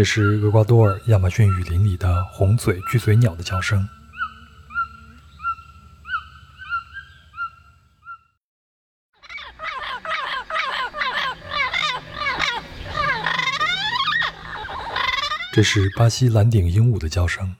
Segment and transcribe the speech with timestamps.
[0.00, 3.86] 这是厄瓜多尔亚马逊雨林里的红嘴巨嘴鸟的叫声。
[15.52, 17.54] 这是巴西蓝顶鹦鹉的叫声。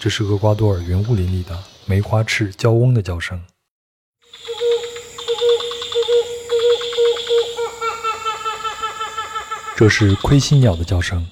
[0.00, 3.44] 这是厄瓜多尔云雾林里的梅花翅娇嗡的叫声。
[9.78, 11.22] 这是盔心鸟的叫声。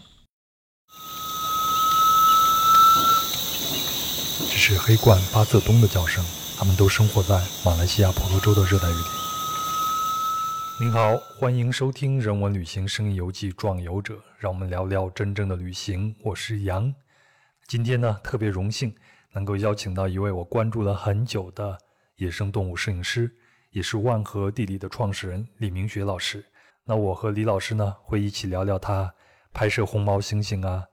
[4.38, 6.22] 这是黑冠巴色东的叫声。
[6.54, 9.02] 它们都生活在马来西亚婆罗洲的热带雨林。
[10.78, 16.14] 您好，欢迎收听《人文旅行声音游记·壮游者》，让我们聊聊真正的旅行。
[16.22, 16.94] 我是杨。
[17.66, 18.94] 今天呢，特别荣幸
[19.32, 21.78] 能够邀请到一位我关注了很久的
[22.16, 23.34] 野生动物摄影师，
[23.70, 26.44] 也是万和地理的创始人李明学老师。
[26.84, 29.14] 那我和李老师呢，会一起聊聊他
[29.52, 30.84] 拍摄红毛猩猩啊、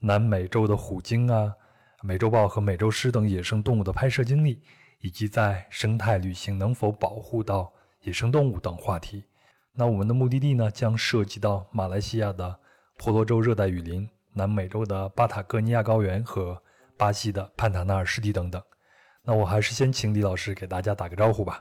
[0.00, 1.54] 南美洲的虎鲸啊、
[2.02, 4.62] 美洲豹和美洲狮等野生动物的拍摄经历，
[5.00, 9.24] 以及在生态旅行能否保护到野生动物等话题。
[9.72, 12.58] 那我们的目的地呢，将涉及到马来西亚的
[12.98, 14.08] 婆罗洲热带雨林。
[14.34, 16.62] 南美洲的巴塔哥尼亚高原和
[16.96, 18.62] 巴西的潘塔纳尔湿地等等，
[19.22, 21.60] 那我还是先请李老师给大家打个招呼吧。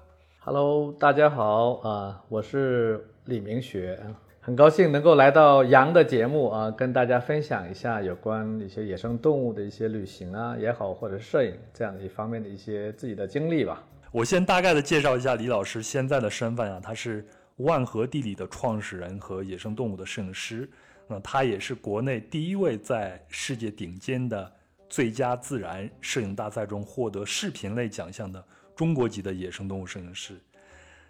[0.50, 4.00] Hello，大家好啊，我是李明学，
[4.40, 13.84] 很高兴能够来到杨的节目啊，跟大家分享一下有关一些野生动物的一些旅行啊也好，或者摄影这样的一方面的一些自己的经历吧。
[14.10, 20.70] 我先大概的介绍一下李老师现在的身份啊，他是万和地理的创始人和野生动物的摄影师。
[21.08, 24.50] 那他也是国内第一位在世界顶尖的
[24.88, 28.42] 最佳自然摄影大赛中获得视频类奖项的
[28.78, 30.40] 中国籍的野生动物摄影师。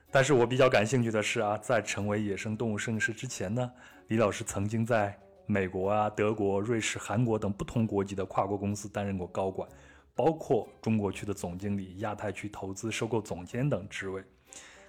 [0.09, 3.71] 但是我比较感兴趣的是啊，在成为野生动物摄影师之前呢，
[4.07, 9.67] 李老师曾经在美国啊、德国、瑞士、韩国等不同国籍的跨国公司担任过高管，
[10.15, 14.23] 包括中国区的总经理、亚太区投资收购总监等职位，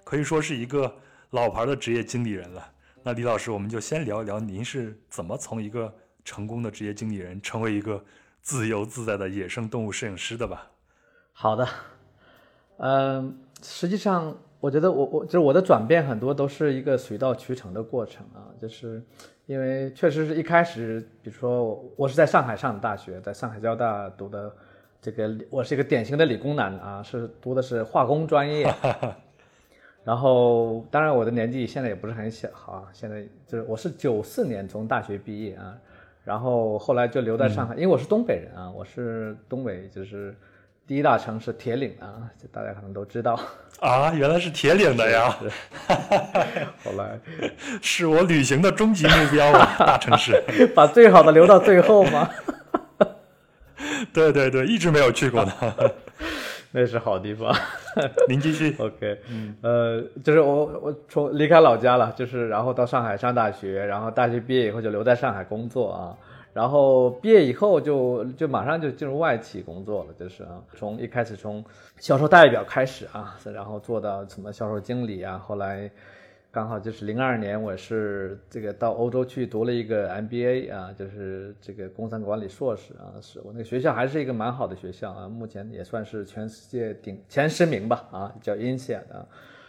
[0.05, 0.93] 可以说是一个
[1.31, 2.71] 老牌的职业经理人了。
[3.03, 8.01] 那李老师，我们就先聊一聊您是怎么从一个成功的职业经理人，成为一个
[8.41, 10.71] 自由自在的野生动物摄影师的吧？
[11.33, 11.67] 好的，
[12.79, 19.01] 嗯，实际上我觉得我我就是我的转变很多都是一个水到渠成的过程啊，就是
[19.45, 24.51] 因为确实是一开始，比如说我我是在上海上的大学，在上海交大读的
[25.01, 28.73] 这个，我是一个典型的理工男啊，是读的是化工专业。
[30.01, 35.77] 然后，当然我的年纪现在也不是很小啊，现在就是我是九四年从大学毕业啊，
[36.23, 40.33] 然后后来就留在上海，因为我是东北人啊，我是东北就是
[40.89, 43.39] 第一大城市铁岭啊，这大家可能都知道
[43.79, 45.29] 啊，原来是铁岭的呀，
[46.83, 47.19] 后来
[47.79, 50.41] 是我旅行的终极目标啊，大城市，
[50.73, 52.27] 把最好的留到最后吗？
[54.11, 55.93] 对对对，一直没有去过的。
[56.71, 57.55] 那是好地方，
[58.27, 58.75] 您继续。
[58.79, 66.17] OK，嗯，呃，就是我我从离开老家了，就是然后到上海上大学，然后大学毕业以后就留在上海工作啊，
[66.53, 71.63] 然后毕业以后就就马上就进入外企工作了，就是啊，从一开始从
[71.97, 75.89] 销售代表开始啊，然后做到什么销售经理啊，后来。
[76.51, 89.23] 刚好就是零二年，我是这个到欧洲去读了一个 MBA 啊，就是这个工商管理硕士啊，是我那个学校还是一个蛮好的学校啊，目前也算是全世界顶前十名吧啊，叫 INSEAD 啊。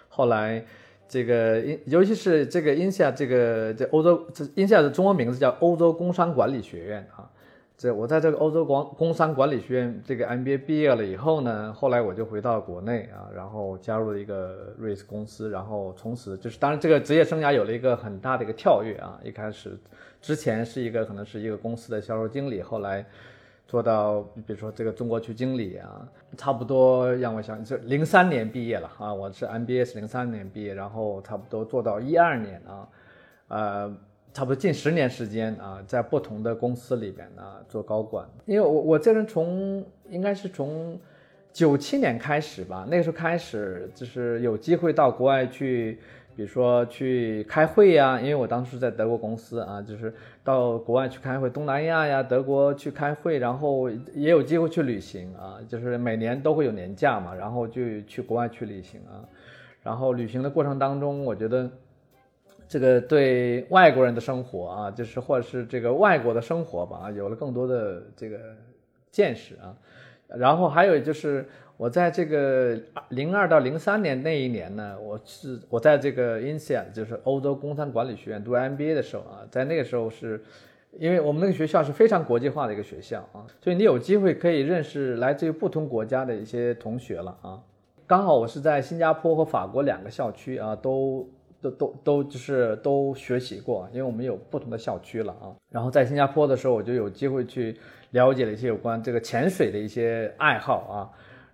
[0.09, 0.65] 后来
[1.11, 7.29] 这个英尤其是这个 INSEAD 这个这欧洲这 INSEAD 的中文名字叫欧洲工商管理学院啊。
[7.77, 19.77] 这我在这个欧洲广工商管理学院这个 MBA 毕业了以后呢，后来我就回到国内啊，然后加入了一个瑞士公司，然后从此就是当然这个职业生涯有了一个很大的一个跳跃啊，一开始
[20.21, 23.05] 之前是一个可能是一个公司的销售经理，后来
[23.71, 26.03] 做到比如说这个中国区经理啊，
[26.37, 32.89] 差不多让我想就零三年毕业了啊，我是 MBA 零三年毕业，然后差不多做到一二年啊，
[33.47, 33.97] 呃。
[34.33, 38.25] 差不多近十年时间啊，在不同的公司里边呢做高管。
[38.47, 40.97] 因为我我这人从应该是从
[41.53, 45.99] 九七年开始吧，那个时候开始就是有机会到国外去，
[46.37, 48.21] 比如说去开会呀。
[48.21, 59.25] 因为我当时在德国公司啊，就是到国外去开会，东南亚呀、德国去开会，然后也有机会去旅行啊，就是每年都会有年假嘛，然后就去国外去旅行啊。
[59.83, 61.71] 然后旅行的过程当中，我觉得。
[62.73, 68.39] 这个对外国人的生活啊，就是或者是这个外国的生活吧，有了更多的这个
[69.11, 69.75] 见识啊。
[70.37, 72.79] 然后还有就是我在这个
[73.09, 80.43] 零二到零三年那一年呢，我是我在这个 INSEAD，就是欧洲工商管理学院读 MBA 的时候啊，在那个时候是。
[80.99, 87.61] 因为我们那个学校是非常国际化的一个学校啊，所以你有机会可以认识来自于不同国家的一些同学了啊。
[88.09, 91.29] 刚好我是在新加坡和法国两个校区啊，都
[91.61, 95.53] 都都都就是都学习过，因为我们有不同的校区了啊。
[95.71, 97.77] 然后在新加坡的时候，我就有机会去
[98.11, 100.97] 了解了一些有关这个潜水的一些爱好啊。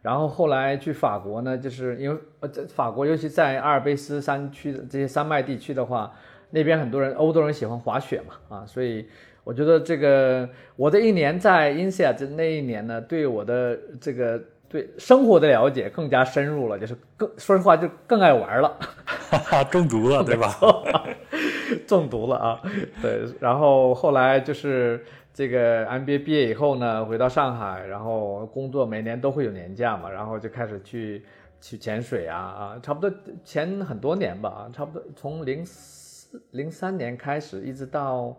[0.03, 6.13] 然后后来去法国呢，就是因为呃，在法国尤其在阿尔卑斯山区的这些山脉地区的话。
[6.49, 9.05] 那边很多人，欧洲人喜欢滑雪嘛，啊，所以
[9.43, 18.77] 我觉得这个我的一年在 INSEA 这那一年呢，对我的这个对生活的了解更加深入了，就是更说实话就更爱玩了，
[19.07, 20.59] 哈哈，中毒了对吧？
[21.87, 22.61] 中毒了啊，
[23.01, 31.25] 对，然后后来就是这个 MBA 毕业以后呢，回到上海，然后工作每年都会有年假嘛，然后就开始去
[31.61, 33.11] 去潜水啊啊，差不多
[33.45, 36.05] 前很多年吧，啊，差不多从零四。
[36.51, 38.37] 零三年开始，一直到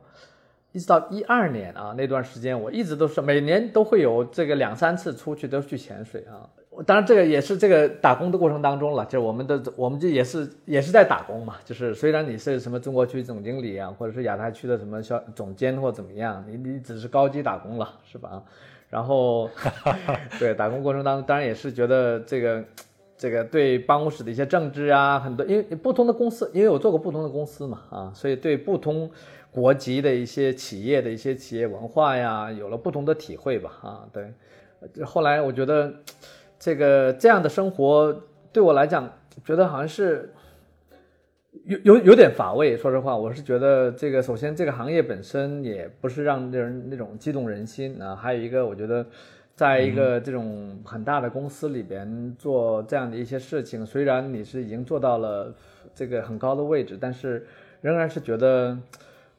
[0.77, 6.47] 一直到一二年啊，那段时间我一直都是每年都会有这个两三次出去都去潜水啊。
[6.85, 11.55] 当然，这个也是这个打工的过程当中了，就是我们的我们这也是也是在打工嘛。
[11.65, 18.43] 就是虽然你是什么中国区总经理啊，或者是亚太区的什么小总监或怎么样，你你只是高级打工了，是吧？
[18.87, 19.49] 然后
[20.37, 22.63] 对打工过程当中，当然也是觉得这个。
[23.19, 29.09] 这个对办公室的一些政治啊，很多因为不同的公司，因为我做过不同的公司嘛，啊，所以对不同
[29.57, 35.03] 国籍的一些企业的一些企业文化呀，有了不同的体会吧，啊，对。
[35.03, 35.91] 后来我觉得
[36.59, 38.15] 这个这样的生活
[38.53, 39.11] 对我来讲，
[39.43, 40.31] 觉得好像是
[41.65, 42.77] 有有有点乏味。
[42.77, 49.03] 说实话，我是觉得这个首先这个行业本身也不是让人那种激动人心啊，还有一个我觉得。
[49.55, 55.51] 在一个这种很大的公司里边做这样的一些事情，虽然你是已经做到了
[55.95, 57.43] 这个很高的位置，但是
[57.81, 58.77] 仍然是觉得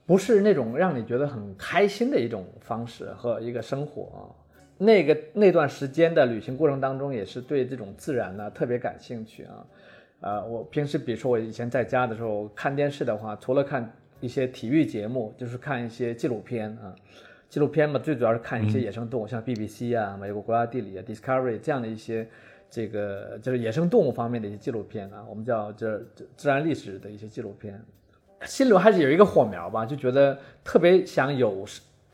[0.09, 4.25] 不是那种让你觉得很开心的一种方式和一个生活啊。
[4.79, 9.67] 那个那段时间的旅行过程当中，也是对这种自然呢特别感兴趣啊。
[10.21, 16.97] 啊，我平时比如说我以前在家的时候看电视的话，除了看一些体育节目，就是看一些纪录片啊。
[17.51, 22.27] 纪录片嘛，最主要是看一些野生动物，像 BBC 啊、美国国家地理啊、Discovery 这样的一些，
[22.71, 25.99] 这个就是野生动物方面的一些纪录片啊，我们叫这
[26.37, 27.83] 自然历史的一些纪录片，
[28.45, 31.65] 心里还是有一个火苗吧，就觉得特别想有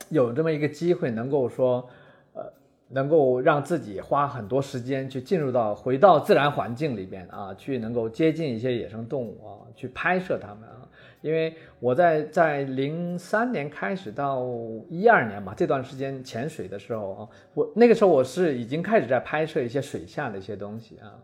[0.09, 1.89] 有这么一个机会，能够说，
[2.33, 2.43] 呃，
[2.89, 10.89] 能够让自己花很多时间去进入到回到自然环境里边啊，去能够接近一些野生动物啊，去拍摄它们啊。
[11.21, 14.47] 因为我在在零三年开始到
[14.91, 21.17] 一二年吧，这段时间潜水的时候啊，我那个时候我是已经开始在拍摄一些水下的一些东西啊，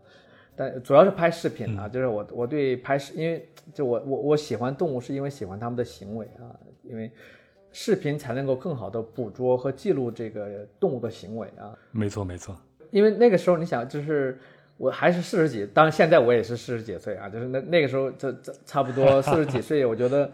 [0.61, 6.53] 但主要是拍视频啊，就是我我对拍视，因为就我我我喜欢动物是因为喜欢它们的行为啊，
[6.83, 7.11] 因为
[7.71, 11.73] 视频才能够更好的捕捉和记录这个动物的行为啊。
[11.91, 12.55] 没错没错，
[12.91, 14.37] 因为那个时候你想就是。
[14.77, 20.27] 我还是四十几，当然现在我也是四十几岁啊，就是那那个时候，这这差不多 四十几岁，我觉得，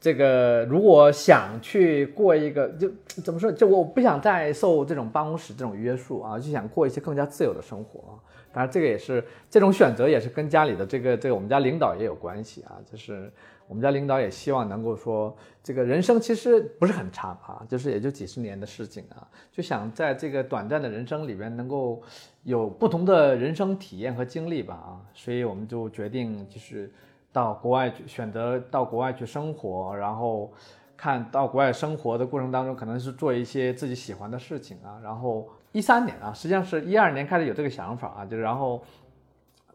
[0.00, 2.88] 这个如果想去过一个，就
[3.24, 8.14] 怎么说，就我不想再受这种办公室这种约束啊，就想过一些更加自由的生活啊。
[8.58, 13.30] 当然，这个也是这种选择，也是跟家里的这个这个我们家领导也有关系啊，就是。
[13.68, 22.00] 我们家领导也希望能够说，这个人生其实不是很长啊，就是也就几十年的事情啊，就想在这个短暂的人生里边能够
[22.44, 26.90] 有不同的人生体验和经历吧啊，所以我们就决定就是
[27.30, 30.50] 到国外去，选择到国外去生活，然后
[30.96, 38.82] 看到国外生活的过程当中，可能是做一些自己喜欢的事情啊，然后一三年啊，实际上是一二年开始有这个想法啊，就然后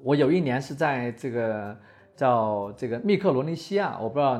[0.01, 1.75] 我有一年是在这个。
[2.15, 4.39] 叫这个密克罗尼西亚，我不知道，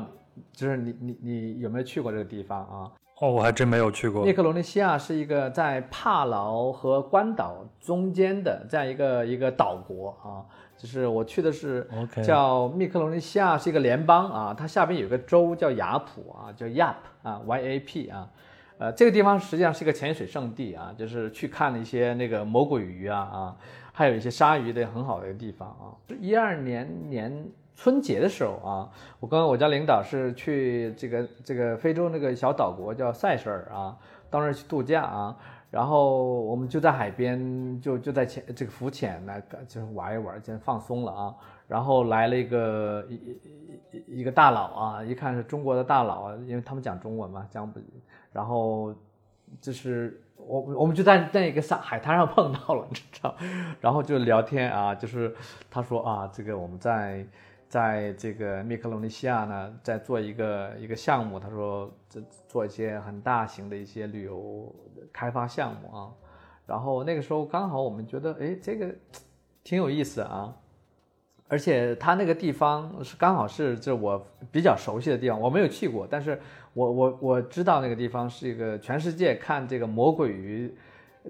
[0.52, 2.86] 就是你你你有没有去过这个地方啊？
[3.20, 4.24] 哦，我还真没有去过。
[4.24, 10.46] 密克罗尼西亚是一个在帕劳和关岛中间的这样一个一个岛国啊，
[10.76, 11.84] 就是我去的是
[12.24, 16.94] 叫密克罗尼西亚是一个联邦啊，它下边有个州叫雅普啊，叫 Yap
[17.24, 18.30] 啊，Y A P 啊，
[18.78, 23.56] 呃，这个地方实际上是一个潜水圣地啊，就是去看了一些那个魔鬼鱼啊啊，
[23.92, 25.94] 还有一些鲨鱼的很好的一个地方啊。
[26.20, 27.46] 一二年年。
[27.76, 28.88] 春节的时候啊，
[29.18, 33.98] 我跟我家领导是去这个这个非洲那个小岛国叫塞舌尔啊，
[34.30, 35.36] 到那儿去度假啊，
[35.72, 41.34] 然后我们就在海边就就在潜这个浮潜来就是玩一玩，先放松了啊，
[41.66, 43.14] 然后来了一个一
[43.90, 47.80] 一一个大佬啊，一看是中国的大佬啊，因为他们讲中文嘛，讲不，
[48.34, 48.92] 然后
[49.60, 53.36] 就是我我们就在那个上海滩上碰到了，你知道，
[53.80, 55.32] 然后就聊天啊，就是
[55.70, 57.24] 他说啊，这个我们在
[57.68, 64.74] 在这个密克罗尼西亚呢，在做一个一个项目，他说这做一些很大型的一些旅游
[65.12, 66.10] 开发项目啊，
[66.66, 68.92] 然后那个时候刚好我们觉得，哎，这个
[69.62, 70.52] 挺有意思啊。
[71.48, 76.40] 而且它那个地方是刚好是就我比较熟悉的地方，我没有去过，但是
[76.72, 80.74] 我我我知道那个地方是一个全世界看这个魔鬼鱼，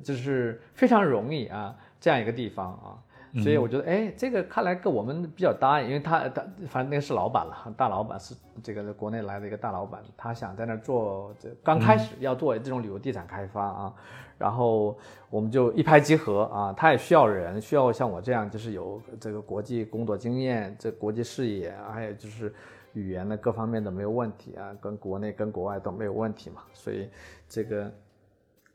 [0.03, 2.97] 就是非常容易啊这样一个地方啊。
[3.43, 13.95] 所以我觉得，哎，这个看来跟我们比较搭，因为他他反正那个是老板了，大老板是这个国内来的一个大老板，他想在那儿做，这刚开始要做这种旅游地产开发啊，
[14.39, 14.97] 然后
[15.31, 22.55] 我们就一拍即合啊，他也需要人，需要像我这样，就是有这个国际工作经验，这国际视野，还有就是
[22.93, 27.11] 语言的各方面的没有问题啊，跟国内跟国外都没有问题嘛，所以
[27.49, 27.91] 这个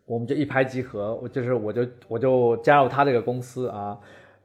[0.05, 3.97] 我们就一拍即合，我就是我就我就加入他这个公司啊。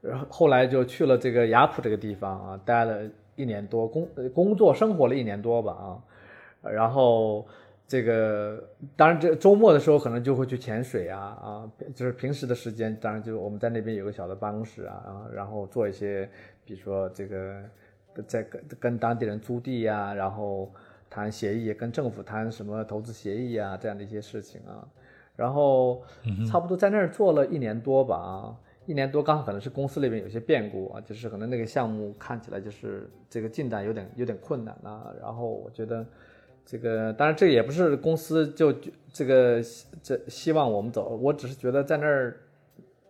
[0.07, 7.47] 然后后来就去了这个雅普这个地方啊，待了一年多，工工作生活了一年多吧啊，然后
[7.89, 8.63] 这个
[8.97, 16.29] 当然这周末的时候可能就会去潜水啊啊，就是平时的时间当然就我们在那边有个小的办公室啊啊，然后做一些
[16.67, 17.63] 比如说这个
[18.27, 20.71] 在跟跟当地人租地呀，然后
[21.09, 24.87] 谈协议，跟政府谈什么投资协议啊这样的一些事情啊，
[25.35, 26.03] 然后
[26.47, 28.57] 差不多在那儿做了一年多吧啊。
[28.87, 35.13] 一年多，刚好可能是公司那边有些变故啊，就是可能那个项目看起来就是这个进展有点有点困难啊。
[35.21, 36.07] 然后我觉得，
[36.65, 38.73] 这个当然这也不是公司就
[39.13, 39.63] 这个
[40.03, 42.41] 这希望我们走，我只是觉得在那儿。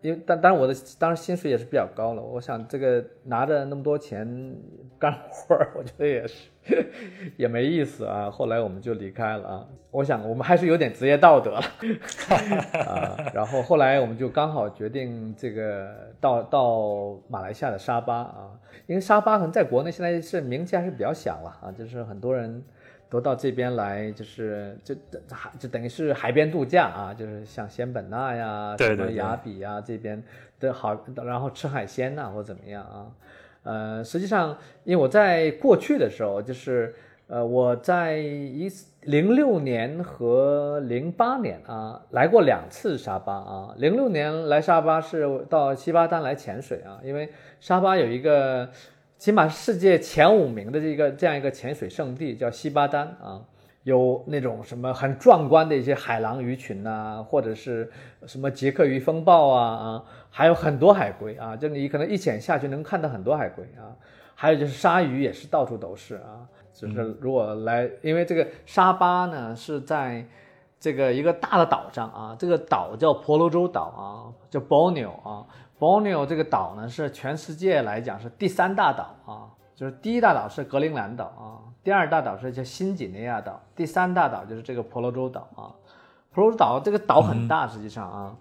[0.04, 4.54] 因为当当然我的当然薪水也是比较高了，我想这个拿着那么多钱
[5.00, 6.50] 干活儿，我觉得也是
[7.38, 8.30] 也没意思啊。
[8.30, 9.66] 后来我们就离开了啊。
[9.90, 11.61] 我想我们还是有点职业道德了
[12.84, 13.16] 啊。
[13.32, 15.88] 然后后来我们就刚好决定这个
[16.20, 18.50] 到到马来西亚的沙巴啊，
[18.87, 22.62] 因为沙巴可能在国内现在是名气还是比较响了啊，就是很多人。
[23.08, 24.94] 都到这边来，就是就
[25.30, 30.20] 海就等于是海边度假啊，就是像仙本那呀、什么雅比呀这边
[30.58, 33.06] 的好，然后吃海鲜呐或怎么样啊？
[33.62, 36.94] 呃，实际上，因为我在过去的时候，就是
[37.28, 38.68] 呃我在一
[39.02, 43.75] 零六年和零八年啊来过两次沙巴啊。
[43.78, 47.30] 零六年来沙巴是到西巴丹来潜水啊，因为
[47.61, 48.68] 沙巴有一个。
[49.24, 53.40] 起码世界前五名的这个这样一个潜水圣地叫西巴丹啊，
[53.82, 57.90] 有那种什么很壮观的一些海狼鱼群呐，或者是
[58.26, 63.96] 什么杰克鱼风暴啊啊，还有很多海龟啊，就你可能一潜下去能看到很多海龟啊，
[64.34, 70.22] 还有就是鲨鱼也是到处都是啊，就是如果来，因为这个沙巴呢是在
[70.78, 75.46] 这个一个大的岛上啊，这个岛叫婆罗洲岛啊，叫 Borneo 啊。
[75.84, 85.68] Borneo 这个岛呢，是全世界来讲是第三大岛啊，就是第一大岛是格陵兰岛啊，第二大岛是叫新几内亚岛，第三大岛就是这个婆罗洲岛啊。
[86.32, 88.34] 婆罗洲岛这个岛很大，实际上啊，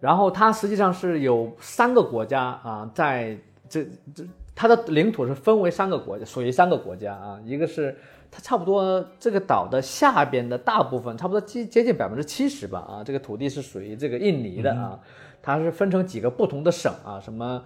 [0.00, 3.38] 然后它实际上是有三个国家啊，在
[3.70, 3.82] 这
[4.14, 4.22] 这
[4.54, 7.96] 它的领土是分为三个国家，属于三个国家啊，一个是
[8.30, 15.00] 它差不多这个岛的下边的大部分，差不多接接近百分之七十吧啊，这个土地是属于这个印尼的啊。
[15.42, 17.62] 它是分成几个不同的省啊，什么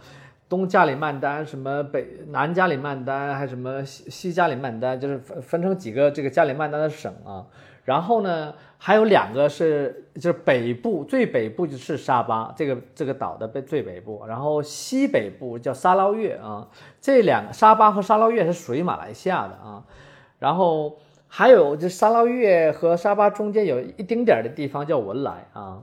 [0.49, 7.45] 东加里曼丹，什么北南加里曼丹，还什么西西加里曼丹，就是分分成几个这个加里曼丹的省啊。
[7.85, 16.66] 然后呢，还有两个是就是北部最北部就是沙巴这个这个岛的北最北部，然后西北部叫沙捞越啊。
[17.00, 19.85] 这两个沙巴和沙捞越是属于马来西亚的啊。
[20.38, 20.97] 然后
[21.28, 25.83] 还有就沙捞越和沙巴中间有一丁点儿的地方叫文莱啊。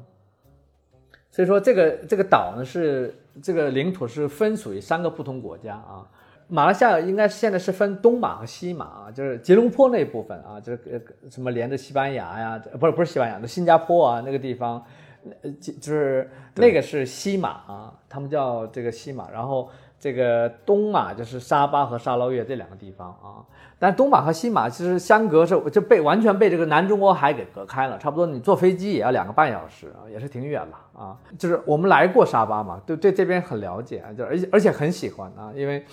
[1.34, 3.12] 所以说这个这个岛呢是
[3.42, 6.06] 这个领土是分属于三个不同国家啊，
[6.48, 14.86] 马来西亚应该现在是分东马和西马啊，就是吉隆坡那部分啊，就是呃什么连着西班牙呀，不是不是西班牙的新加坡啊那个地方，
[15.42, 19.68] 呃就是那个是西马啊，他们叫这个西马，然后
[20.04, 23.40] 这个东马就是沙巴和沙捞越这两个地方啊。
[23.80, 31.18] 但东马和西马其实相隔是就被完全被这个南中国海给隔开了，差不多你坐飞机也要两个半小时啊，也是挺远了啊。
[31.40, 35.86] 就是我们来过沙巴嘛，对对这边很了解啊，就而且而且很喜欢啊，因为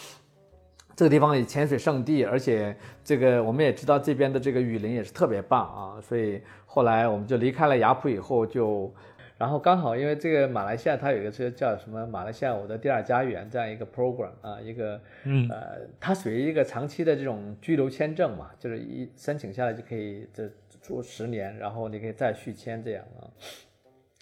[0.96, 8.92] 这个地方也潜水圣地，而且这个我们也知道这边的这个雨林也是特别棒啊，所以后来我们就离开了雅浦以后就。
[9.40, 15.00] 然后刚好，因为这个马来西亚它有一个是叫什么“马来西亚我的第二家园”这样一个 program 啊，一个
[15.48, 20.46] 呃，它属于一个长期的这种居留签证嘛，就是一申请下来就可以这
[20.82, 23.24] 住十年，然后你可以再续签这样啊。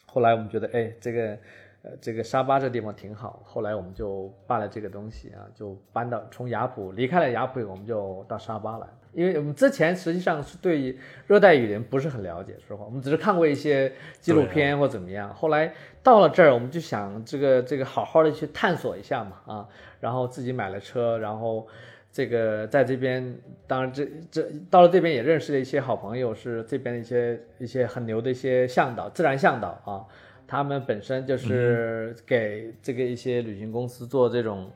[0.06, 1.36] 后来我们觉得，哎，这个。
[1.80, 8.86] 呃，这个沙巴这地方挺好，后来我们就办了这个东西啊，就搬到从雅普离开了雅普，我们就到沙巴来。
[9.12, 10.96] 因为我们之前实际上是对
[11.26, 15.32] 热带雨林不是很了解，说实话，我们只是看过一些纪录片或怎么样。
[15.34, 15.72] 后来
[16.02, 19.68] 到了这儿，我们就想这个这个好好的去探索一下嘛啊，
[20.00, 21.66] 然后自己买了车，然后
[22.12, 23.36] 这个在这边，
[23.66, 30.04] 当然这这到了这边也认识了一些好朋友，是这边的一些一些很牛的一些向导，自然向导啊。
[30.50, 34.70] 他们本身就是给这个一些旅行公司做这种，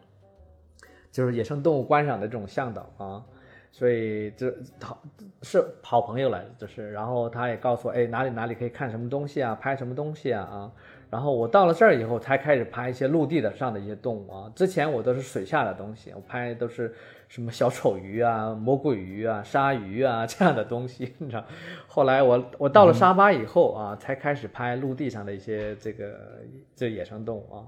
[1.10, 3.24] 就是野生动物观赏的这种向导啊，
[3.72, 5.02] 所以这好
[5.42, 10.70] 是好朋友来，就是，然后他也告诉我，哎，哪里哪里可以看什么东西啊，拍什么东西啊啊，
[11.10, 16.94] 然后我到了这儿以后才开始拍一些陆地的上的一些动物啊，之前我都是水下的东西，我拍都是。
[17.32, 21.42] 什么小丑鱼啊、魔鬼鱼啊、鲨鱼啊 这样的东西，你知道？
[21.86, 26.14] 后来我我到了沙巴以后啊，才开始拍陆地上的一些这个
[26.76, 27.64] 这野生动物啊。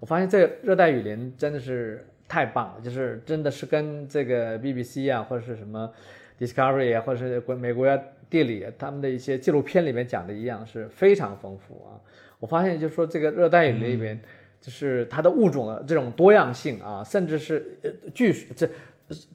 [0.00, 5.92] 我发现这热带雨林真的是太棒了，就是真的是跟这个 BBC 啊或者是什么
[6.40, 7.86] Discovery 啊或者是国美国
[8.30, 12.00] 地理他们的一些纪录片里面讲的一样，是非常丰富啊。
[12.40, 14.18] 我发现就是说这个热带雨林里面，
[14.62, 18.66] 就是它的物种的这种多样性啊，甚至是呃据这。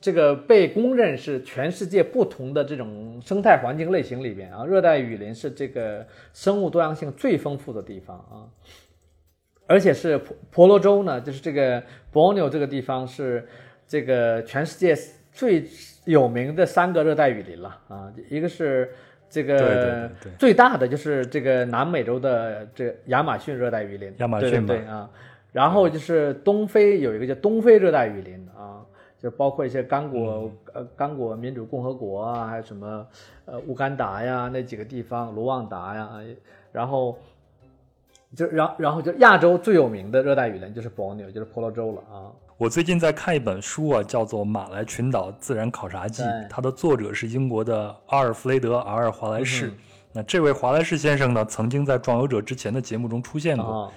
[0.02, 8.50] 这个被公认是全世界不同的这种生态环境类型里边啊，热带雨林是这个生物多样性最丰富的地方啊，
[9.68, 13.48] 而且是婆婆罗洲呢，就是这个博纽这个地方是
[13.88, 14.96] 这个全世界
[15.32, 15.66] 最
[16.06, 18.90] 有名的三个热带雨林了啊，一个是
[19.30, 20.10] 这个
[20.40, 25.10] 最大的就是这个南美洲的这亚马逊热带雨林，亚马逊对啊，
[25.52, 28.82] 然后就是东非有一个叫东非热带雨林啊。
[29.20, 33.08] 就包括一些刚果呃刚果民主共和国啊，还有什么
[33.46, 36.08] 呃乌干达呀那几个地方，卢旺达呀，
[36.72, 37.18] 然后
[38.36, 42.32] 就然然后就亚洲最有名的热带雨林就是博纽，就是婆罗洲了啊。
[42.58, 49.12] 我最近在看一本书啊，叫做《马来群岛自然考察记》，它的作者是英国的阿尔弗雷德 ·R.
[49.12, 49.72] 华莱士。
[50.12, 53.92] 那这位华莱士先生呢，曾经在《壮游者》之前的节目中出现过。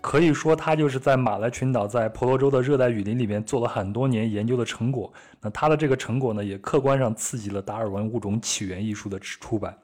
[0.00, 5.10] 可以说，他就是在马来群岛，在婆罗洲的热带雨林里面做了很多年研究的成果。
[5.40, 9.74] 那他的这个成果呢，也客观上刺激了达尔文物种起源一书的出版。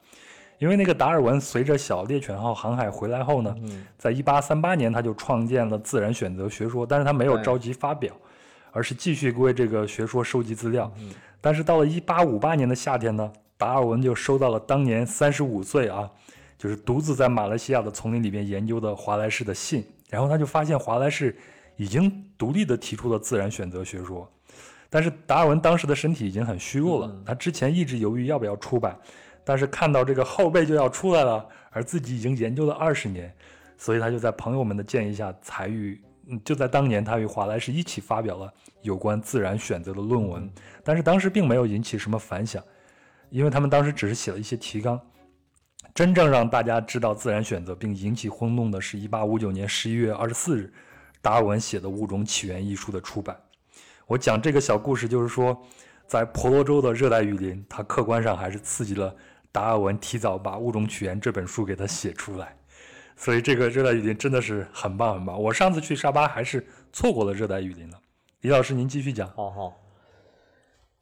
[0.60, 3.56] 因为那个达尔文随着小猎犬号航海回来后呢，
[3.96, 8.14] 在一八三八年他就创建了自然选择学说，但是他没有着急发表，
[8.70, 10.92] 而是继续为这个学说收集资料。
[11.40, 16.06] 但是到了一八五八年的夏天呢，达尔文就收到了当年三十五岁啊，
[16.58, 19.82] 就是独自在马来西亚的丛林里面研究的华莱士的信。
[20.10, 21.34] 然后他就发现华莱士
[21.76, 24.30] 已经独立的提出了自然选择学说，
[24.90, 28.98] 但是达尔文当时的身体已经很虚弱了，他之前一直犹豫要不要出版，
[29.50, 33.34] 但是看到这个后辈就要出来了，而自己已经研究了二十年，
[33.76, 36.00] 所以他就在朋友们的建议下，才与
[36.44, 40.48] 就在当年他与华莱士一起发表了有关自然选择的论文，
[40.84, 42.62] 但是当时并没有引起什么反响，
[43.28, 45.00] 因为他们当时只是写了一些提纲。
[45.92, 50.72] 真正让大家知道自然选择并引起轰动的是1859年11月24日，
[51.20, 53.36] 达尔文写的《物种起源》一书的出版。
[54.06, 55.60] 我讲这个小故事，就是说，
[56.06, 59.12] 在婆罗洲的热带雨林，它客观上还是刺激了
[59.52, 62.56] 达尔文提早把《物种起源》这本书给他写出来。
[63.16, 65.40] 所以这个热带雨林真的是很棒很棒。
[65.40, 67.98] 我上次去沙巴还是错过了热带雨林了。
[68.40, 69.28] 李老师，您继续讲。
[69.30, 69.76] 好好。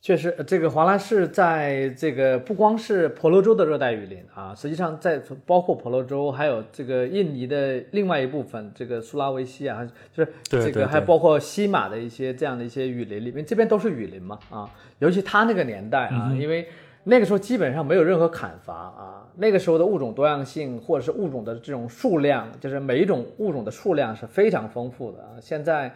[0.01, 16.69] 确实，这个华莱士在这个不光是婆罗洲的热带雨林啊，实际上在包括婆罗洲，还有这个印尼的另外一部分，这个苏拉维西啊，就是这个还包括西马的一些这样的一些雨林里面，这边都是雨林嘛啊，尤其他那个年代啊，因为
[17.05, 25.31] 那个时候基本上没有任何砍伐啊，那个时候的物种多样性或者是物种的这种数量，就是每一种物种的数量是非常丰富的啊。
[25.41, 25.95] 现在，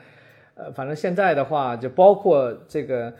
[0.54, 3.12] 呃，反正现在的话，就包括这个。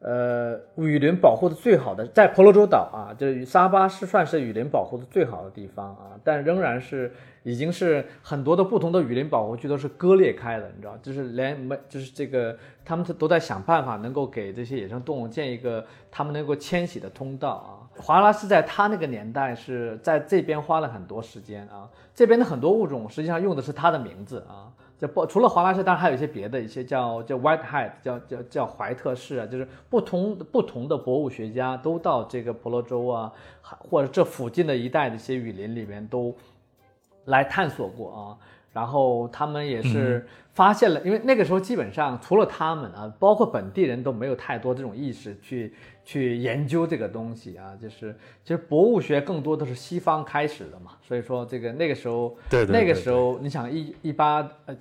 [0.00, 17.70] 呃，雨林保护的最好的在婆罗洲岛啊，就是沙巴是算是雨林保护的最好的地方啊，但仍然是已经是很多的不同的雨林保护区都是割裂开的，你知道，就是连没就是这个他们都在想办法能够给这些野生动物建一个他们能够迁徙的通道啊。
[18.00, 24.70] 华拉是在他那个年代是在这边花了很多时间啊，这边的很多物种实际上用的是他的名字啊。
[24.98, 33.32] 就不除了华莱士，当然还有一些别的一些叫叫 Whitehead，叫叫叫怀特氏啊，就是不同不同的博物学家都到这个婆罗洲啊，
[33.62, 36.34] 或者这附近的一带的一些雨林里面都
[37.26, 38.36] 来探索过啊。
[38.72, 52.36] 然后他们也是发现了，因为那个时候基本上除了他们啊，包括本地人都没有太多这种意识去去研究这个东西啊，就是其实博物学更多的是西方开始的嘛，所以说这个那个时候，
[52.72, 54.76] 那个时候你想一一八呃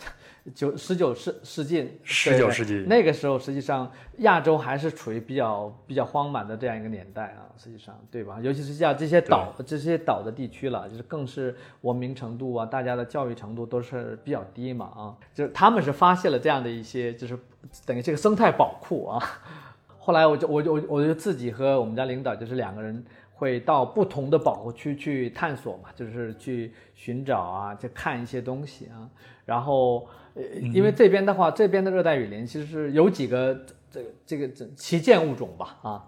[0.56, 2.86] 九十九世世纪，十九世纪。
[2.88, 8.40] 那个时候实际上亚洲还是处于比较比较荒蛮的这样一个年代啊，实际上对吧？
[8.42, 17.38] 尤其是像这些岛这些岛的地区了，就是更是文明程度啊，大家的教育程度都是比较低嘛啊，就是他们是发现了这样的一些就是
[17.86, 19.24] 等于这个生态宝库啊。
[20.00, 23.04] 后来我就我就我我就自己和我们家领导就是两个人
[23.38, 29.08] 会到不同的保护区去探索嘛，就是去寻找啊，去看一些东西啊。
[29.46, 30.42] 然后呃，
[30.74, 33.56] 因为这边的话，这边的热带雨林其实是有几个
[33.92, 36.04] 这个这个这旗舰物种吧啊，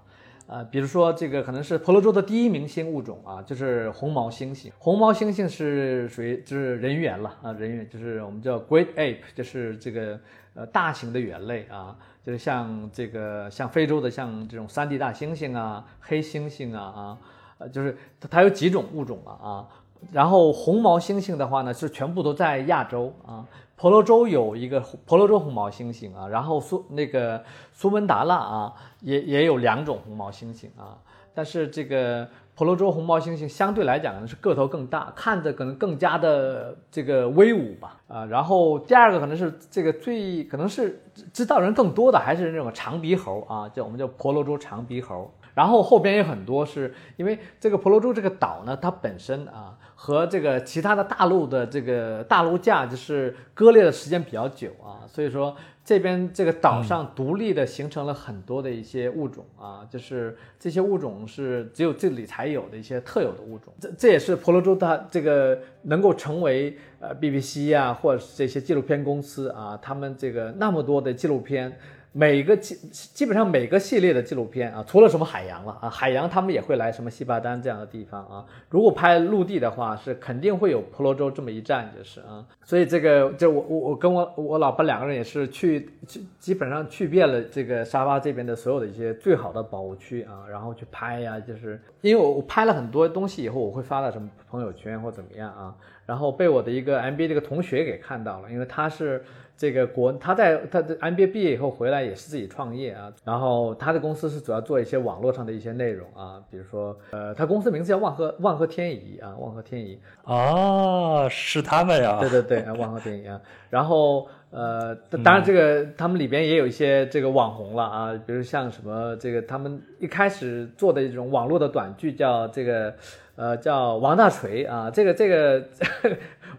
[0.48, 4.72] 呃，比如说这个可能是婆罗洲的第一明星物种啊，就是红毛猩猩。
[4.80, 10.20] 红毛猩猩是属于就是人猿了啊，人猿就是我们叫 Great Ape，就是这个
[10.56, 11.96] 呃大型的猿类啊。
[12.30, 17.18] 就是像这个像非洲的像这种三 D 大猩猩啊、黑猩猩啊啊，
[17.58, 19.68] 呃，就是它它有几种物种啊啊。
[20.12, 23.44] 然后红毛猩猩的话呢，是全部都在亚洲啊，
[23.76, 30.96] 婆罗洲有一个婆罗洲红毛猩猩啊，然后苏那个苏门答腊啊，也也有两种红毛猩猩啊，
[31.34, 32.30] 但是这个。
[32.60, 45.34] 婆罗洲红毛猩猩相对来讲呢是个头更大，看着可能更加的这个威武吧，啊，然后第二个可能是这个最可能是知道人更多的还是那种长鼻猴啊，叫我们叫婆罗洲长鼻猴。
[45.54, 55.56] 然后后边有很多是因为这个婆罗洲这个岛呢，它本身啊和这个其他的大陆的这个大陆架就是割裂的时间比较久啊，所以说
[55.90, 63.74] 这边这个岛上独立的形成了很多的一些物种啊，就是这些物种是只有这里才有的一些特有的物种。
[63.80, 71.76] 这这也是婆罗洲它这个能够成为呃 BBC 啊或者是这些纪录片公司啊，他们这个那么多的纪录片。
[72.12, 78.44] 每个基基本上每个系列的纪录片啊，除了什么海洋了啊，海洋他们也会来什么西巴丹这样的地方啊。
[78.68, 82.44] 如果拍陆地的话，是肯定会有婆罗洲这么一站，就是啊。
[82.64, 95.76] 所以这个就我我我跟我我老婆两个人也是去去基本上去遍了这个沙巴这边的所有的一些最好的保护区啊，然后去拍呀，就是因为我我拍了很多东西以后，我会发到什么朋友圈或怎么样啊，
[96.08, 99.24] 然后被我的一个 MBA 这个同学给看到了，因为他是。
[99.60, 113.38] 这个国他在他的 MBA 毕业以后回来也是自己创业啊，然后他的公司是主要做一些网络上的一些内容啊，比如说呃，他公司名字叫万和万和天宜啊，万和天宜啊，是他们呀，对对对，万和天宜啊，
[113.70, 114.96] 然后呃，
[115.26, 122.94] 当然这个他们里边也有一些这个网红了啊，比如像什么这个他们一开始做的一种网络的短剧叫这个
[123.36, 125.62] 呃叫王大锤啊，这个这个。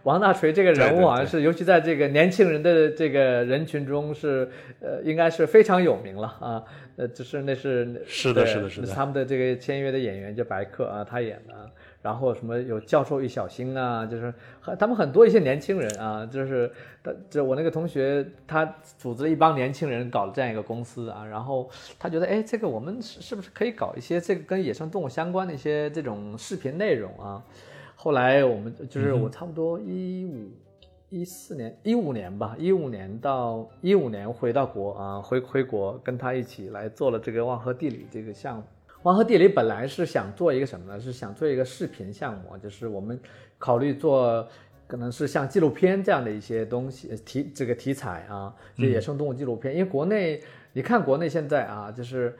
[0.03, 6.63] 王大锤这个人物好像是，尤其在这个年轻人的这个人群中是，呃，应该是非常有名了啊。
[6.97, 11.53] 呃，就是那是是的，是的，是的，他们的这个签约的演员叫白客啊，他演的。
[12.01, 14.33] 然后什么有教授与小星啊，就是
[14.79, 16.71] 他们很多一些年轻人啊，就是
[17.03, 18.65] 他就我那个同学，他
[18.97, 21.23] 组织了一帮年轻人搞了这样一个公司啊。
[21.23, 27.43] 然后他觉得，哎，这个我们是是不是可以搞一些这个跟野生动物相关的一些这种视频内容啊？
[28.03, 30.49] 后来我们就是我差不多一五
[31.09, 38.63] 一四年一五年吧，一五年到一五年回到国啊，回回国跟他一起来做了这个万和地理这个项目。
[39.03, 40.99] 万和地理本来是想做一个什么呢？
[40.99, 43.19] 是想做一个视频项目，就是我们
[43.59, 44.47] 考虑做
[44.87, 49.75] 可能是像纪录片这样的一些东西题这个题材啊，就野生动物纪录片。
[49.75, 50.41] 因为国内
[50.73, 52.35] 你看国内现在啊，就是。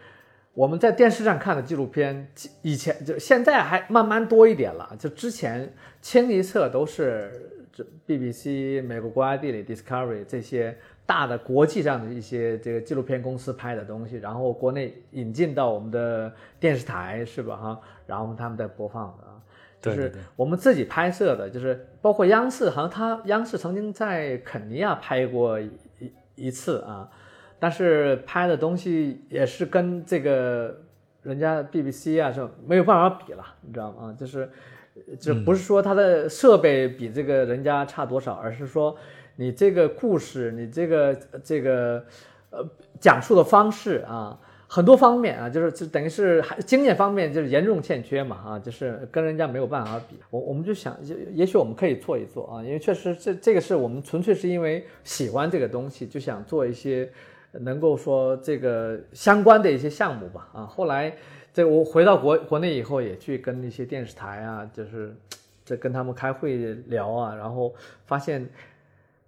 [0.53, 2.27] 我们在电视上看的纪录片，
[2.61, 4.93] 以前就现在还慢慢多一点了。
[4.99, 17.55] 就之前清一色都是这 BBC、美国国家地理、Discovery 这些大的国际上的一些这个纪录片公司拍的东西，然后国内引进到我们的电视台是吧？
[17.55, 19.39] 哈，然后他们在播放的啊。
[19.81, 25.71] 就是我们自己拍摄的，就是包括央视，好像他央视曾经在肯尼亚拍过一
[26.35, 27.09] 一次啊。
[27.63, 30.75] 但是拍的东西也是跟这个
[31.21, 34.17] 人家 BBC 啊是没有办法比了，你知道吗？
[34.19, 34.49] 就是，
[35.19, 38.97] 就不是说它的设备比这个人家差多少，而是说
[39.35, 42.03] 你这个故事，你这个这个
[42.49, 42.67] 呃
[42.99, 44.35] 讲述的方式啊，
[44.67, 50.15] 很多方面啊，就是就等于是还经验方面就是严重欠缺嘛啊，就是跟人家没有办法比。
[50.31, 57.07] 我我们就想，也也许我们可以做一做啊，因为确实这这个是我们纯粹是因为喜欢这个东西，就想做一些。
[57.53, 61.13] 能够说这个相关的一些项目吧，啊，后来
[61.53, 65.15] 这我回到国国内以后，也去跟一些电视台啊，就是
[65.65, 67.73] 这跟他们开会聊啊，然后
[68.05, 68.47] 发现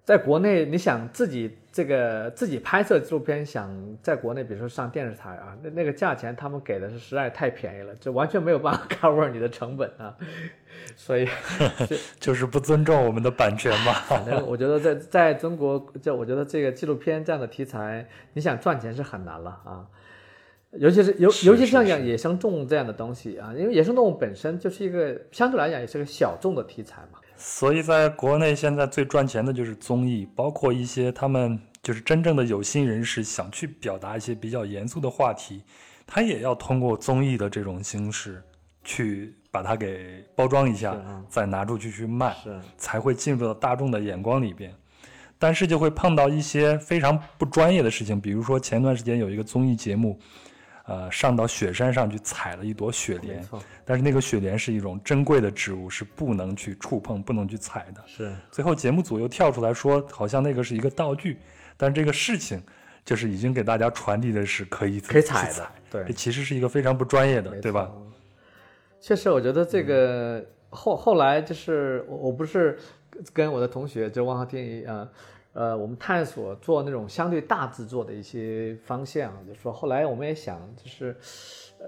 [0.06, 3.68] 在国内，你想自己这个自己拍摄纪录片，想
[4.04, 10.16] 在国内，比如说上电视台啊，那那个价钱他们给的是实在太便宜了，就完全没有办法 cover 你的成本啊，
[10.96, 11.28] 所以
[12.22, 13.92] 就是不尊重我们的版权嘛。
[14.08, 19.88] 反正我觉得在在中国，就我觉得这个纪录片这样的题材，你想赚钱是很难了啊。
[20.74, 27.20] 尤其是尤尤其是像养野生动物这样的东西啊，因为野生动物本身就是一个相对来讲也是个小众的题材嘛。
[27.46, 35.62] 所以在国内现在最赚钱的就是综艺，包括一些他们就是真正的有心人士想去表达一些比较严肃的话题，
[36.08, 38.42] 他也要通过综艺的这种形式
[38.82, 42.34] 去把它给包装一下啊，再拿出去去卖，
[42.78, 44.74] 才会进入到大众的眼光里边。
[45.38, 50.18] 但是就会碰到一些非常不专业的事情，比如说前段时间有一个综艺节目，
[50.86, 53.42] 呃，上到雪山上去采了一朵雪莲，
[53.86, 58.04] 但是那个雪莲是一种珍贵的植物，是不能去触碰、不能去采的。
[58.06, 61.38] 是最后节目组又跳出来说，好像那个是一个道具，
[61.78, 62.62] 但这个事情
[63.06, 67.90] 就是已经给大家传递的是可以可以采的，对这，其实是一个非常不专业的，对吧？
[69.00, 72.78] 确实，我觉得这个后后来就是我我不是
[73.32, 74.96] 跟我的同学就汪浩天一啊。
[74.96, 75.10] 呃，
[75.54, 81.16] 呃我们探索做那种相对大制作的一些方向，就说后来我们也想，就是，
[81.80, 81.88] 呃，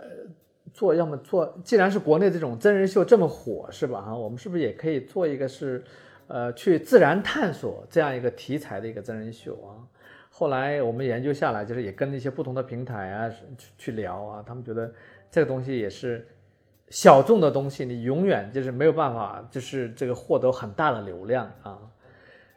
[0.74, 4.02] 做要么做，既然是国内这种真人秀这么火，是吧？
[4.02, 5.84] 哈，我们是不是也可以做一个是，
[6.28, 9.82] 呃，去自然探索这样一个题材的一个真人秀啊？
[10.30, 14.94] 后来我们研究下来，就是也跟一些不同的平台啊去去聊啊，他们觉得
[15.32, 16.28] 这个东西也是
[16.90, 21.80] 小众的东西，你永远就是没有办法，就是这个获得很大的流量啊。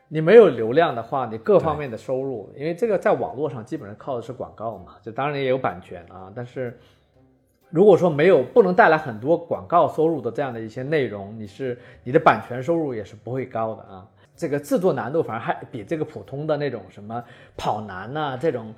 [0.08, 6.78] 你没有流量的话，你各方面的收入，因为这个在网络上基本上靠的是广告嘛，就当然也有版权啊，但是
[7.70, 14.06] 如果说没有不能带来很多广告收入的这样的一些内容，你是你的版权收入也是不会高的啊。
[14.34, 17.22] 这个制作难度反而还比这个普通的那种什么
[17.56, 18.72] 跑男呐、这种，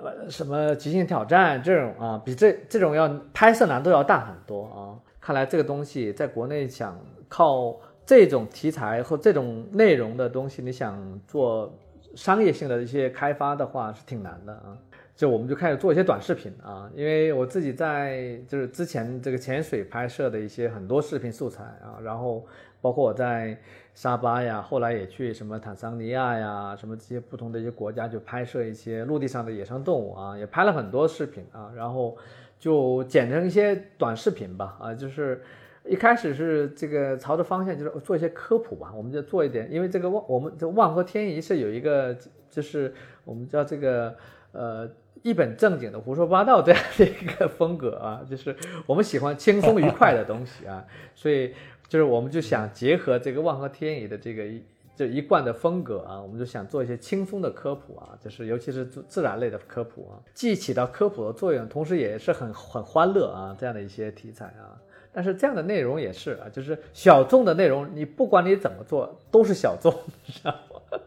[0.00, 4.78] 呃什么极限挑战这种啊，比这这种要拍摄难度要大很多啊。
[5.18, 7.74] 看来这个东西在国内想靠
[8.08, 11.70] 这种题材或这种内容的东西，你想做
[12.14, 14.74] 商业性的一些开发的话是挺难的啊。
[15.14, 22.46] 就我们就开始做一些短视频啊，因为我自己在就是之前这个潜水拍摄的一些很多视频素材啊，然后
[22.80, 23.54] 包括我在
[23.94, 32.16] 沙巴呀，后来也去什么坦桑尼亚呀，什么这些不同的一些国家就拍摄一些陆地上的野生动物啊，也拍了很多视频啊，然后
[32.58, 35.42] 就剪成一些短视频吧啊，就是。
[35.88, 42.16] 一开始是这个朝着方向就是做一些科普吧，我们就做一点，因为这个万我们这万和天宜是有一个
[42.50, 42.92] 就是
[43.24, 44.14] 我们叫这个
[44.52, 44.88] 呃
[45.22, 48.54] 一本正经的胡说八道这样的一个风格啊，就是
[48.86, 51.54] 我们喜欢轻松愉快的东西啊，所以
[51.88, 54.62] 就是我们就想结合这个万和天宜的这个一
[54.94, 64.76] 这一贯的风格啊，我们就想做一些轻松的科普啊，就是尤其是自自然类的科普啊，既起到科普的作用，同时也是很很欢乐啊这样的一些题材啊。
[65.12, 69.92] 但是这样的内容也是啊，就是小众的内容，你不管你怎么做都是小众，
[70.26, 71.00] 你知道吗？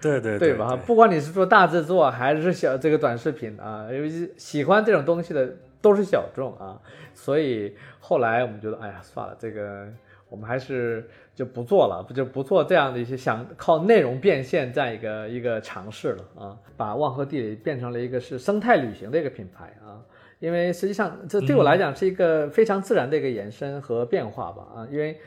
[0.00, 0.76] 对对对吧？
[0.86, 6.80] 不管你是做大制作还是小这个短视频啊，因为喜欢这种东西的都是小众啊，
[7.14, 9.86] 所以后来我们觉得，哎呀，算了，这个
[10.28, 20.00] 我们还是就不做了，不就不做这样的一些想靠内容变现这样一个一个尝试了啊，把万和地理变成了一个是生态旅行的一个品牌啊。
[20.40, 25.18] 因为实际上，这对我来讲是一个非常自然的一个延伸和变化吧啊，因为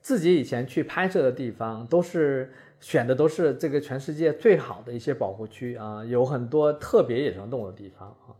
[0.00, 8.30] 自己以前去拍摄的地方都是选的都是这个全世界最好的一些保护区啊，有很多特别野生动物的地方啊，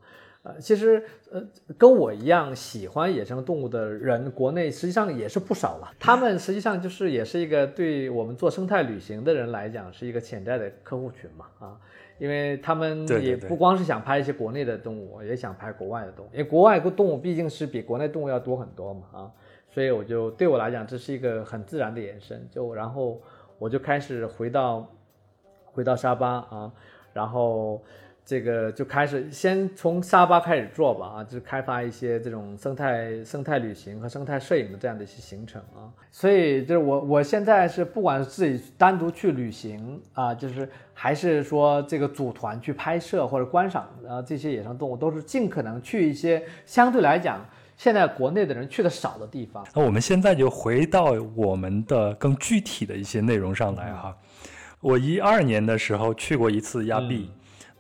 [0.43, 1.43] 呃，其实呃
[1.77, 5.93] 跟我一样喜欢野生动物的人，国内实际上也是不少了。
[5.99, 11.77] 他们实际上就是也是一个对我们做生态旅行的人来讲是一个潜在的客户群嘛啊。
[12.21, 19.33] 因为他们也不光是想拍一些国内的动物，也想拍国外的动物，因为国外的动物毕竟是比国内动物要多很多嘛啊，
[19.71, 23.19] 所以我就对我来讲这是一个很自然的延伸，就然后
[23.59, 24.87] 我就开始回到
[25.65, 26.71] 回到沙巴啊，
[27.15, 27.83] 然后
[28.31, 47.45] 这个就开始先从沙巴开始做吧啊，就是开发一些这种生态生态旅行和生态摄影的这样的一些行程啊，所以就是我我现在是不管是自己单独去旅行啊，就是还是说这个组团去拍摄或者观赏啊这些野生动物，都是尽可能去一些相对来讲
[47.77, 49.67] 现在国内的人去的少的地方。
[49.75, 54.17] 那我们现在就回到我们的更具体的一些内容上来哈。
[54.81, 57.29] 我一二年的时候去过一次亚庇，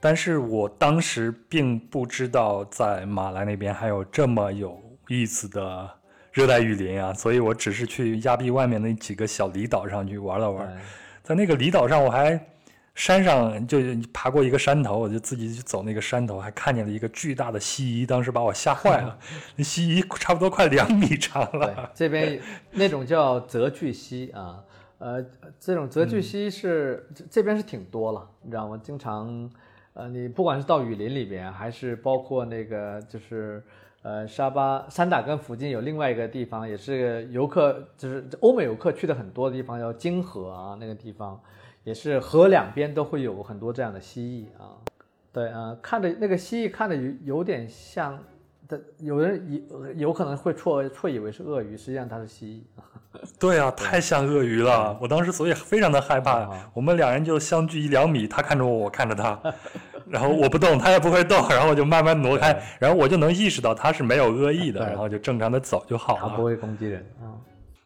[0.00, 5.90] 但是我当时并不知道在马来那边还有这么有意思的
[6.32, 10.80] 热带雨林啊，所以我只是去亚庇外面那几个小离岛上去玩了玩。
[11.22, 12.40] 在那个离岛上，我还
[12.94, 13.78] 山上就
[14.12, 19.18] 爬过一个山头，我就自己去走那个山头，还看见了一个巨大的蜥蜴，当时把我吓坏了。
[19.56, 21.90] 那蜥蜴差不多快两米长了。
[21.94, 22.40] 这边
[22.72, 24.62] 那种叫泽巨蜥啊，
[24.98, 25.24] 呃，
[25.60, 28.80] 这种泽巨蜥是这边是挺多了，你知道吗？
[28.82, 29.50] 经常，
[30.00, 33.62] 呃，你不管是到雨林里边，还是包括那个就是。
[34.02, 41.38] 呃，沙巴山打根附近有另外一个地方，也是游客，就是欧美游客去的很多的地方，叫金河啊，那个地方
[41.84, 44.72] 也是河两边都会有很多这样的蜥蜴啊。
[45.30, 48.18] 对啊，看着那个蜥蜴看着有有点像
[48.66, 52.82] 的，有人有有可能会错错以为是鳄鱼，实际上它是蜥蜴。
[53.38, 56.48] 对啊，太像鳄鱼了，我当时所以非常的害怕。
[56.72, 59.38] 我们两人就相距一两米，他看着我，我看着他。
[60.10, 66.20] 然后我不动，它也不会动，然后我就慢慢挪开，然后我就能意识到它是没有恶意的，然后就正常的走就好了。
[66.22, 67.30] 他不会攻击人啊。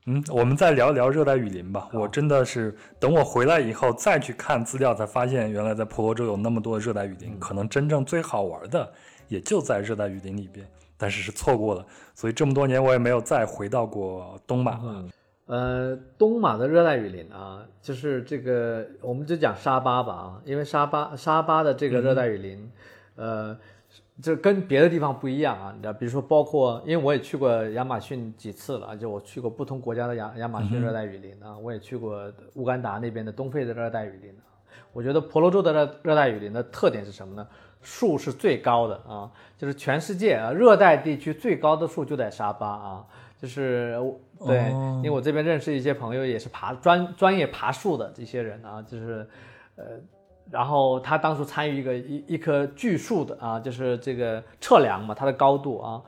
[0.07, 1.89] 嗯，我们再聊一聊热带雨林吧。
[1.93, 8.91] 我真的是等我回来以后再去看资料，才发现原来在婆罗洲有那么多的热带雨林，可能真正最好玩的
[9.29, 10.67] 也就在热带雨林里边，
[10.99, 15.05] 但是是错过了，所以这么多年我也没有再回到过东马了。
[15.47, 22.71] 呃，东马的热带雨林啊，就是这个，我们就讲沙巴吧啊，因为沙巴沙巴的这个热带雨林，
[23.17, 23.55] 呃，
[24.23, 25.71] 这跟别的地方不一样啊。
[25.77, 34.35] 你知道，比如说，包括，因为我也去过亚马逊几次了，就我去过不同国家的亚亚马逊热带雨林啊，我也去过乌干达那边的东非的热带雨林。
[34.95, 37.47] 我觉得婆罗洲的热热带雨林的特点是什么呢？
[37.85, 43.07] 树是最高的啊，就是全世界啊热带地区最高的树就在沙巴啊。
[43.37, 44.01] 就是
[44.47, 49.29] 对，因为我这边认识一些朋友，也是爬专专业爬树的这些人啊，就是
[49.77, 49.85] 呃，
[50.51, 56.01] 然后他当初参与一个一一棵巨树的啊，就是这个测量嘛，它的高度啊，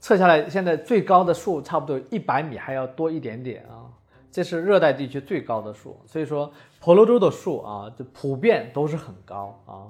[0.00, 3.86] 测下来现在最高的树差不多一百米还要多一点点啊，
[4.32, 6.50] 这是热带地区最高的树，所以说
[6.80, 9.86] 婆罗洲的树啊，就普遍都是很高啊。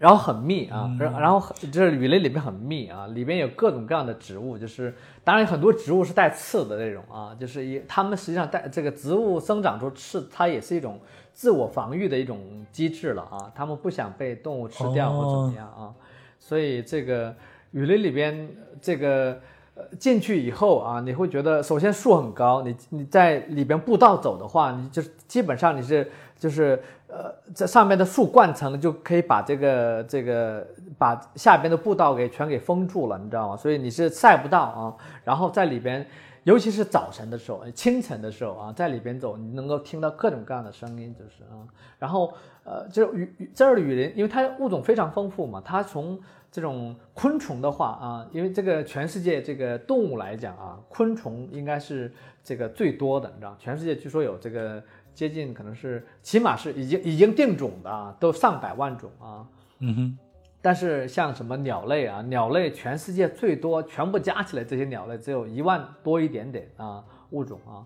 [0.00, 10.98] 然后很密啊，然然后就是雨林里面很密啊，里边有各种各样的植物，就是当然很多植物是带刺的那种啊，就是一它们实际上带这个植物生长出刺，它也是一种
[11.34, 15.92] 自我防御的一种机制了啊，它们不想被动物吃掉或怎么样啊，
[16.38, 17.34] 所以这个
[17.72, 18.48] 雨林里边
[18.80, 19.38] 这个
[19.74, 26.82] 呃进去以后啊，你会觉得首先树很高，你你在里边步道走的话，你就基本上你是就是。
[27.12, 30.64] 呃，在上面的树灌层就可以把这个这个
[30.96, 33.56] 把下边的步道给全给封住了，你知道吗？
[33.56, 34.96] 所以你是晒不到啊。
[35.24, 36.06] 然后在里边，
[36.44, 41.66] 尤其是早晨的时候、清晨的时候啊，在里边走，你能够听到各种各样的声音，就是啊。
[41.98, 46.16] 然后呃，就雨这儿的雨林，因为它物种非常丰富嘛，它从
[46.52, 52.12] 这种昆虫的话啊，因为这个全世界这个动物来讲啊，昆虫应该是
[52.44, 54.80] 这个最多的，你知道，全世界据说有这个。
[55.14, 59.46] 接近可能是，起码是已经已经定种的，都上百万种啊。
[59.78, 60.18] 嗯哼。
[60.62, 67.80] 但是像什么鸟类啊，鸟类全世界最多，全部加起来这些鸟类只有一万多一点点啊物种啊。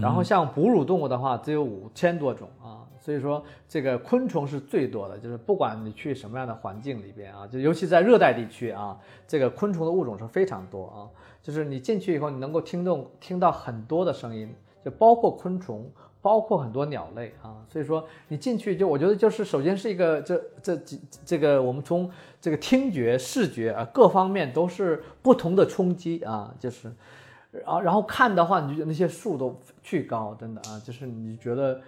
[0.00, 2.86] 然后像哺乳动物的话，只有五千多种啊。
[3.00, 8.96] 所以说这个昆虫是最多的，就是不管你去什么样的环境里边啊，就尤其在热带地区啊，
[9.26, 11.10] 这个昆虫的物种是非常多啊。
[11.42, 15.90] 就是你进去以后，你能够听动听到很多的声音，就包括昆虫。
[16.24, 22.10] 包括很多鸟类啊，所以说你进去就我觉得就是首先是一个这这几这个我们从
[22.40, 26.90] 这个听觉、视觉啊各方面都是不同的冲击啊，就是，
[27.52, 31.78] 然后然后看的话，你就觉得那些树都巨高，真的啊，就是你觉得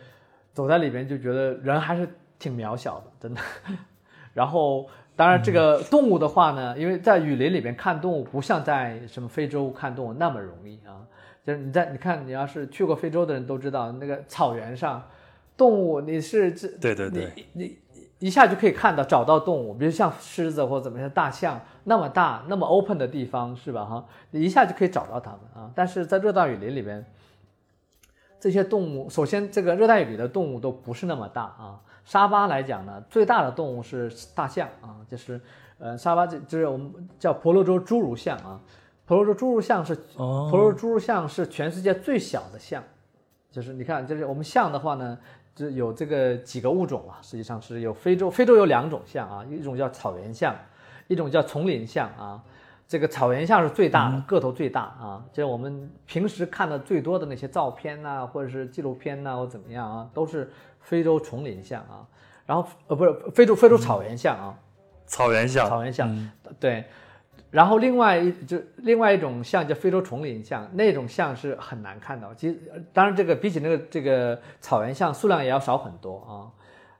[0.52, 2.06] 走在里边就觉得人还是
[2.38, 3.40] 挺渺小的，真的。
[4.34, 11.00] 然后当然这个动物的话呢，因为在雨林里边看动物不像在什么非洲看动物那么容易啊。
[11.46, 15.00] 就是你在你看，你要是去过非洲的人都知道，那个草原上，
[15.56, 17.78] 动物你是这对对对，你你
[18.18, 23.84] 一下就可以看到找到动物，比如像狮子或怎么样，大象那么大那么 open 的地方是吧？
[23.84, 25.70] 哈，你一下就可以找到它们啊。
[25.72, 27.06] 但是在热带雨林里边，
[28.40, 31.80] 这些动物首先这个热带雨林的动物都不是那么大啊。
[32.04, 35.40] 沙巴来讲呢，最大的动物是大象啊，就是
[35.78, 38.60] 呃沙巴这就是我们叫婆罗洲侏儒象啊。
[39.06, 42.82] 婆罗洲侏儒象是婆罗洲侏儒象是全世界最小的象，
[43.50, 45.16] 就是你看，就是我们象的话呢，
[45.54, 50.54] 就有这个几个物种啊，实际上是有非洲，非洲有两种象啊，一种叫草原象，
[51.06, 52.42] 一种叫丛林象啊。
[52.88, 60.50] 这个草原象是最大的，个头最大啊，就是我们平时看的最多的那些照片呐，或者是纪录片呐，或怎么样啊，都是
[60.80, 62.06] 非洲丛林象啊。
[62.44, 64.54] 然后呃，不是非洲非洲草原象啊，
[65.06, 66.84] 草原象，草原象，对。
[67.56, 72.34] 然后另外一就另外一种象叫非洲丛林象，那种象是很难看到。
[72.34, 72.60] 其实
[72.92, 76.32] 当然这个比起那个这个草原象数量也要少很多啊。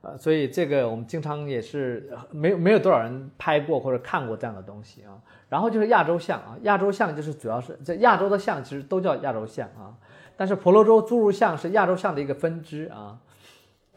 [0.01, 5.13] 呃，所以这个我们经常也是没有没有多少人拍过或者看过这样的东西啊。
[5.51, 9.93] 然后就是亚洲象啊，亚洲象就是主要是这亚洲的象其实都叫亚洲象啊，
[10.39, 13.19] 但是婆罗洲侏儒象是亚洲象的一个分支啊。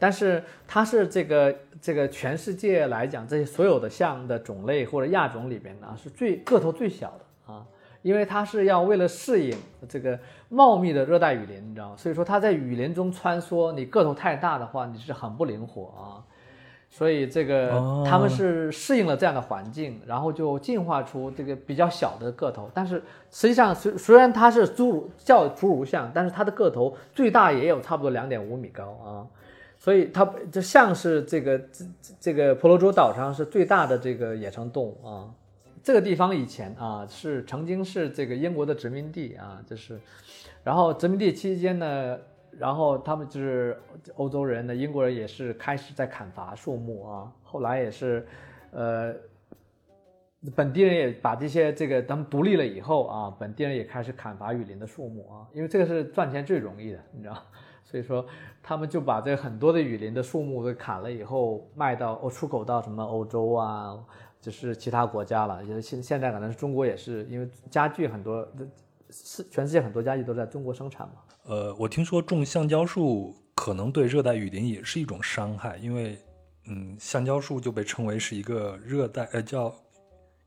[0.00, 7.64] 但是它是这个这个全世界来讲，这些所有的象的种类或者亚种里边呢，是最个头最小的啊，
[8.00, 11.96] 因为它是要为了适应这个茂密的热带雨林，你知道吗？
[11.98, 16.24] 所以说它在雨林中穿梭，你个头太大的话，你是很不灵活啊。
[16.92, 22.68] 所以这个哦他们是适应了这样的环境，然后就进化出这个比较小的个头。
[22.74, 29.22] 但是实际上虽虽然它是侏儒叫侏儒象，但是它的个头最大也有差不多两点五米高啊。
[29.80, 31.84] 所以它这象是这个这
[32.20, 35.34] 这个婆罗洲岛上是最大的这个野生动物啊。
[35.82, 39.98] 这个地方以前啊是曾经是这个英国的殖民地啊，就是，
[40.62, 42.18] 然后殖民地期间呢，
[42.58, 43.80] 然后他们就是
[44.16, 48.26] 欧洲人呢，英国人也是开始在砍伐树木啊，后来也是，
[48.72, 49.14] 呃，
[50.54, 57.42] 本地人也把这些这个他们独立了以后啊，本地人也开始砍伐雨林的树木啊，因为这个是赚钱最容易的，你知道，
[57.90, 58.24] 所以说
[58.62, 63.98] 他们就把这很多的雨林的树木给砍了以后，卖到哦出口到什么欧洲啊，
[64.40, 65.64] 就是其他国家了。
[65.64, 68.46] 就是现现在可能是中国也是，因为家具很多，
[69.10, 71.14] 是全世界很多家具都在中国生产嘛。
[71.46, 76.16] 呃，我听说种橡胶树可能对热带雨林也是一种伤害，因为
[76.68, 79.74] 嗯，橡胶树就被称为是一个热带呃叫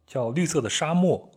[0.08, 1.30] 叫绿色的沙漠。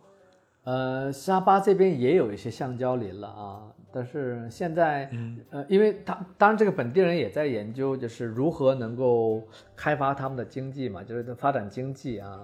[0.67, 5.09] 呃，沙巴这边也有一些橡胶林了啊，但是现在，
[5.49, 9.41] 呃，因为他当然这个本地人也在研究，就是如何能够
[9.77, 12.41] 开发他们的经济嘛，就是发展经济啊。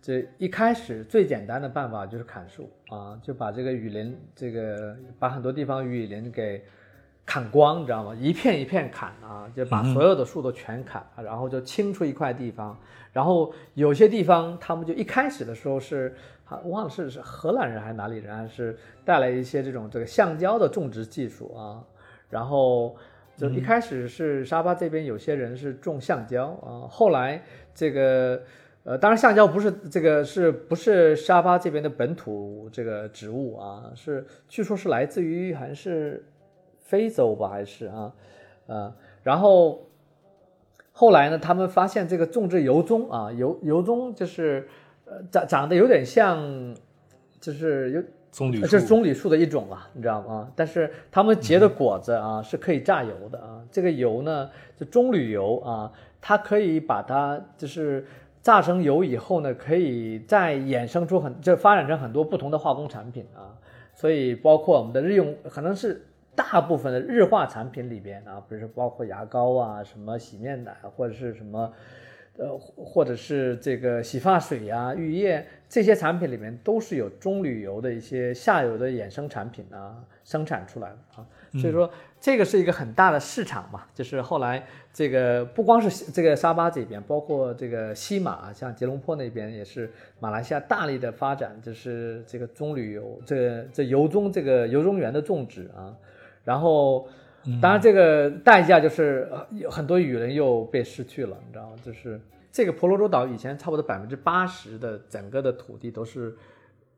[0.00, 6.62] 这一开始最简单的办法就是砍树啊，就把这个雨林，这个把很多地方雨林给
[7.26, 8.14] 砍光，你知道吗？
[8.14, 12.78] 一片一片砍啊，就把所有的树都全砍，然后就清出一块地方。
[13.12, 16.14] 然后有些地方他们就一开始的时候是，
[16.44, 21.82] 啊，忘了是是荷兰人还是哪里人，还是带来一些这种这个橡胶的种植技术啊。
[22.30, 22.96] 然后
[23.36, 27.42] 就一开始是沙巴这边有些人是种橡胶啊，后来
[27.74, 28.40] 这个。
[28.86, 33.90] 呃，当然，橡胶不是这个，是不是沙巴这边的本土这个植物啊？
[33.94, 36.22] 是，据说是来自于还是
[36.80, 38.12] 非洲吧，还是啊，
[38.66, 39.88] 呃，然后
[40.92, 44.68] 后来呢，他们发现这个种植油棕啊，油油棕就是
[45.04, 46.74] 呃长长得有点像，
[47.40, 50.50] 就是有棕榈树，这是棕榈树的一种嘛，你知道吗？
[50.54, 58.06] 但是它们结的果子啊、是可以榨油的啊，这个油呢，就棕榈油啊，它可以把它就是。
[58.44, 63.56] 榨成油以后呢，可以再衍生出很，就发展成很多不同的化工产品啊。
[63.94, 71.72] 所以包括我们的日用，可能是大部分的日化产品里边啊，比如说包括牙膏啊、什么洗面奶或者是什么，
[72.36, 81.26] 呃，或者是这个洗发水呀、浴液这些产品里面都是有棕榈油的一些下游的衍生产品啊生产出来的啊。
[81.60, 81.88] 所以说
[82.20, 95.94] 这个是一个很大的市场嘛，就是后来这个不光是这个沙巴这边，包括这个西马，像吉隆坡那边也是马来西亚大力的发展，就是这个棕榈油，这这油棕这个油棕园的种植啊，
[96.42, 97.06] 然后
[97.60, 99.28] 当然这个代价就是
[99.70, 101.76] 很多雨林又被失去了，你知道吗？
[101.84, 102.20] 就是
[102.50, 106.34] 这个婆罗洲岛以前差不多百分之八十的整个的土地都是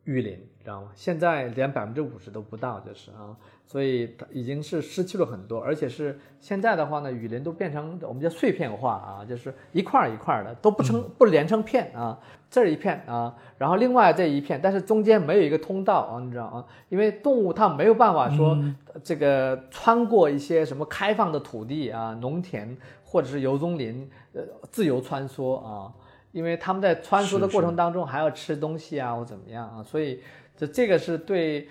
[0.07, 0.35] 雨林，
[0.65, 0.89] 知道吗？
[0.95, 3.37] 现在连百分之五十都不到，就是啊。
[3.69, 12.17] 所以它已经是失去了很多，而且是现在的话呢，雨林都变成我们叫碎片化啊，就是一块儿一块儿的，都不成不连成片啊，
[12.49, 16.65] 这儿一片啊，然后另外这一片，但是中间没有一个通道啊，你知道吗？
[16.91, 18.57] 因为动物它没有办法说
[19.03, 25.93] 这个穿过一些什么开放的土地啊、农田或者是油棕林，呃，自由穿梭啊，
[26.37, 30.21] 因为他们在穿梭的过程当中还要吃东西啊或怎么样啊，所以
[30.57, 31.67] 这这个是对。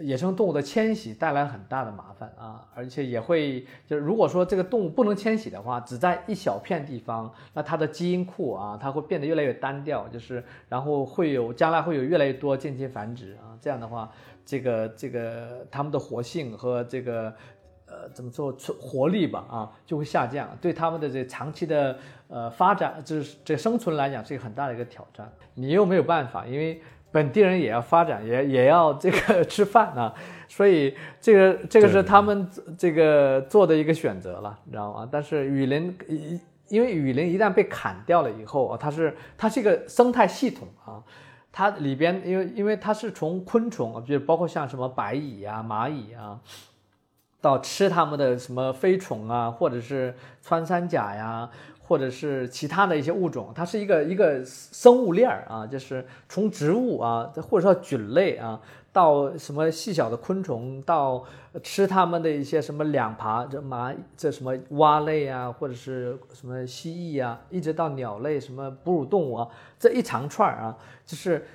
[0.00, 14.08] 野生动物的迁徙带来很大的麻烦啊，而且也会就是如果说这个动物不能迁徙的话，只在一小片地方，那它的基因库啊，它会变得越来越单调，就是然后会有将来会有越来越多间接繁殖啊，这样的话，
[14.46, 17.34] 这个这个它们的活性和这个
[18.02, 21.96] 呃怎么说活力吧啊就会下降，对他们的这长期的
[22.28, 26.82] 呃发展就是这生存来讲是一个很大的一个挑战，你又没有办法，因为。
[27.14, 30.12] 本地人也要发展，也也要这个吃饭啊，
[30.48, 35.08] 所以这个这个是他们这个做的一个选择了，你知道吗？
[35.12, 40.98] 但是雨林一因为雨林一旦被砍掉了以后啊，它是它是一个生态系统啊，
[41.52, 46.40] 它里边因为因为它是从昆虫啊，就包括像什么白蚁啊、蚂蚁啊，
[47.44, 51.46] 到吃它们的什么飞虫啊，或者是穿山甲呀，
[51.78, 58.58] 或者是其他的一些物种，它是一个一个生物链儿啊，就是从植物啊，或者说菌类啊，
[58.94, 61.22] 到什么细小的昆虫，到
[61.62, 69.46] 吃它们的一些什么两爬这蚂这什么蛙类啊，或者是什么蜥蜴啊，一直到鸟类什么哺乳动物啊，
[69.78, 70.74] 这一长串儿啊，
[71.04, 71.46] 就是。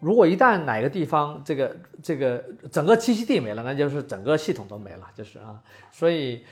[0.00, 6.44] 如果一旦哪个地方这个这个整个栖息地没了，那就是整个系统都没了，就是啊，所以，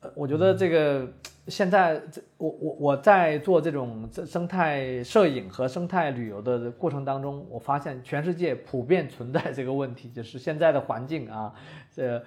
[0.00, 1.08] 呃我觉得这个
[1.48, 11.52] 现在这我我我在做这种这生态摄影和生态旅游的过程当中，我发现全世界普遍存在这个问题，就是现在的环境啊，
[11.94, 12.22] 这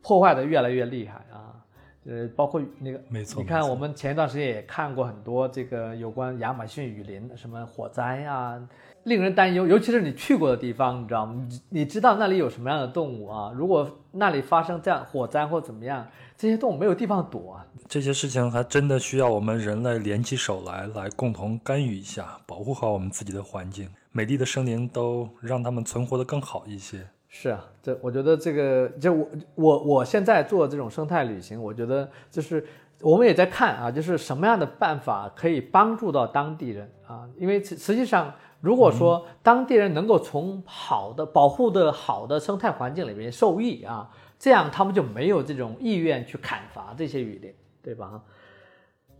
[0.00, 1.52] 破坏的越来越厉害啊。
[2.08, 8.56] 呃，包括那个，没错你看，我们前一段时间也看过很多这个有关亚马逊雨林什么火灾啊，
[9.06, 9.66] 令人担忧。
[9.66, 11.46] 尤其是你去过的地方，你知道吗？
[11.48, 13.52] 你你知道那里有什么样的动物啊？
[13.54, 17.66] 如果那里发生这样火灾或怎么样，这些动物没有地方躲啊。
[17.88, 27.06] 这些事情还真的需要我们人类联起手来，来共同干预一下，保护好我们自己的环境，美丽的生灵都让它们存活得更好一些。
[27.28, 32.66] 是啊，这我觉得这个就我我我现在做这种生态旅行，我觉得就是
[33.02, 38.32] 我们也在看啊，就是什么样的办法可以帮助到当地人啊，因为实实际上，
[38.66, 44.10] 如果说当地人能够从好的保护的好的生态环境里面受益啊，
[44.40, 48.20] 这样他们就没有这种意愿去砍伐这些雨林，对吧？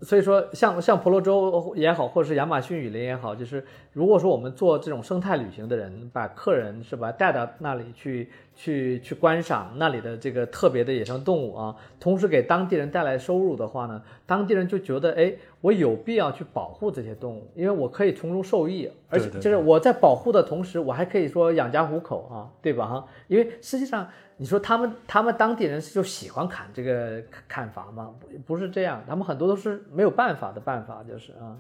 [0.02, 15.32] 所以说像，像婆罗洲也好，或者是亚马逊雨林也好，就是如果说我们做这种生态旅行的人，把客人是吧带到那里去，去去观赏那里的这个特别的野生动物啊，同时给当地人带来收入的话呢，当地人就觉得，哎，
[15.62, 22.86] 我有必要去保护这些动物，因为我可以从中受益，而且就是我在保护的同时，我还可以说养家糊口啊，对吧？
[22.86, 24.06] 哈，因为实际上
[24.38, 28.14] 你说他们他们当地人就喜欢砍这个砍伐吗？
[28.20, 31.56] 不不是这样，他们很多都是没有办法的办法，就是啊。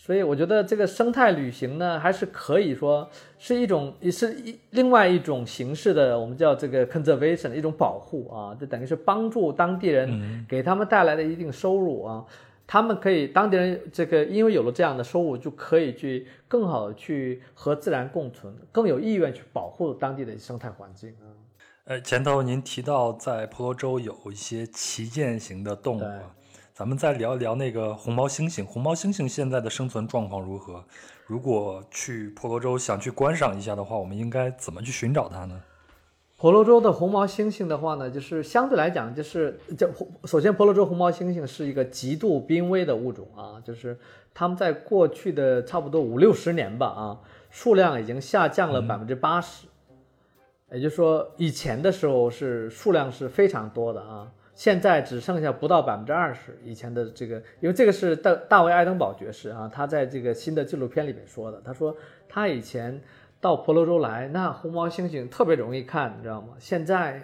[0.00, 12.24] 所以我觉得这个生态旅行呢，还是可以说是一种，也是一另外一种形式的，我们叫这个 conservation 一种保护啊，就等于是帮助当地人，给他们带来的一定收入啊，
[12.64, 21.26] 他们可以当地人这个因为有了这样的收入，就可以去更好的去和自然共存，更有意愿去保护当地的生态环境啊。
[21.88, 26.20] 呃，前头您提到在婆罗洲有一些旗舰型的动物啊，
[26.74, 28.62] 咱们再聊一聊那个红毛猩猩。
[28.62, 30.84] 红毛猩猩现在的生存状况如何？
[31.26, 35.62] 如果去婆罗洲想去观赏一下的话，我们应该怎么去寻找它呢？
[36.36, 39.90] 婆罗洲的红毛猩猩的话呢，就是相对来讲，就是这
[40.24, 43.98] 首先婆罗洲红毛猩猩是一个极度濒危的物种啊，就是
[44.34, 47.20] 它们在过去的差不多五六十年吧啊，
[47.50, 49.67] 数量已经下降了百分之八十，
[50.72, 56.58] 也就是说以前的时候是数量是非常多的啊，现在只剩下不到百分之二十。
[56.64, 61.96] 以前的这个，因为这个是大大卫爱登堡爵士啊，他在这个新的纪录片里面说的，他说
[62.28, 63.00] 他以前。
[63.40, 66.54] 到婆罗洲来，那红毛猩猩特别容易看，你知道吗？
[66.58, 67.22] 现在，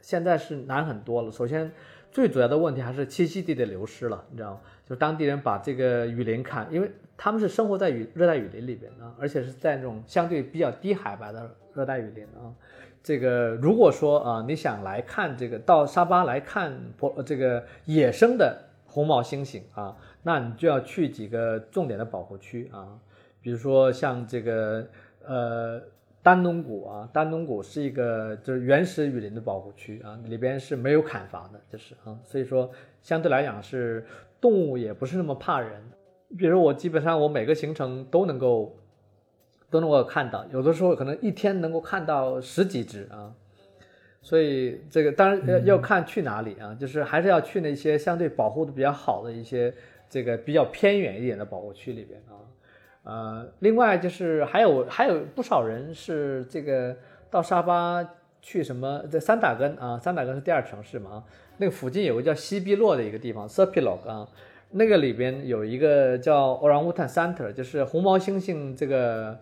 [0.00, 1.32] 现在是难很多了。
[1.32, 1.68] 首先，
[2.12, 4.60] 最主要的问题还是栖息地的流失了，你知道吗？
[4.88, 6.88] 就当地人把这个雨林砍，因为
[7.22, 12.48] 他们是生活在雨热带雨林里边啊，而且是在那种相对比较低海拔的热带雨林啊。
[13.02, 22.98] 这个如果说啊，你想来看这个到沙巴来看婆这个野生的红毛猩猩啊，那你就要去几个重点的保护区啊，
[23.42, 24.86] 比如说像这个。
[25.22, 25.78] 呃，
[26.22, 32.70] 丹东谷啊，丹东谷是一个就是原始雨林的保护区啊，里边是没有砍伐的，就是啊，所以说
[33.02, 34.04] 相对来讲是
[34.40, 35.70] 动物也不是那么怕人。
[36.36, 38.76] 比如我基本上我每个行程都能够
[39.70, 43.32] 都能够看到，有的时候可能一天能够看到十几只啊。
[44.22, 49.72] 所以这个当然要要看去哪里啊，就是还是要去那些相对保护的比较好的一些
[50.10, 52.36] 这个比较偏远一点的保护区里边啊。
[53.02, 56.94] 呃，另外就是还有还有不少人是这个
[57.30, 58.06] 到沙巴
[58.42, 61.24] 去什么在三打根啊，三打根是第二城市嘛，
[61.56, 64.28] 那个附近有个叫西比洛的一个地方 s e r p i l o g 啊，
[64.70, 69.38] 那个里边有一个叫 Orangutan Center，就是红毛猩猩这个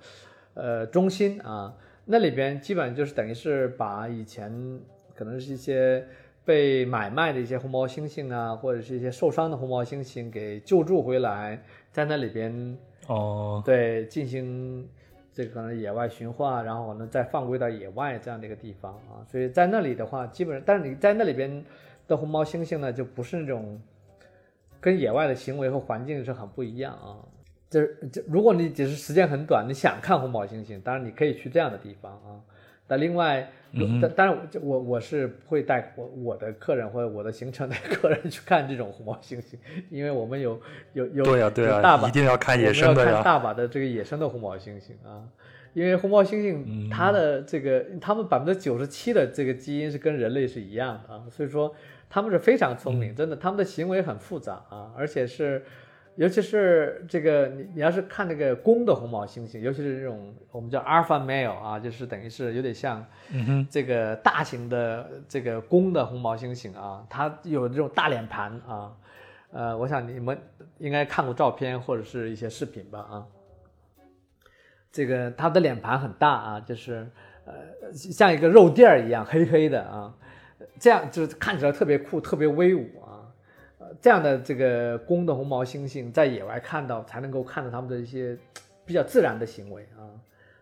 [0.54, 1.74] 呃中心啊，
[2.04, 4.80] 那里边基本就是等于是把以前
[5.14, 6.06] 可能是一些
[6.44, 11.62] 被买卖的一些红毛猩猩啊，或者是一些受伤的红毛猩猩给救助回来，
[11.92, 12.76] 在那里边。
[13.06, 14.86] 哦，对，进行
[15.32, 21.64] 这个可能野外驯化，然后呢再放归到野外这样的一个地方啊，所以在那里的话，基本上，但是你在那里边
[22.06, 23.80] 的红毛猩猩呢，就不是那种
[24.80, 27.18] 跟野外的行为和环境是很不一样啊。
[27.70, 32.40] 就是，就如果你只是时间很短，你想看红毛猩猩，当然你可以去这样的地方啊。
[32.86, 33.46] 但另外，
[34.00, 39.56] 但当然我我我是不会带我我的客人或者我的行程的 客人去看这种红毛猩猩，
[39.90, 40.58] 因为我们有
[40.94, 45.28] 有有对呀对呀，大把一定要看野生的呀，看大把的这个野生的红毛猩猩啊，
[45.74, 51.74] 因为红毛猩猩它的这个它们百分之九十七的这个基因是跟人类是一样的啊，所以说
[52.08, 55.64] 它们是非常聪明，真的，他们的行为很复杂啊，而且是。
[56.16, 63.06] 尤其是这个，你你要是看那个公的红毛猩猩，尤其是这种我们叫 alpha male 啊，就是等于是有点像
[63.70, 68.92] 这个大型的这个公的红毛猩猩啊，它有这种大脸盘啊，
[69.52, 70.36] 呃，我想你们
[70.78, 73.26] 应该看过照片或者是一些视频吧啊，
[74.90, 77.08] 这个它的脸盘很大啊，就是
[77.44, 80.12] 呃像一个肉垫儿一样黑黑的啊，
[80.78, 83.22] 这样就是看起来特别酷，特别威武啊。
[84.00, 88.36] 这样的这个公的红毛猩猩在野外看到，才能够看到它们的一些
[88.84, 90.06] 比较自然的行为啊。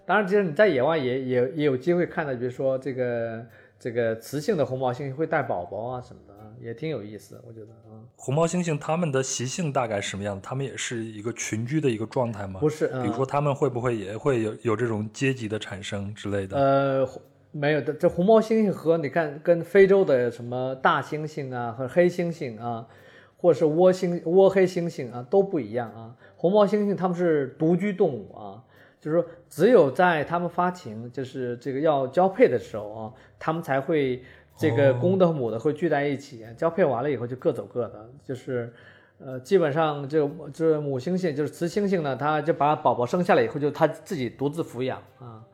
[0.07, 3.45] 当然，其实你在野外也也也有机会看到，比如说这个
[3.79, 7.99] 这个雌性的红毛猩猩会带宝宝啊什么的啊，也挺有意思，我觉得啊。
[8.15, 10.41] 红毛猩猩它们的习性大概什么样子？
[10.43, 12.61] 它们也是一个群居的一个状态吗？
[12.61, 16.57] 不是，比如说它们会不会也会有有这种阶级的产生之类的？
[16.57, 17.09] 呃，
[17.51, 17.93] 没有的。
[17.93, 22.87] 这红毛猩猩和你看跟非洲的什么大猩猩啊和黑猩猩啊。
[23.39, 28.65] 或者是倭猩、倭黑猩猩啊都不一样啊，红毛猩猩它们是独居动物啊，
[28.99, 34.25] 就是说只有在它们发情，就是这个要交配的时候啊，它们才会
[34.57, 38.73] 这个公的和母的会聚在一起，交配完了以后就各走各的，就是
[39.19, 45.45] 呃基本上就这母猩猩就是雌猩猩呢，它就把宝宝生下来以后就它自己独自抚养啊，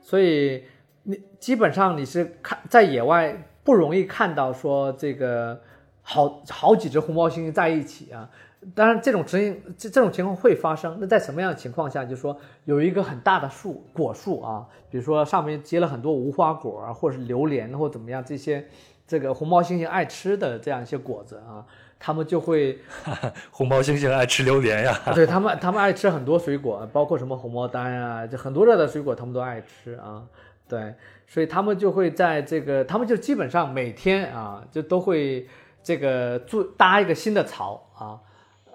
[0.00, 0.62] 所以
[1.06, 5.60] 你基本上你是看在野外不容易看到说这个。
[6.08, 8.30] 好好几只红毛猩猩在一起啊，
[8.76, 10.98] 当然这种情形这这种情况会发生。
[11.00, 12.04] 那在什么样的情况下？
[12.04, 18.68] 就是说有一个很大的树果树啊，比如说上面结了很多无花果啊，或者是榴莲或怎么样这些，
[19.04, 21.66] 这个红毛猩猩爱吃的这样一些果子啊，
[21.98, 22.78] 他们就会。
[23.50, 24.96] 红毛猩猩爱吃榴莲呀？
[25.12, 30.22] 对他们，他们爱吃很多水果，包括什么红毛丹啊，就很多热带水果他们都爱吃啊。
[30.68, 30.94] 对，
[31.26, 35.46] 所以他们就会在这个，他们就基本上每天啊，就都会。
[35.86, 38.18] 这个筑搭一个新的槽啊，
[38.66, 38.72] 呃，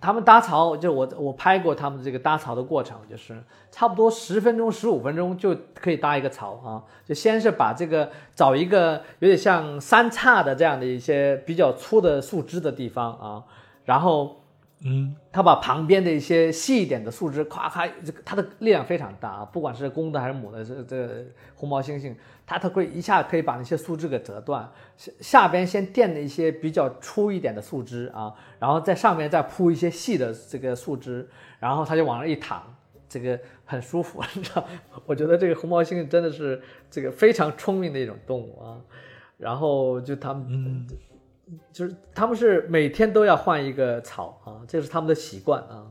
[0.00, 3.36] 他们搭槽就我我拍过他们这个搭槽的过程，就是
[3.70, 13.44] 差不多十分钟十五分钟就可以搭一个槽啊，就先是把这个找一个有点像三叉的这样的一些比较粗的树枝的地方啊，
[13.84, 14.40] 然后。
[14.80, 21.24] 嗯，他把旁边的一些细一点的树枝，咵咵，这个它的力量非常大啊，不管是公的还是母的，这这
[21.54, 22.14] 红毛猩猩，
[22.46, 31.26] 它它会一下可以把那些树枝给折断，下下边先垫的一些比较粗一点的树枝啊，然后在上面再铺一些细的这个树枝，
[31.58, 32.62] 然后它就往那一躺，
[33.08, 34.62] 这个很舒服，你知道？
[35.06, 36.60] 我觉得这个红毛猩猩真的是
[36.90, 38.76] 这个非常聪明的一种动物啊，
[39.38, 40.86] 然后就它们。
[41.72, 45.86] 就是他们是每天都要换一个草啊，这是他们的习惯啊。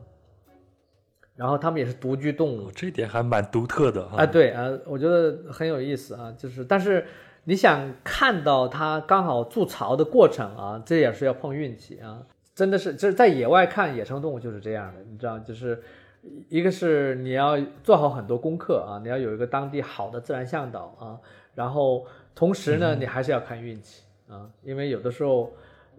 [1.35, 4.25] 然后他们也是独居动物，这一点还蛮独特的啊。
[4.25, 6.33] 对啊，我觉得很有意思啊。
[6.37, 7.05] 就是，但是
[7.43, 12.25] 你想看到它刚好筑巢的过程啊，这也是要碰运气啊。
[12.53, 15.83] 真的是，就是在野外看野生动物就是这样的，你知道，就是
[16.47, 21.19] 一个是你要做好很多功课啊，你要有一个当地好的自然向导啊，
[21.53, 24.04] 然后同时呢，你还是要看运气。
[24.29, 25.51] 啊，因为有的时候，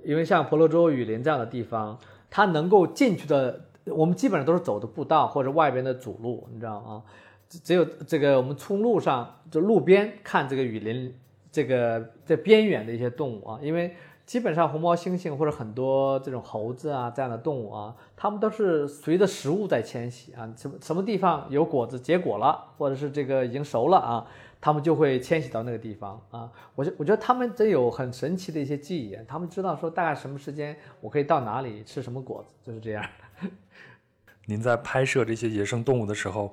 [0.04, 1.98] 因为像婆罗洲雨林这样的地方，
[2.30, 7.02] 它能够进去的，我们基本上都是走的步道或者外边的主路，你知道吗？
[7.48, 11.14] 只有这个我们从路上就路边看这个雨林，
[11.52, 24.26] 这个在边缘的一些动物啊，因为基本上红毛猩猩或者很多这种猴子啊这样的动物啊，它们都是随着食物在迁徙啊，什么什么地方有果子结果了，或者是这个已经熟了啊。
[24.66, 33.08] 他们就会迁徙到那个地方啊，我觉我觉得他们真有很神奇的一些记忆，他们知道说大概什么时间我可以到哪里吃什么果子，就是这样。
[34.46, 36.52] 您在拍摄这些野生动物的时候，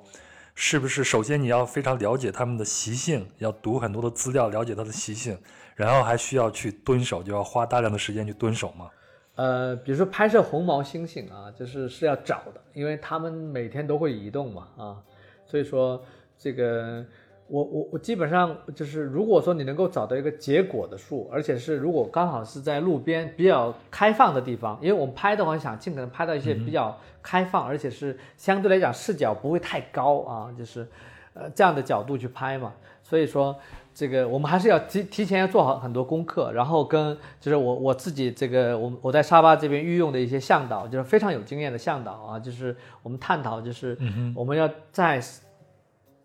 [0.54, 5.36] 是不是首先你要非常了解它们的习性，要读很多的资料了解它的习性，
[5.74, 8.88] 然后还需要去蹲守，就要花大量的时间去蹲守吗？
[9.34, 15.02] 呃，比如说拍摄红毛猩猩啊，就是是要找的，因为它们每天都会移动嘛啊，
[15.44, 16.00] 所以说
[16.38, 17.04] 这个。
[17.46, 30.88] 我我我基本上就是，如果说你能够找到一个结果的树，而且是如果刚好是在路边比较开放的地方，因为我们拍的话想尽可能拍到一些比较开放，而且是相对来讲视角不会太高啊，就是
[31.34, 32.72] 呃这样的角度去拍嘛。
[33.02, 33.54] 所以说
[33.94, 43.98] 这个我们还是要提提前要做好很多功课，然后跟就是我我自己这个我我在沙巴这边御用的一些向导，就是非常有经验的向导啊，就是我们探讨就是
[44.34, 45.22] 我们要在。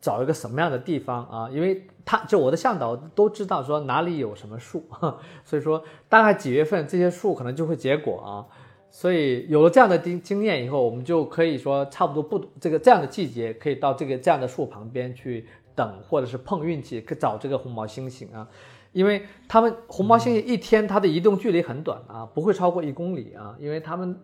[0.02, 1.50] 找一个什么样的地方啊？
[1.50, 4.84] 因为他就我的向导都知道说哪里有什么树，
[5.44, 8.46] 所以说大概几月份这些树可能就会结果啊。
[8.92, 15.46] 所以有了这样的经经验以后，我们就可以说差不多不这个这样的季节可以到这个这样的树旁边去
[15.76, 18.48] 等，或者是碰运气可找这个红毛猩猩啊。
[18.92, 24.20] 因为他们红毛猩猩一天它的移动距离很短啊，不会超过一公里啊，因为它们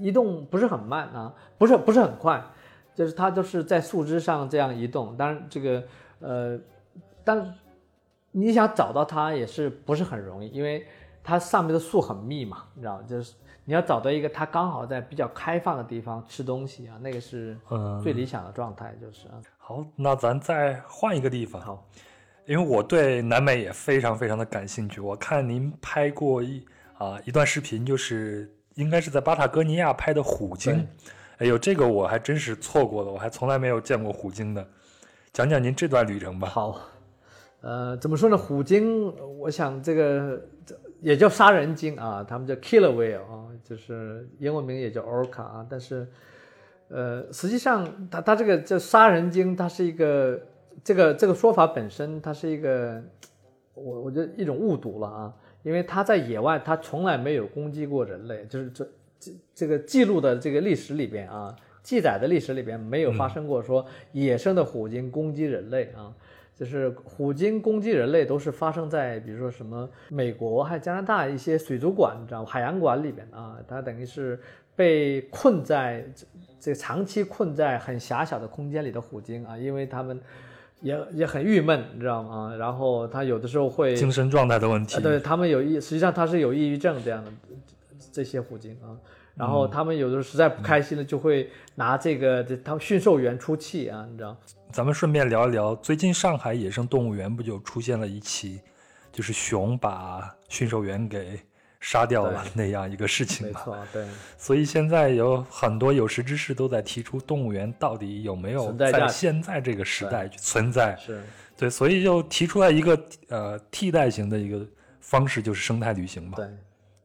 [0.00, 2.42] 移动不是很慢啊，不是不是很快，
[2.98, 5.16] 就是它都是在树枝上这样移动。
[5.16, 5.84] 当然这个
[6.18, 6.58] 呃，
[7.22, 7.54] 但
[8.32, 10.84] 你想找到它也是不是很容易，因为
[11.22, 13.34] 它上面的树很密嘛，你知道，就是
[13.64, 17.56] 你要找到一个它刚好在比较开放的地方吃东西啊，那个是
[18.02, 19.40] 最理想的状态，就是啊。
[19.58, 21.62] 好，那咱再换一个地方。
[21.62, 21.86] 好。
[22.46, 26.64] 因为我对南美也非常非常的感兴趣，我看您拍过一
[26.96, 30.88] 啊一段视频，就是应该是在巴塔哥尼亚拍的虎鲸，
[31.38, 34.66] 哎呦，这个我还真是错过了，我还从来没有见过虎鲸的，
[35.32, 36.48] 讲讲您这段旅程吧。
[36.48, 36.80] 好，
[37.60, 38.36] 呃，怎么说呢？
[38.36, 40.40] 虎鲸，我想这个
[41.00, 46.06] 也叫杀人鲸啊，他们叫 killer whale 啊，就是英文名也叫 orca 啊，但是
[46.88, 50.40] 呃，实际上它它这个叫杀人鲸，它是一个。
[50.84, 53.02] 这个这个说法本身，它是一个，
[53.74, 55.34] 我我觉得一种误读了啊，
[55.64, 66.12] 因为它在野外，它从来没有攻击过人类，就是这这这个记录的这个历史里边啊，记载的历史里边没有发生过说野生的虎鲸攻击人类啊，
[66.54, 74.38] 就是虎鲸攻击人类都是发生在比如说什么美国还有加拿大一些水族馆，你知道海洋馆里边啊，它等于是
[74.76, 76.26] 被困在这
[76.60, 80.20] 这长期困在很狭小的空间里的虎鲸啊，因为他们。
[80.80, 82.54] 也也很郁闷，你知道吗？
[82.56, 87.32] 然后他有的时候会精神状态的问题，对他们有抑，实际上他是有抑郁症这样的
[88.12, 88.96] 这些虎鲸啊。
[89.34, 94.36] 然后他们有的时候实在不开心了，就会拿这个这他们驯兽员出气啊，你知道。
[94.72, 98.60] 咱们顺便聊一聊，最近上海野生动物园不就出现了一起，
[99.12, 101.40] 就是熊把驯兽员给。
[101.80, 103.60] 杀掉了那样一个事情嘛？
[103.60, 104.04] 没错，对。
[104.36, 110.96] 所以现在有很多有识之士都在提出，动物园到底有没有在现在这个时代存在？
[110.96, 111.22] 是
[111.56, 114.66] 对，所以就提出来一个呃替代型的一个
[115.00, 116.34] 方式，就是生态旅行嘛。
[116.34, 116.48] 对，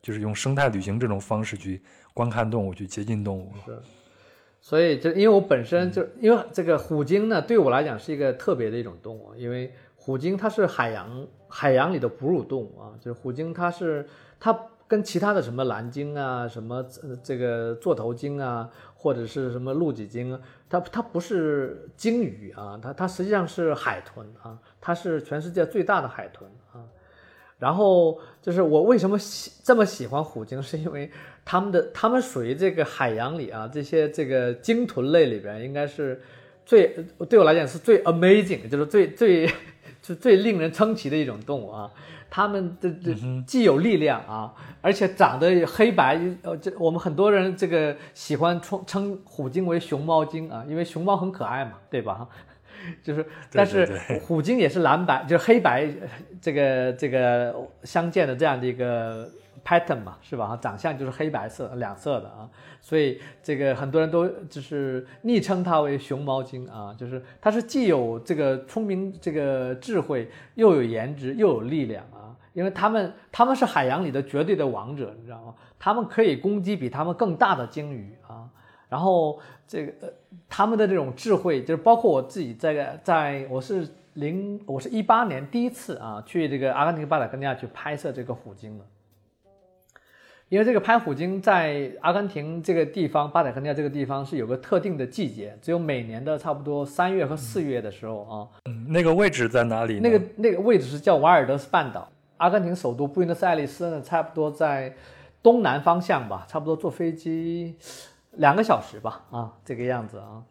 [0.04, 1.82] 就是用生态旅行这种方式去
[2.14, 3.49] 观看动物，去接近动物。
[3.66, 3.80] 是。
[4.62, 14.08] 所以就因为我本身就因为这个虎鲸呢，对我来讲是一个特别的一种动物，因为虎鲸它是海洋海洋里的哺乳动物啊，就是虎鲸它是。
[14.39, 14.54] 它
[14.89, 16.86] 跟其他的什么蓝鲸啊，什么
[17.24, 20.39] 这个座头鲸啊，或者是什么露脊鲸啊，
[20.70, 26.84] 它它不是鲸鱼啊，它它实际上是海豚啊，它是全世界最大的海豚啊。
[27.60, 31.10] 然后就是我为什么喜这么喜欢虎鲸，是因为
[31.45, 36.22] 它们的它们属于这个海洋里啊，这些这个鲸豚类里边，应该是
[36.66, 36.95] 最
[37.30, 39.47] 对我来讲是最 amazing，就是最最
[40.01, 41.89] 就最令人称奇的一种动物啊。
[42.30, 43.14] 它们的这
[43.45, 44.51] 既有力量啊，
[44.82, 52.28] 而且长得黑白，呃，这我们很多人这个喜欢称称虎鲸为熊猫鲸啊，因为熊猫很可爱嘛，对吧？
[53.02, 53.86] 就是，但是
[54.22, 55.88] 虎鲸也是蓝白，就是黑白
[56.42, 59.30] 这个这个相间的这样的一个
[59.66, 60.58] pattern 嘛，是吧？
[60.62, 62.50] 长相就是黑白色两色的啊，
[62.82, 72.36] 所以这个很多人都就是昵称它为熊猫鲸啊，就是它是既有这个聪明这个智慧，又有颜值，又有力量啊。
[72.54, 75.56] 因为他们他们是海洋里的绝对的王者，你知道吗？
[75.80, 78.22] 他们可以攻击比他们更大的鲸鱼啊。
[78.94, 80.14] 然后这个呃，
[80.48, 88.86] 他们的这种智慧，就是包括我自己在在我是零我是一八年第一次啊去这个阿根廷巴塔哥尼亚去拍摄这个虎鲸的。
[90.50, 98.48] 因为这个拍虎鲸在阿根廷这个地方巴塔哥尼亚这个地方是有个特定的季节，只有每年的差不多三月和四月的时候啊。
[98.66, 100.00] 嗯，那个位置在哪里？
[100.00, 102.08] 那个那个位置是叫瓦尔德斯半岛。
[102.38, 104.94] 阿根廷首都布宜诺斯艾利斯呢，差不多在
[105.41, 107.76] 东南方向吧，差不多坐飞机
[108.38, 110.44] 两个小时吧，啊，这个样子啊，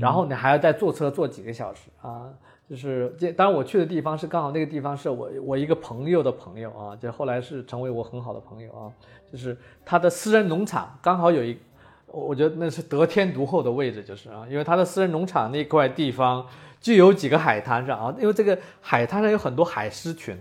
[0.00, 2.28] 然后你还要再坐车坐几个小时啊，
[2.68, 8.92] 就是这当然我去的地方是刚好那个地方是我我一个朋友的朋友啊，就后来是成为我很好的朋友啊，
[9.30, 11.58] 就是他的私人农场刚好有一，
[12.06, 16.46] 我觉得那是得天独厚的位置，就是啊，因为他的私人农场那块地方
[16.80, 20.38] 就有几个海滩上啊，因为这个海滩上有很多海狮群。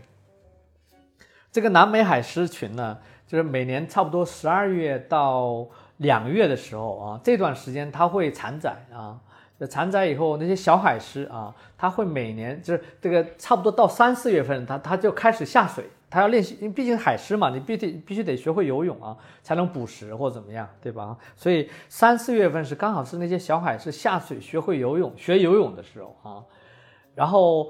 [1.52, 5.68] 这个南美海狮群呢，就是每年差不多十二月到
[6.02, 9.20] 两个月的时候啊，这段时间它会产崽啊。
[9.70, 21.16] 产崽以后，那些小海狮啊，它会每年就是这个差不多到三四月份，它它就开始下水，它要练习，因为毕竟海狮嘛，你必须必须得学会游泳啊，才能捕食或怎么样，对吧？
[21.36, 26.44] 所以三四月份是刚好是那些小海狮下水学会游泳、学游泳的时候啊。
[27.14, 27.70] 然后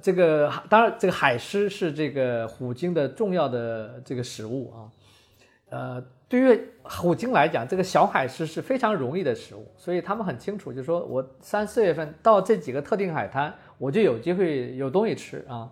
[0.00, 4.78] 这个当然这个海狮是这个虎鲸的重要的这个食物啊，
[5.68, 15.68] 呃，对于虎鲸来讲，这个小海狮是非常容易的食物，所以他们很清楚，就说我三四月份到这几个特定海滩，我就有机会有东西吃啊。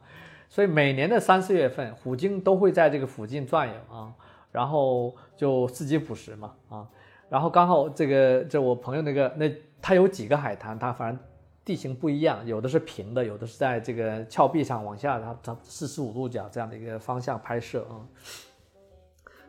[0.48, 4.12] 所以每年的三四月份，虎鲸都会在这个附近转悠啊，
[4.50, 6.84] 然后就伺机捕食嘛啊。
[7.28, 9.48] 然后刚好这个这我朋友那个那
[9.80, 11.20] 他有几个海滩，他反正
[11.64, 18.02] 地形不一样，有的是平的，有的是在这个峭壁上往下，它它四十五度角这样的一个方向拍摄啊。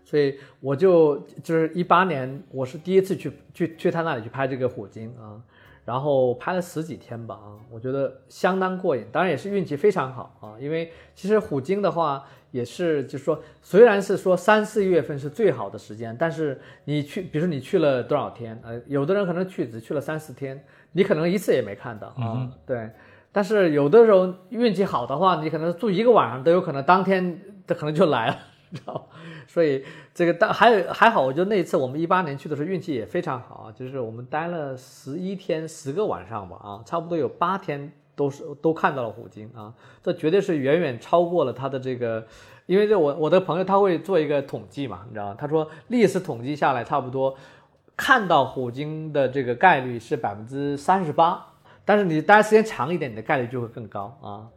[0.10, 5.38] 所以我就就是一八年，我是第一次去去去他那里去拍这个虎鲸啊，
[5.86, 20.60] 然后拍了十几天吧啊，我觉得相当过瘾，当然也是运气非常好啊，因为其实虎鲸的话也是就是说，虽然是说三四月份是最好的时间，但是你去，比如说你去了多少天，呃，有的人可能去只去了三四天，
[20.93, 22.89] 你可能一次也没看到啊，对，
[23.32, 28.39] 但是有的时候运气好的话，你可能住一个晚上都有可能当天这可能就来了，
[28.74, 29.07] 知道。
[29.52, 29.84] 所以
[30.14, 39.74] 这个但还有还好，我觉得那一次我们一八年去的时候运气也非常好啊，就是我们待了十一天十个晚上吧啊，差不多有八天都是都看到了虎鲸啊，
[40.04, 42.24] 这绝对是远远超过了他的这个，
[42.68, 45.36] 因为这我我的朋友他会做一个统计嘛，你知道吗？
[45.36, 47.36] 他说历史统计下来差不多
[47.97, 51.43] 看到虎鲸的这个概率是百分之三十八，
[51.84, 54.47] 但是你待时间长一点，你的概率就会更高啊。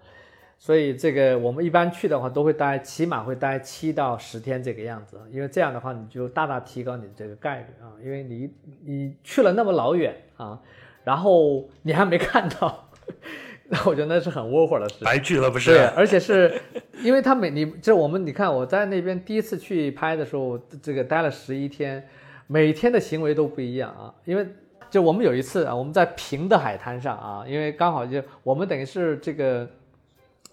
[0.65, 8.49] 所以这个我们一般去的话，都会待起码会待七到十天这个样子，因为这样的话你就大大提高你的这个概率啊，因为你
[8.85, 10.57] 你去了那么老远啊，
[11.03, 12.89] 然后你还没看到，
[13.71, 15.73] 那我觉得那是很窝火的事，白去了不是？
[15.73, 16.55] 对，而且是
[17.03, 22.09] 因为他每你就是我们你看我在那边第一次去拍的时候，这个待了十一天，
[22.47, 24.47] 每天的行为都不一样啊，因为
[24.89, 29.69] 就我们有一次啊，我们在平的海滩上啊，因为刚好就我们等于是这个。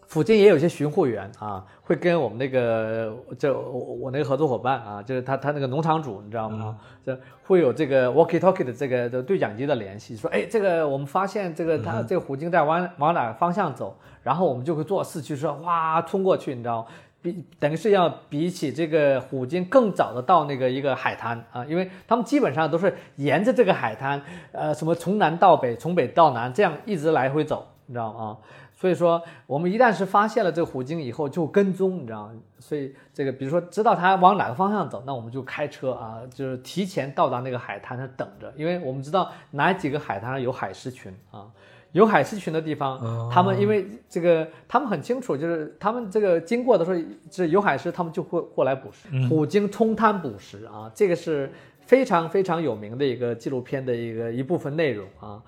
[0.09, 6.75] 附近也有一些巡护员啊，会跟我们那个就我我那个合作伙伴啊，就是他他那个农场主，你知道吗？
[7.05, 16.87] 这会有这个 walkie talkie 的这个的对讲机的联系，说哎，这个我们发现这个他这个虎鲸在往往哪个方向走，然后我们就会坐四驱车哇冲过去，你知道吗，
[17.21, 24.19] 比等于是要比起这个虎鲸更早的到那个一个海滩啊，因为他们基本上都是沿着这个海滩，
[24.53, 28.37] 呃，什么从南到北，从北到南这样一直来回走，你知道吗？
[28.79, 32.33] 所以说，我们一旦是发现了这个虎鲸以后，就跟踪，你知道吗？
[32.59, 41.47] 所以这个，比如说知道它往哪个方向走，那我们就开车啊，就是提前到达那个海滩上等着，因为我们知道哪几个海滩上有海狮群啊，
[41.91, 46.97] 有海狮群的地方，他们因为这个，他们很清楚，就是他们这个经过的时候，
[47.29, 49.09] 是有海狮，他们就会过来捕食。
[49.27, 51.51] 虎鲸冲滩捕食啊，这个是
[51.81, 55.43] 非常非常有名的一个纪录片的一个一部分内容啊。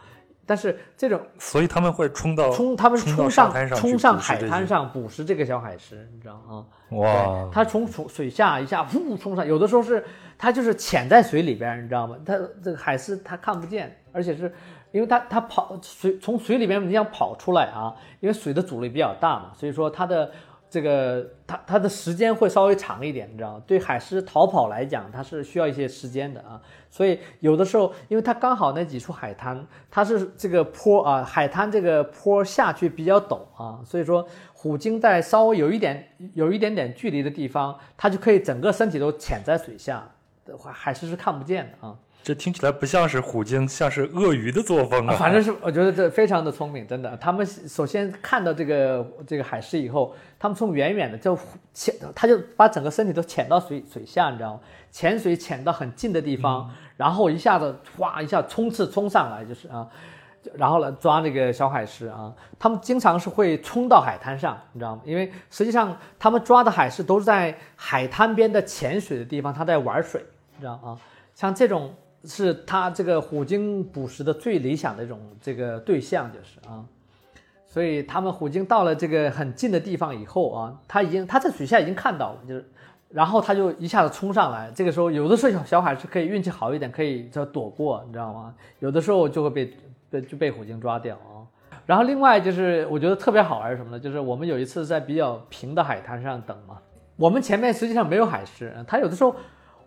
[0.51, 6.65] 但是这种，所以他们会冲到冲，他们是冲上冲上海滩上捕食这个小海狮，你知道吗？
[6.97, 7.49] 哇！
[7.53, 10.03] 它从从水下一下呼冲上，有的时候是
[10.37, 12.17] 它就是潜在水里边，你知道吗？
[12.25, 14.53] 它这个海狮它看不见，而且是
[14.91, 20.29] 因为它它跑水从水里边你想跑出来啊，因为水的阻力比较大嘛，所以说它的。
[20.71, 23.63] 这个它它的时间会稍微长一点，你知道吗？
[23.67, 26.61] 对海狮逃跑来讲，它是需要一些时间的啊。
[26.89, 40.09] 所以有的时候，因为它刚好那几处海滩，它是这个坡啊，海滩这个坡下去比较陡啊，所以说虎鲸在稍微有一点有一点点距离的地方，它就可以整个身体都潜在水下，
[40.57, 41.97] 海海狮是看不见的啊。
[42.23, 45.15] 这听起来不像是虎鲸，像是鳄鱼的作风啊！
[45.15, 47.17] 反正是我觉得这非常的聪明，真的。
[47.17, 51.35] 他们首先看到这个这个海狮以后，他们从远远的就
[51.73, 54.59] 潜，他就把整个身体都潜到水水下，你知道吗？
[54.91, 59.87] 潜水潜到很近的地方，然后一下子哗一下冲刺冲上来，就是啊，
[60.53, 62.31] 然后呢抓那个小海狮啊。
[62.59, 65.01] 他们经常是会冲到海滩上，你知道吗？
[65.03, 70.23] 因为实际上他们抓的海狮都是在海滩边的潜水的地方，他在玩水，
[70.55, 70.93] 你知道啊？
[71.33, 71.91] 像这种。
[72.23, 76.85] 是它这个虎鲸捕食的最理想的一种这个对象，就是啊，
[77.65, 82.65] 所以他们虎鲸到了这个很近的地方以后啊，它已经它在水下已经看到了，就是，
[83.09, 84.71] 然后它就一下子冲上来。
[84.75, 88.53] 这个时候有的时候小小海是可以运气好一点，可以就躲过，你知道吗？
[88.79, 89.73] 有的时候就会被
[90.11, 91.41] 被就被虎鲸抓掉啊。
[91.87, 93.99] 然后另外就是我觉得特别好玩是什么呢？
[93.99, 96.77] 就是我们有一次在比较平的海滩上等嘛，
[97.15, 99.35] 我们前面实际上没有海狮，它有的时候。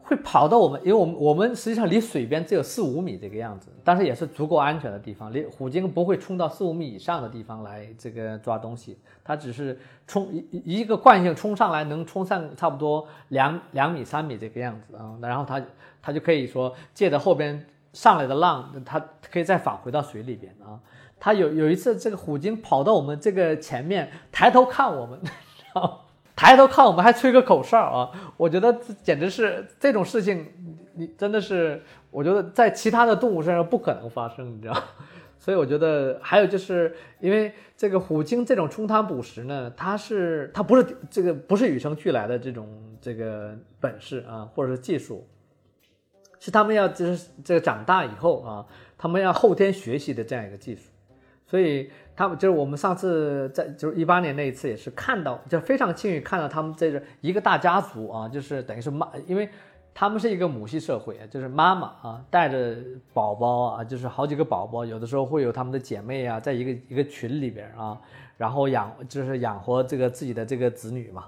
[0.04, 5.32] 会跑到我们，因为我们我们实际上离水边只有四五米这个样子，但是也是足够安全的地方。
[5.32, 15.62] 离虎鲸不会冲到四五米以上的地方来这个抓东西，它只是冲一一个惯性冲上来，能冲上差不多两两米三米这个样子啊，然后它
[16.02, 20.78] 它就可以说借着后边上来的浪，它可以再返回到水里边啊。
[21.18, 25.18] 它有有一次这个虎鲸跑到我们这个前面， 抬头看我们，
[25.72, 26.00] 然后
[26.36, 28.10] 抬头看我们还吹个口哨啊！
[28.36, 30.46] 我觉得这简直是这种事情，
[30.94, 31.80] 你真的是，
[32.10, 34.74] 我觉得在其他的动物身上不可能发生，你知道。
[35.38, 42.66] 所以我觉得还有就是因为这个虎鲸这种冲滩捕食呢，它是它不是这个不是与生俱来的这种
[43.00, 45.26] 这个本事啊，或者是技术，
[46.40, 48.66] 是他们要就是这个长大以后啊，
[48.96, 50.82] 他们要后天学习的这样一个技术。
[51.46, 59.48] 所以他们就是我们上次在就是一八年那一次也是看到，就非常幸运看到他们这个一个大家族啊，就是等于是妈，因为。
[59.96, 62.76] 他们是一个母系社会，就是妈妈啊带着
[63.12, 67.96] 宝宝啊，就是好几个宝宝，有的时候会有他们的姐妹啊，在一个一个群里边啊，
[68.36, 71.26] 然后养就是养活这个自己的这个子女嘛。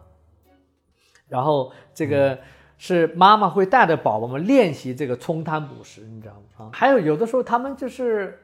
[1.28, 2.36] 然后这个
[2.76, 6.66] 是妈妈会带着宝宝们练习这个冲滩捕食，你知道吗？
[6.66, 8.36] 啊，还有有的时候他们就是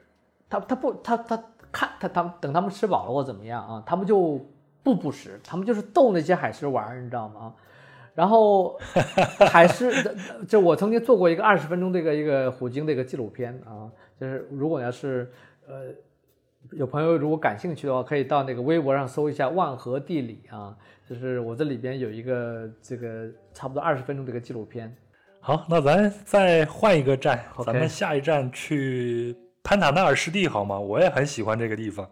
[0.49, 4.39] 他他不他他看他他们等他们吃饱了或怎么样啊，他们就
[4.83, 7.55] 不捕食，他们就是逗那些海狮玩，你知道吗？
[8.15, 8.79] 然后
[9.51, 9.91] 海狮，
[10.47, 15.33] 这我曾经做过一个二十分钟这个一个虎鲸的一个纪录片啊，就是如果要是
[15.67, 15.87] 呃
[16.73, 20.77] 有朋友如果感兴趣的话，可以到那个微博上搜一下万和地理啊，
[21.09, 24.95] 就是我这里边有一个这个差不多二十分钟的一个纪录片。
[25.41, 30.79] 好，那咱再换一个站，咱们下一站去潘塔纳尔湿地好吗？
[30.79, 32.09] 我也很喜欢这个地方。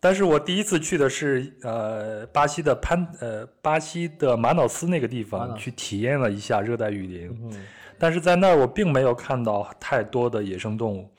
[0.00, 7.56] 但是我第一次去的是呃巴西的潘呃巴西的马瑙斯那个地方去体验了一下热带雨林，
[7.98, 11.10] 但是在那儿我并没有看到太多的野生动物。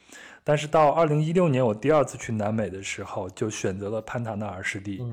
[0.43, 5.03] 但是到二零一六年我第二次去南美的时候，就选择了潘塔纳尔湿地。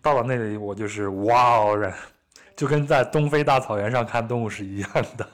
[0.00, 1.92] 到了那里我就是哇哦然。
[2.56, 5.26] 就跟在东非大草原上看动物是一样的，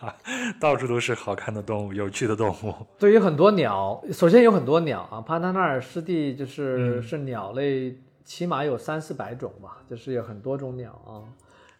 [0.61, 2.75] 到处都是好看的动物、有趣的动物。
[2.99, 11.27] 对于很多鸟，首先有很多鸟啊，潘塔纳尔湿地就是是鸟类，起码有三四百种吧，就是有很多种鸟啊，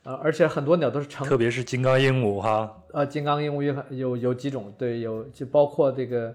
[0.05, 6.35] 呃，而且很多鸟都是成，特别是金刚鹦鹉哈，呃，金刚鹦鹉有有有几种，对，有就包括这个。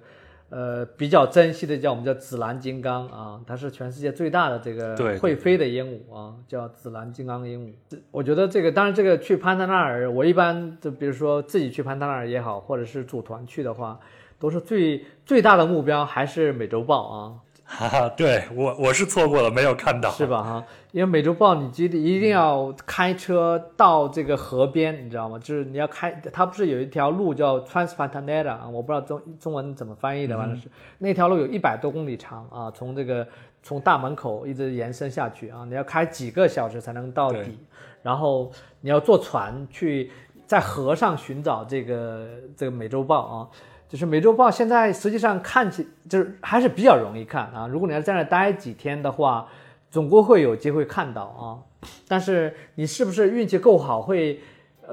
[0.56, 7.98] 呃，比较珍惜的叫我们叫紫蓝金刚啊，它是全世界最大的这个会飞的鹦鹉啊，叫紫蓝金刚鹦鹉。
[8.12, 14.00] 我觉得这个，当然这个去潘塔纳尔，我一般就比如说自己去潘塔纳尔也好，或者是组团去的话，
[14.38, 17.34] 都是最最大的目标还是美洲豹啊。
[17.76, 20.44] 哈哈，对我我是错过了，没有看到，是吧？
[20.44, 25.40] 哈，因为美洲豹你记得一定要开车到这个河边，你知道吗？
[25.40, 28.70] 就是你要开，它不是有一条路叫 Transpantanera 啊？
[28.70, 30.68] 我不知道中中文怎么翻译的，反正是
[31.00, 33.26] 那条路有一百多公里长啊，从这个
[33.64, 37.58] 从大门口一直延伸下去啊，你要开几个小时才能到底，
[38.04, 38.52] 然后
[38.82, 40.12] 你要坐船去
[40.46, 43.48] 在河上寻找这个这个美洲豹啊。
[43.88, 47.68] 就是美洲豹现在实际上看起就是还是比较容易看啊。
[47.68, 49.48] 如果你要在那待几天的话，
[49.92, 51.62] 总归会有机会看到啊。
[52.08, 54.40] 但是你是不是运气够好，会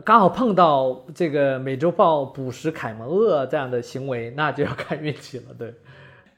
[0.05, 5.45] 刚好碰到这个美洲豹捕食凯门鳄这样的行为，那就要看运气了。
[5.57, 5.73] 对，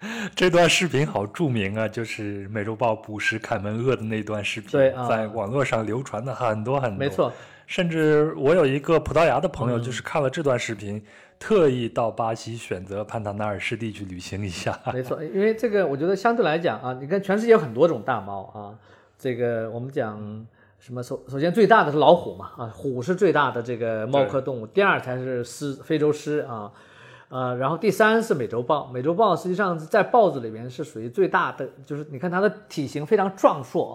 [0.35, 6.99] 这段视频好著名啊，就是美洲豹捕食凯门鳄的那段视频，对，在网络上流传的很多很多。
[6.99, 7.33] 没错，
[7.67, 11.03] 甚至我有一个葡萄牙的朋友，就是看了这段视频。
[11.39, 18.79] 特意到巴西选择潘塔纳尔湿地去旅行一下，没错，因为这个我觉得相对来讲啊，你看全世界有很多种大猫啊，
[19.19, 20.47] 这个我们讲
[20.79, 26.71] 什么首首先最大的是老虎嘛啊，虎是最大的这个猫科动物，第二才是狮，非洲狮啊，
[27.33, 33.91] 呃，然后第三是美洲豹，美洲豹实际上在豹子里面是属于最大的，就是你看它的体型非常壮硕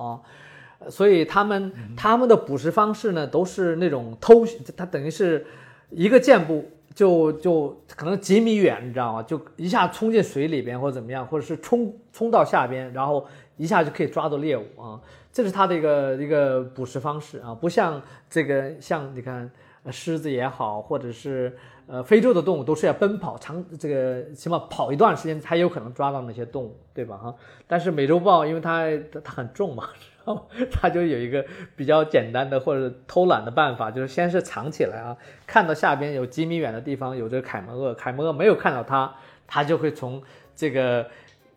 [0.80, 4.44] 啊，所以它们它们的捕食方式呢都是那种偷，
[4.76, 5.46] 它等于是
[5.92, 6.66] 一个箭步。
[6.96, 9.22] 就就可能几米远，你知道吗？
[9.22, 13.24] 就一下冲进水里边，或者怎么样，或者是冲冲到下边，然后
[13.56, 15.00] 一下就可以抓到猎物啊！
[15.32, 19.48] 这是它的一个一个捕食方式啊，不像这个像你看
[19.92, 21.56] 狮子也好，或者是
[21.88, 27.18] 呃非洲的动物都是要奔跑长这个起码跑一段时间才有可能抓到那些动物，对吧？
[27.18, 27.36] 哈，
[27.66, 28.88] 但是美洲豹因为它
[29.24, 29.88] 它很重嘛。
[30.28, 35.16] 然后它就有一个比较简单的或者偷懒的办法，就是先是藏起来啊，
[35.46, 39.10] 看到下边有几米远的地方有这个凯门鳄，凯门鳄没有看到它，
[39.48, 40.22] 它就会从
[40.54, 41.08] 这个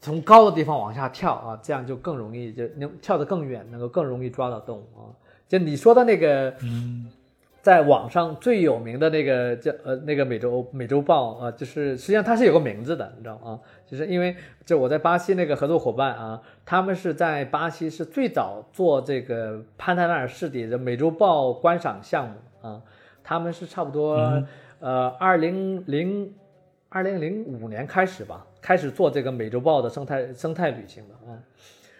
[0.00, 5.10] 从高的地方往下跳啊，这样就更容易就能跳得更远，能够更容易抓到动物啊。
[5.48, 7.10] 就你说的那个，嗯。
[7.62, 13.60] 在网上最有名的那个叫呃那个美洲美洲豹啊，就是实际上它是有个名字的，你知道吗？
[13.86, 14.34] 就是因为
[14.64, 22.34] 就我在巴西那个合作伙伴啊，他们是在巴西是最早做这个潘塔纳尔湿地的美洲豹观赏项目
[22.68, 22.80] 啊，
[23.22, 24.42] 他们是差不多
[24.78, 26.34] 呃二零零
[26.88, 31.36] 二零零五年开始吧，开始做这个美洲豹的生态生态旅行的啊。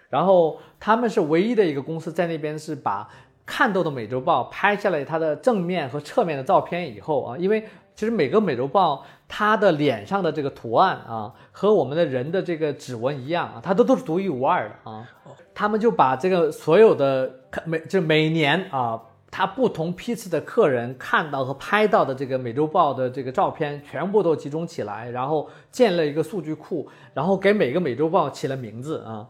[0.08, 3.08] 然后他们是唯一的一个公司在那边是把
[3.50, 7.60] 看到的美洲豹拍下来它的正面和侧面的照片以后啊，因为
[7.96, 15.08] 其实每个美洲豹它的脸上的这个图案啊，和我们的人的这个指纹一样啊，它都都是独一无二的啊。
[15.52, 17.28] 他们就把这个所有的
[17.64, 19.02] 每就每年啊。
[19.32, 29.24] 他不同批次的客人看到和拍到的这个美洲豹的这个照片，全部都集中起来，然后建了一个数据库，然后给每个美洲豹起了名字啊，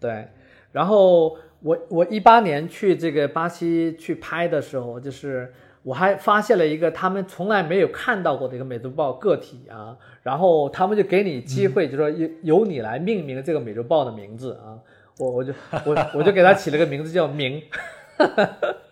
[0.00, 0.26] 对。
[0.72, 5.50] 然后我我一八年去这个巴西去拍的时候，就是
[5.82, 14.76] 我还发现了一个他们从来没有看到过的一个美洲豹个体啊，然后他们就给你机会，就说由由你来命名这个美洲豹的名字啊，
[15.18, 15.54] 我我就
[15.86, 17.62] 我我就给它起了个名字叫明。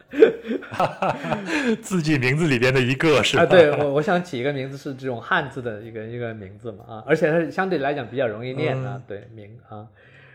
[1.81, 3.43] 自己名字里边的一个是吧？
[3.43, 9.87] 啊，对我我想起一个名字是这种汉字的一个一个名字嘛啊，而且它相对来讲比较容易念啊，对名啊，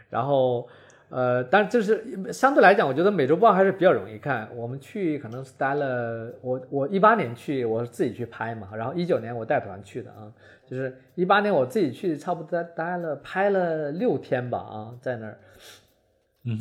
[0.10, 0.68] 然后
[1.10, 4.50] 呃，但就是相对来讲，我觉得美洲豹还是比较容易看。
[4.56, 10.28] 我们去可能是待了，我我一八年去我是自己去拍嘛，然后一九年我带团去的啊，
[10.66, 15.38] 就是一八年我自己去差不多待待了拍了六天吧啊，在那儿。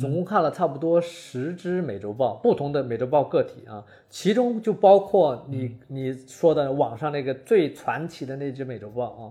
[0.01, 9.23] 总共看了差不多十只美洲豹，不同的美洲豹个体啊，其中就包括你你说的网上那个最传奇的那只美洲豹啊。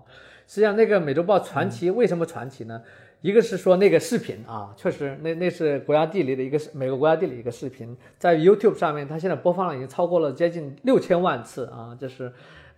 [0.49, 2.81] 实际上，那个美洲豹传奇为什么传奇呢？
[3.21, 12.33] 一个是说那个视频啊，确实那那是国家地理的一个美国国家地理一个视频，在 YouTube 上面，它现在播放量已经超过了接近六千万次啊，就是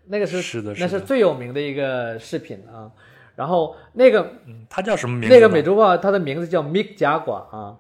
[0.07, 2.91] 那个是是的，那是最有名的一个视频啊。
[3.36, 5.34] 然后那个嗯，它叫什么名字？
[5.34, 7.76] 那个美洲豹，它的名字叫 Mick 加瓜啊，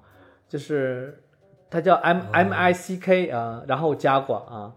[0.48, 1.20] 就是
[1.68, 4.72] 它叫 M M I C K 啊，然后加瓜啊，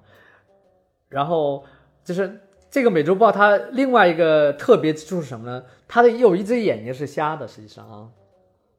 [1.10, 1.64] 然后
[2.04, 2.40] 就是
[2.72, 5.62] 这个美洲豹，它另外一个特别之处是什么呢？
[5.88, 8.08] 它的有一只眼睛是瞎的，实际上啊，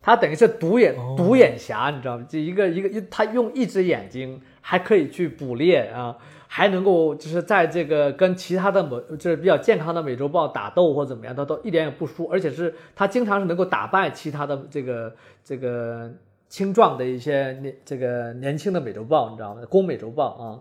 [0.01, 2.27] 它等于是独眼独眼侠，你知道吗？
[2.27, 6.17] 就一个一个，它用一只眼睛还可以去捕猎啊。
[6.55, 16.11] 还能够就是在这个跟其他的美就是比较健康的美洲豹打斗或怎么样，它都一点也不输，而且是它经常是能够打败其他的这个这个
[16.51, 19.63] 青壮的一些年这个年轻的美洲豹，你知道吗？
[19.69, 20.61] 公美洲豹啊。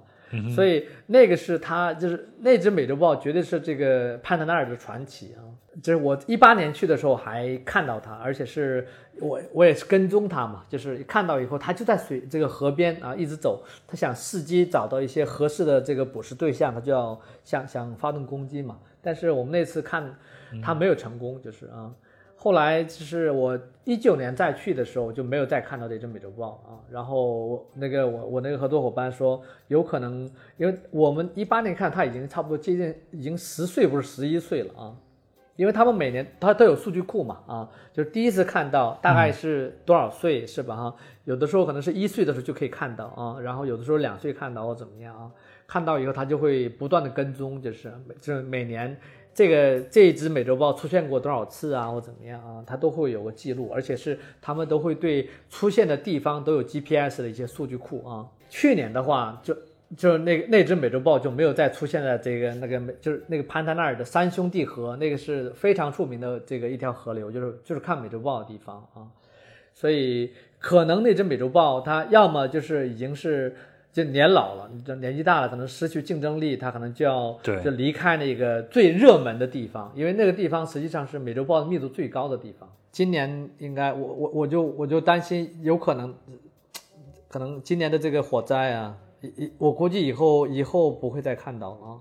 [0.53, 5.43] 所以那个是他，就是那只美洲豹，绝对是这个潘德纳尔的传奇啊！
[5.81, 8.87] 就是我一八年去的时候还看到它，而且是
[9.19, 18.77] 我我也是跟踪它嘛，就是看到以后，它就在水这个河边啊一直走，它想伺机找到一些合适的这个捕食对象，它就要想想发动攻击嘛。
[19.01, 20.13] 但是我们那次看
[20.61, 21.91] 它没有成功，就是啊。
[22.43, 30.27] 后来就是我一九年再去的时候就没有再看到这只美洲豹啊，然后那个我我那个合作伙伴说有可能，
[30.57, 34.95] 因为我们一八年看它已经差不多接近已经十岁不是十一岁了啊，
[35.55, 45.29] 因为他们每年它都有数据库嘛啊，就是第一次看到大概是多少岁是吧哈，有的时候可能是一岁的时候就可以看到啊，然后有的时候两岁看到或怎么样啊，
[45.67, 48.97] 看到以后它就会不断的跟踪，就是就是每年。
[49.33, 52.63] 这个这一只美洲豹出现过多少次啊，或怎么样啊？
[52.67, 58.27] 它都会有个记录，而且是他们都会对出现的地方都有 GPS 的一些数据库啊。
[58.49, 59.55] 去年的话，就
[59.95, 69.07] 就那那只美洲豹就没有再出现在这个那个美，就是那个潘塔纳尔的三兄弟河，那个是非常出名的这个一条河流，就是就是看美洲豹的地方啊。
[69.73, 73.55] 所以可能那只美洲豹它要么就是已经是。
[73.93, 82.71] 就年老了，你这年纪大了，可能失去竞争力，他可能就要就离开那个最热门的地方，因为那个地方实际上是美洲豹的密度最高的地方。
[82.89, 86.15] 今年应该，我我我就我就担心有可能，
[87.27, 91.99] 可能今年的这个火灾啊，以我估计以后以后不会再看到啊。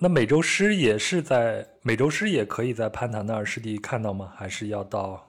[0.00, 4.32] 那美洲狮也是在美洲狮也可以在潘塔纳尔湿地看到吗？
[4.34, 5.24] 还是要到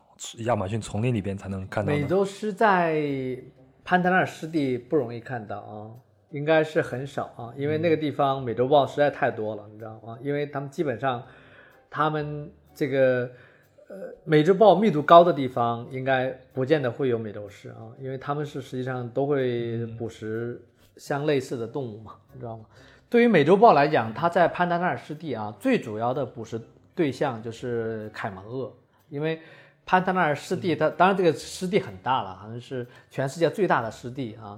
[0.46, 1.94] 亚马逊丛林里边才能看到？
[1.94, 3.38] 美洲狮在。
[3.84, 5.92] 潘塔纳尔湿地不容易看到啊，
[6.30, 10.18] 应该是很少啊，因为那个地方美洲豹实在太多了，你知道吗？
[10.22, 11.24] 因为他们基本上，
[11.90, 13.30] 他们这个
[13.90, 20.62] 呃美洲豹密度高的地方，应该不见得会有美洲狮啊，因为他们是实际上都会捕食
[20.96, 22.66] 相类似的动物嘛，你知道吗？
[23.10, 26.62] 对于美洲豹来讲，它在潘塔纳尔湿地啊，最主要的捕食
[26.94, 28.72] 对象就是凯门鳄，
[29.10, 29.42] 因为。
[29.92, 34.58] 潘塔纳尔湿地，它当然这个湿地很大了，好像是全世界最大的湿地啊。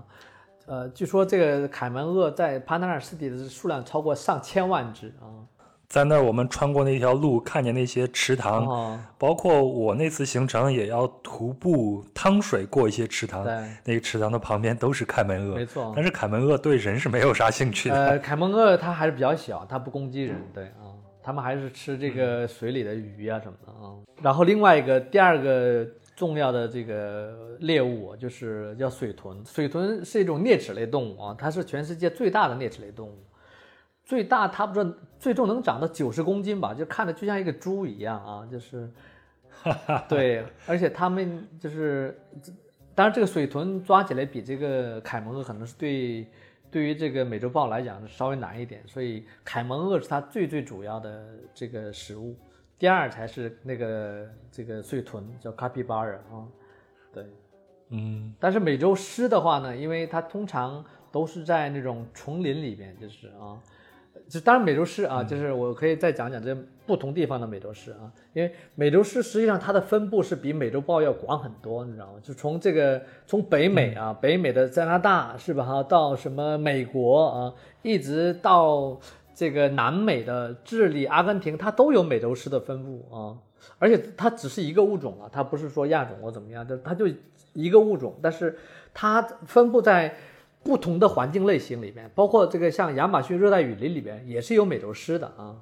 [0.67, 5.41] 呃，据说这个凯门鳄在潘塔纳尔湿地的数量超过上千万只啊。
[5.87, 13.43] 在那儿，我们穿过那条路，看见那些池塘，包括我那次行程也要徒步趟水过一些池塘。
[13.43, 13.53] 对，
[13.85, 15.91] 那个池塘的旁边都是凯门鳄，没错。
[15.95, 17.95] 但是凯门鳄对人是没有啥兴趣的。
[17.95, 20.82] 呃，凯门鳄它还是比较小，它不攻击人，对啊。
[21.23, 23.95] 他们还是吃这个水里的鱼啊什么的啊。
[24.21, 33.17] 然后另外一个第二个重要的这个猎物就是叫水豚，水豚是一种啮齿类动物啊，它是全世界最大的啮齿类动物，
[34.03, 38.89] 最大它不是最重能长到九十公斤吧，就看着就像一个猪一样啊，就是，
[40.09, 42.19] 对，而且它们就是，
[42.93, 46.27] 当然这个水豚抓起来比这个凯蒙鳄可能是对。
[46.73, 51.23] 对于这个美洲豹来讲稍微难一点，所以凯门鳄是它最最主要的
[51.53, 52.35] 这个食物，
[52.79, 56.49] 第二才是那个这个碎豚叫卡皮巴尔啊，
[57.13, 57.25] 对，
[57.89, 58.33] 嗯。
[58.39, 63.61] 但是美洲狮的话呢，因为它通常都是在那种丛林里边，就是啊，
[64.33, 66.57] 就当然美洲狮啊，就是我可以再讲讲这
[66.87, 72.13] 不同地方的美洲狮啊，因为美洲狮实际上它的分布是比美洲豹要广很多，你知道吗？
[72.23, 77.53] 就从这个从北美啊，北美的加拿大是吧哈，到什么美国啊，
[77.83, 78.99] 一直到
[79.35, 83.37] 这个南美的智利、阿根廷，它都有美洲狮的分布啊。
[83.77, 87.05] 而且它只是一个物种啊，它不是说亚种或怎么样的，它就
[87.53, 88.57] 一个物种，但是
[88.95, 90.15] 它分布在
[90.63, 95.61] 不同的环境类型里面，包括这个像亚马逊热带雨林里面也是有美洲狮的啊。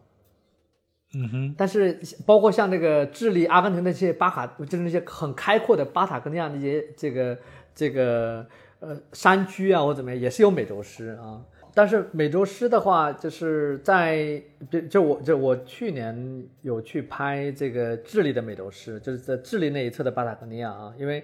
[1.14, 7.38] 嗯哼，但是包括像这个智利、阿根廷那些巴卡，就是那些很开阔的巴塔哥尼亚那些这个
[7.76, 8.46] 这个
[8.80, 11.44] 呃山区啊或怎么样，也是有美洲狮啊。
[11.74, 21.24] 但是美洲狮的话，就是在就就我就我去年有去拍这个智利的美洲狮，就是在智利那一侧的巴塔哥尼亚啊，因为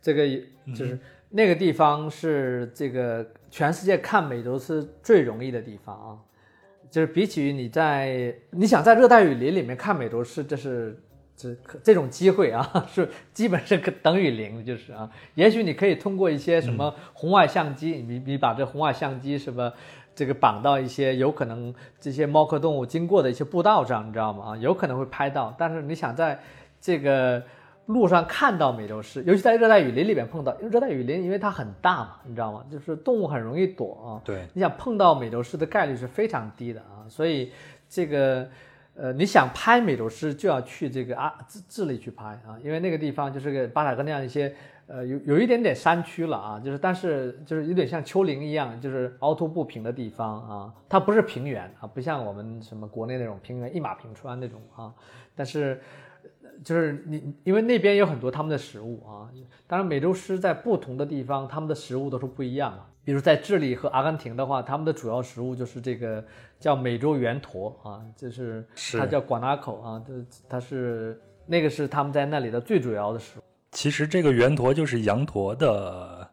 [0.00, 0.26] 这个
[0.74, 0.98] 就是
[1.30, 6.18] 那个地方是这个全世界看美洲狮最容易的地方啊。
[6.90, 11.00] 就是比起于你在你想在热带雨林里面看美洲狮，这是
[11.36, 15.08] 这这种机会啊， 是基本是可等于零，就是啊。
[15.36, 19.72] 也许你可以通过一些什么红外相机，你你把这红外相机什么
[20.16, 24.46] 这个绑到一些有可能这些猫科动物经过的一些步道上，你知道吗？
[24.48, 25.54] 啊，有可能会拍到。
[25.56, 26.40] 但是你想在
[26.80, 27.40] 这个
[27.86, 32.64] 路上看到美洲狮，尤其在热带雨林里面碰到，因为热带雨林因为它很大嘛，你知道吗？
[32.70, 34.22] 就是动物很容易躲啊。
[34.24, 37.50] 对，你想碰到美洲狮的概率是非常低的啊，所以
[37.88, 38.48] 这个
[38.94, 44.54] 呃，你想拍美洲狮就要去这个啊智智利去拍啊，因为那个地方就是个巴塔哥那样一些
[44.86, 54.94] 呃有有一点点山区了啊，就是但是就是有点像丘陵一样，就是凹凸不平的地方啊，它不是平原啊，不像我们什么国内那种平原一马平川那种啊，
[55.34, 55.80] 但是。
[56.64, 59.28] 就是你，因为那边有很多他们的食物啊。
[59.66, 62.84] 当然，美洲狮在不同的地方，他们的食物都是不一样的。
[63.02, 66.22] 比如在智利和阿根廷的话，他们的主要食物就是这个
[66.58, 70.12] 叫美洲圆驼啊，就是是它叫 guanaco 啊，这
[70.48, 73.42] 它是那个是他们在那里的最主要的食物。
[73.72, 76.28] 其实这个圆驼就是羊驼的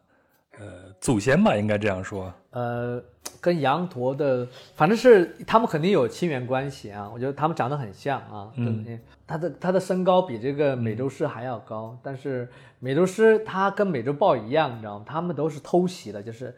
[0.58, 2.32] 呃祖先吧，应该这样说。
[2.50, 3.02] 呃，
[3.40, 7.10] 跟羊驼的，反正是他们肯定有亲缘关系啊。
[7.12, 12.48] 我觉得他们长得很像啊，嗯他，的他的身高比这个美洲狮还要高，但是
[12.78, 15.04] 美洲狮它跟美洲豹一样，你知道吗？
[15.06, 16.54] 他们都是偷袭的，就是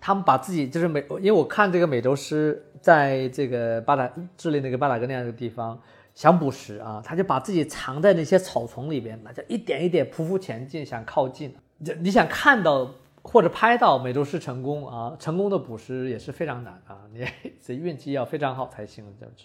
[0.00, 5.78] 他们把自己就是美，因为我看这个美洲狮在这个巴达智利那个巴达哥那样的地方
[6.14, 11.54] 想捕食啊，他就把自己藏在那些草丛里边，那就一点一点匍匐前进，想靠近。
[11.84, 12.92] 就你想看到
[13.30, 17.24] 或者拍到美洲狮成功啊，成功的捕食也是非常难啊，你
[17.62, 19.44] 这运气要非常好才行，这样子。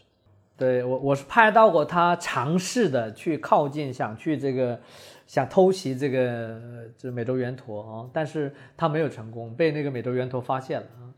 [0.56, 4.80] 对我我是拍到过他尝试的去靠近，想去这个
[5.28, 6.60] 想偷袭这个
[6.98, 11.12] 这美洲圆驼啊，但是他没有成功，被那个美洲圆驼发现了啊。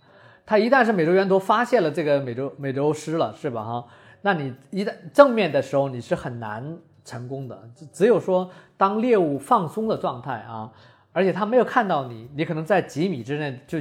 [0.46, 3.86] 他一旦是美洲圆驼发现了这个美洲美洲狮了，是吧哈？
[4.22, 10.72] 那你一旦正面的时候你是很难成功的，只只有说当猎物放松的状态啊，
[11.16, 13.80] 而且他没有看到你，你可能在几米之内就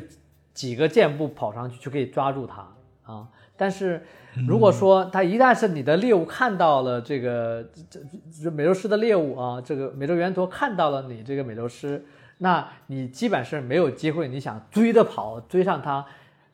[0.52, 2.64] 几个箭步跑上去就可以抓住它
[3.12, 3.26] 啊。
[3.56, 4.00] 但是
[4.46, 12.04] 如果说它一旦是你的猎物看到了这个这这这美洲狮的猎物啊，这个美洲圆驼看到了你这个美洲狮，
[12.38, 16.06] 那你基本是没有机会，你想追着跑追上它，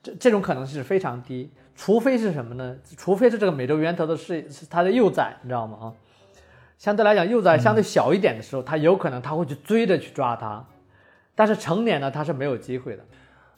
[0.03, 1.51] 这这种可能性是非常低。
[1.77, 2.75] 除非是什么呢？
[2.97, 5.79] 除非是这个美洲圆驼的是是它的幼崽，你知道吗？
[5.81, 5.85] 啊，
[6.77, 10.63] 相对来讲，幼崽相对小一点的时候，它有可能它会去追着去抓它，
[11.41, 13.05] 但是成年呢，它是没有机会的。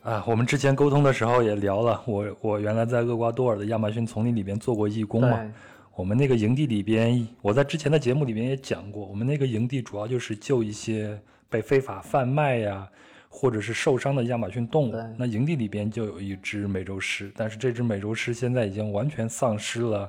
[0.04, 5.52] 啊，我们之前沟通的时候也聊了，我我原来在厄瓜多尔的亚马逊丛林里边做过义工嘛。
[5.96, 12.88] 我们那个营地里边，我在之前的节目里边也讲过，我们那个营地主要就是救一些被非法贩卖呀，
[13.28, 14.94] 或者是受伤的亚马逊动物。
[15.18, 20.08] 那营地里边就有一只美洲狮，但是这只美洲狮现在已经完全丧失了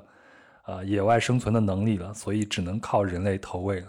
[0.62, 3.88] 啊、野外生存的能力了，所以只能靠人类投喂了，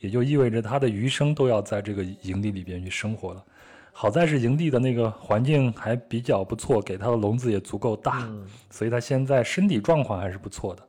[0.00, 3.44] 也就意味着他的余生都要在这个营地里边去生活了。
[3.92, 10.82] 好在是营地的那个环境还比较不错，给他的笼子也足够大，嗯所以他现在身体状况还是不错的。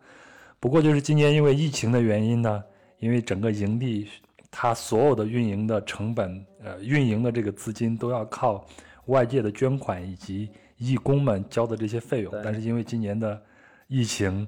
[0.60, 2.64] 不过就是今年因为疫情的原因呢，
[3.00, 4.08] 因为整个营地
[4.50, 8.66] 它所有的运营的成本，呃，运营的这个资金都要靠
[9.06, 13.42] 外界的捐款以及义工们交的这些费用，但是因为今年的
[13.88, 14.48] 疫情，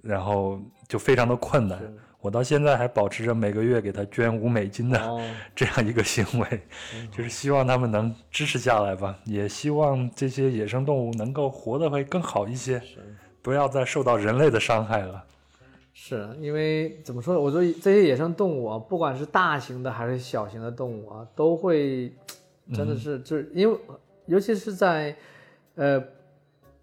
[0.00, 1.80] 然后就非常的困难。
[2.20, 4.98] 我到现在还保持着每个月给他捐五美金的
[5.54, 6.62] 这样一个行为，
[7.12, 12.82] 就是希望他们能支持下来吧，也希望这些野生动物能够活得会更好一些，
[13.40, 15.24] 不要再受到人类的伤害了。
[15.94, 17.40] 是因为怎么说？
[17.40, 22.12] 我说这些野生动物啊，不管是大型的还是小型的动物啊，都会
[22.72, 23.78] 真的是就是因为，
[24.26, 25.16] 尤其是在
[25.76, 26.02] 呃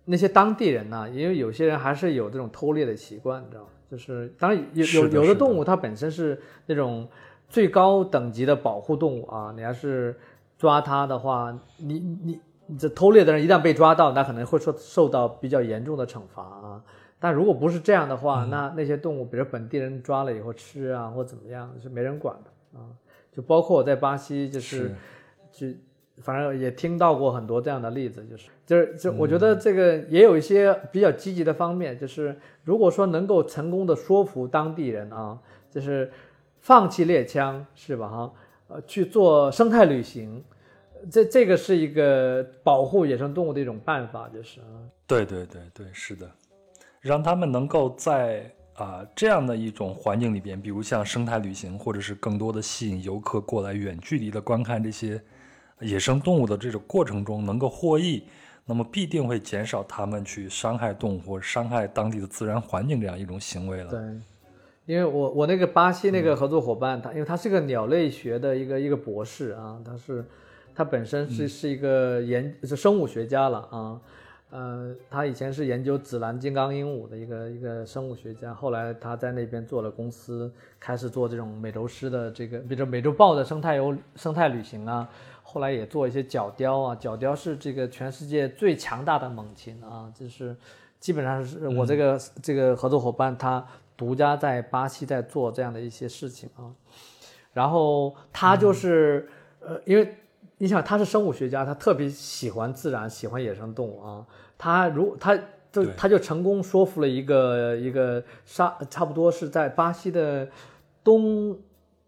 [0.05, 3.69] 那些当地人呢，因为有些人还是有这种偷猎的习惯，你知道吗？
[3.95, 7.07] 就是当然有有有的动物它本身是那种
[7.47, 10.13] 最高等级的保护动物啊，你要是
[10.57, 16.83] 抓它的话，你你你这偷猎的人一旦被抓到，那可能会受受到比较严重的惩罚啊。
[17.19, 22.83] 但如果不是这样的话，那那些动物，比如本地人抓了以后吃啊，或怎么样，是没人管的啊。
[23.31, 24.93] 就包括我在巴西，就是
[25.51, 25.67] 就
[26.21, 35.37] 反正也听到过很多这样的例子，就是就是就我觉得这个也有一些比较积极的方面，就是如果说能够成功的说服当地人啊，
[35.69, 36.11] 就是
[36.59, 38.07] 放弃猎枪，是吧？
[38.07, 38.33] 哈，
[38.69, 40.43] 呃，去做生态旅行，
[41.11, 44.65] 这这个是一个保护野生动物的一种办法，就是啊。
[45.05, 46.29] 对对对对，是的。
[47.01, 55.21] 让他们能够在啊这样的一种环境里边，比如像生态旅行，或者是更多的吸引游客过来远距离的观看这些
[55.81, 58.23] 野生动物的这种过程中，能够获益，
[58.65, 63.89] 那么必定会减少他们去伤害动物或伤害当地的自然环境这样一种行为了。
[63.89, 63.99] 对，
[64.85, 70.25] 因为我我那个巴西那个合作伙伴，他因为他是个鸟类学的一个一个博士啊，他是
[70.73, 73.99] 他本身是是一个研是生物学家了啊。
[74.51, 80.49] 呃，他以前是研究紫蓝金刚鹦鹉的一个一个生物学家，后来他在那边做了公司，
[80.79, 85.09] 开始做这种美洲狮的这个，比如美洲豹的生态游、生态旅行啊。
[85.47, 90.55] 后来也做一些角雕啊，角雕是这个全世界最强大的猛禽啊，就是
[90.99, 93.65] 基本上是我这个这个合作伙伴他
[93.95, 96.73] 独家在巴西在做这样的一些事情啊。
[97.53, 99.29] 然后他就是
[99.61, 100.17] 呃，因为
[100.57, 104.25] 你想他是生物学家，他特别喜欢自然，喜欢野生动物啊。
[104.57, 105.37] 他如他
[105.71, 110.49] 就他就成功说服了一个一个沙差不多是在巴西的
[111.03, 111.57] 东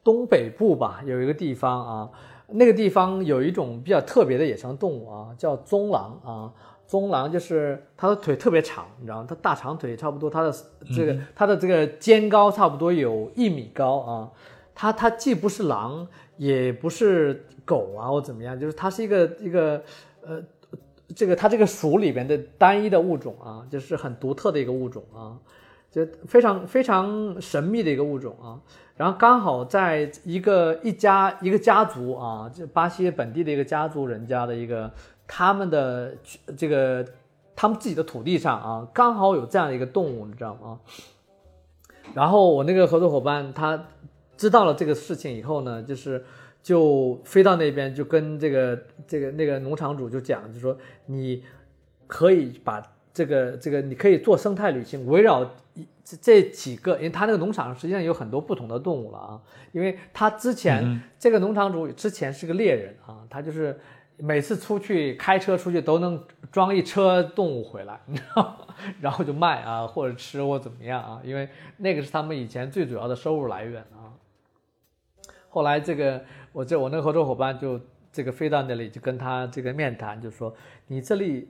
[0.03, 2.09] 东北部吧，有一个地方啊，
[2.47, 6.53] 那个地方有一种比较特别的野生动物啊，叫棕狼啊。
[6.87, 9.25] 棕狼就是它的腿特别长，你知道吗？
[9.27, 10.53] 它大长腿差不多，它的
[10.95, 14.31] 这个它的这个肩高差不多有一米高啊。
[14.73, 16.07] 它它既不是狼，
[16.37, 19.83] 也不是狗啊，或怎么样，就是它是一个一个
[20.21, 20.41] 呃。
[21.15, 25.39] 这个它这个属里边的单一的物种啊，就是很独特的一个物种啊，
[25.89, 28.59] 就非常非常神秘的一个物种啊。
[28.97, 34.91] 然后刚好在一个一家一个家族啊，就巴西本地的一个家族人家的一个
[35.25, 36.13] 他们的
[36.57, 37.05] 这个
[37.55, 40.79] 他们自己的土地上啊，刚好有这样的一个动物，你知道吗？
[42.13, 43.85] 然后我那个合作伙伴他
[44.35, 46.25] 知道了这个事情以后呢，就是。
[46.63, 51.41] 就飞到那边，就跟这个这个那个农场主就讲，就说你
[52.07, 52.83] 可以把
[53.13, 55.49] 这个这个，你可以做生态旅行，围绕
[56.03, 59.41] 这这几个，因为他那个农场实际上有很多不同的动物了啊。
[59.71, 63.79] 因为他之前这个农场主之前是个猎人啊，他就是
[64.17, 68.75] 每次出去开车出去都能装一车动物回来，你知道吗？
[69.01, 74.13] 然后就卖啊，或者吃或怎么样啊，因为那个是他们以前最主要的收入来源啊。
[75.49, 76.23] 后来这个。
[76.53, 77.79] 我这我那个合作伙伴就
[78.11, 80.51] 这个飞到那里，就跟他这个面谈，就说
[80.87, 81.47] 你这里，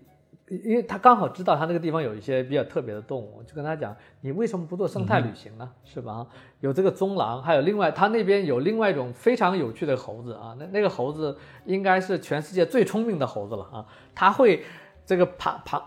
[0.49, 5.69] 因为他刚好知道他那个地方有一些比较特别的动物，就跟他讲，你为什么不做生态旅行呢？
[5.83, 6.25] 是吧？
[6.61, 14.63] 有这个棕狼，还有另外他那边有另外一种非常有趣的猴子啊，那那个猴子应该是全世界最聪明的猴子了啊，他会
[15.05, 15.83] 这个爬爬。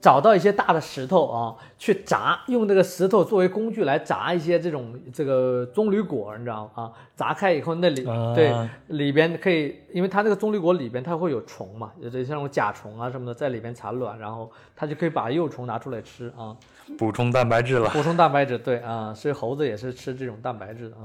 [0.00, 6.84] 找到一些大的石头啊，去砸，用这个石头作为工具来砸一些这种这个棕榈果，你知道吗？
[6.84, 8.54] 啊，砸开以后那里对
[8.88, 16.56] 里边可以，因为它那个棕榈果里边它会有虫嘛，有这像那种甲虫啊什么的在里边产卵，然后它就可以把幼虫拿出来吃啊，
[16.96, 17.90] 补充蛋白质了。
[17.90, 21.02] 补充蛋白质，对啊，所以猴子也是吃这种蛋白质的啊。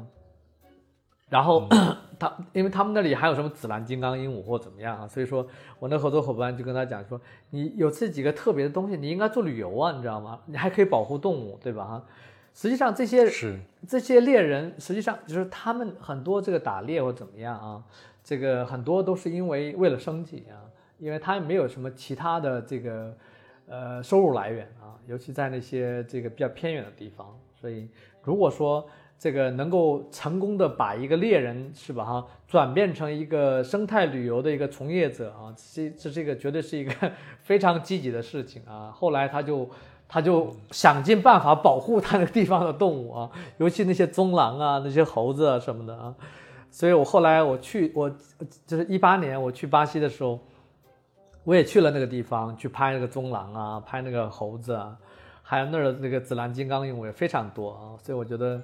[1.34, 1.68] 然后
[2.20, 5.48] 他，因为他们那里还有什么紫蓝金刚鹦鹉或怎么样啊，所以说
[5.80, 7.20] 我那合作伙伴就跟他讲说，
[7.50, 10.40] 你有这几个特别的东西，你应该做旅游啊，你知道吗？
[10.46, 11.86] 你还可以保护动物，对吧？
[11.86, 12.06] 哈，
[12.54, 17.84] 实际上这些是这些猎人，实际上就是他们很多这个打猎或怎么样啊，
[18.24, 20.70] 这个很多都是因为为了生计啊，
[21.00, 23.12] 因为他没有什么其他的这个。
[23.66, 27.26] 呃收入来源啊，尤其在那些这个比较偏远的地方。
[27.56, 27.88] 所以
[28.22, 28.86] 如果说
[29.24, 36.92] 这个能够成功的把一个猎人是吧哈转变成一个生态旅游的一个从业者啊，这这这个绝对是一个
[37.42, 38.92] 非常积极的事情啊。
[38.94, 39.70] 后来他就
[40.10, 46.14] 他就想尽办法保护他那个地方的动物啊， 尤其那些棕狼啊、那些猴子啊什么的啊。
[46.70, 48.14] 所以我后来我去我
[48.68, 50.38] 就是一八年我去巴西的时候，
[51.46, 54.98] 我也去了那个地方去拍那个棕狼啊，拍那个猴子啊，
[55.42, 57.96] 还有那儿的那个紫蓝金刚鹦鹉也非常多啊。
[58.04, 58.62] 所以我觉得。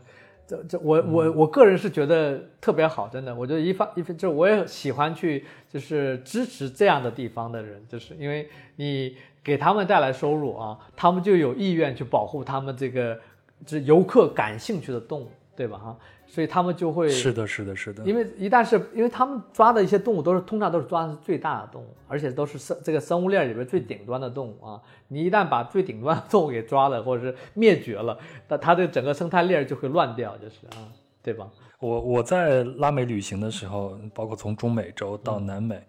[0.49, 13.19] 这这我我我个人是觉得特别好，真的，我觉得一方一方就我也喜欢去就是支持这样的地方的人，就是因为你给他们带来收入啊，他们就有意愿去保护他们这个
[13.63, 15.77] 这游客感兴趣的动物，对吧？
[15.77, 15.97] 哈。
[16.25, 18.05] 所以他们就会是的，是的，是的。
[18.05, 24.79] 因为一旦是因为他们抓的一些动物都是通常都是抓的是最大的动物，而且都是生这个生物链里边最顶端的动物啊。
[25.09, 28.17] 你一旦把最顶端的动物给抓了，或者是灭绝了，
[28.47, 30.87] 那它的整个生态链就会乱掉，就是啊，
[31.21, 31.49] 对吧？
[31.79, 35.81] 我我在拉美旅行的时候，包括从中美洲到南美，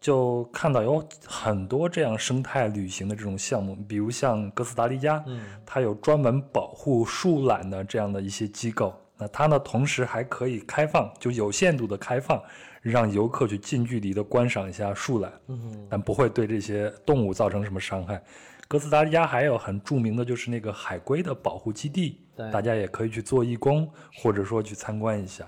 [0.00, 8.94] 就看到有很多这样生态旅行的这种项目，比如像哥斯达黎加，嗯，它有专门保护树懒的这样的一些机构。
[9.20, 12.42] 那它呢，同时还可以开放，就有限度的开放，
[12.80, 18.22] 让游客去近距离的观赏一下树懒，嗯，但不会对这些动物造成什么伤害。
[18.66, 22.20] 哥斯达黎加还有很著名的就是那个海龟的保护基地，
[22.52, 25.44] 大家也可以去做义工，或者说去参观一下。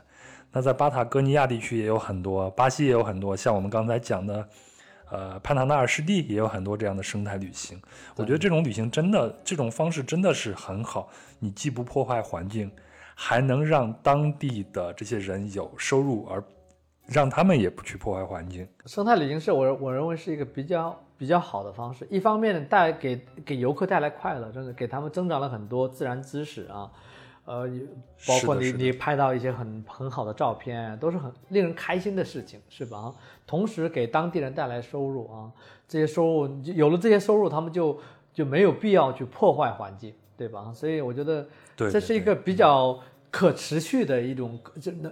[0.51, 4.49] 那在巴塔哥尼亚地区也有很多，巴西也有很多，像我们刚才讲的，
[5.09, 7.81] 呃，潘塔纳尔湿地也有很多这样的生态旅行。
[8.17, 11.09] 我觉得这种旅行真的，这种方式真的是很好，
[11.39, 12.71] 你既不破坏环境。
[13.15, 16.43] 还能让当地的这些人有收入，而
[17.07, 18.67] 让他们也不去破坏环境。
[18.87, 22.07] 生态旅行社，我我认为是一个比较比较好的方式。
[22.11, 26.91] 一方面带给给游客带来快乐，真的给他们增长了很多自然知识啊，
[27.45, 27.69] 呃，
[28.27, 33.13] 包括你你拍到一些很很好的照片，都是很令人开心的事情，是吧？
[33.47, 35.51] 同时给当地人带来收入啊，
[35.87, 37.99] 这些收入有了这些收入，他们就
[38.33, 40.15] 就没有必要去破坏环境。
[40.35, 40.73] 对吧？
[40.75, 42.99] 所以我觉得这是一个比较
[43.31, 45.11] 可持续的一种，就那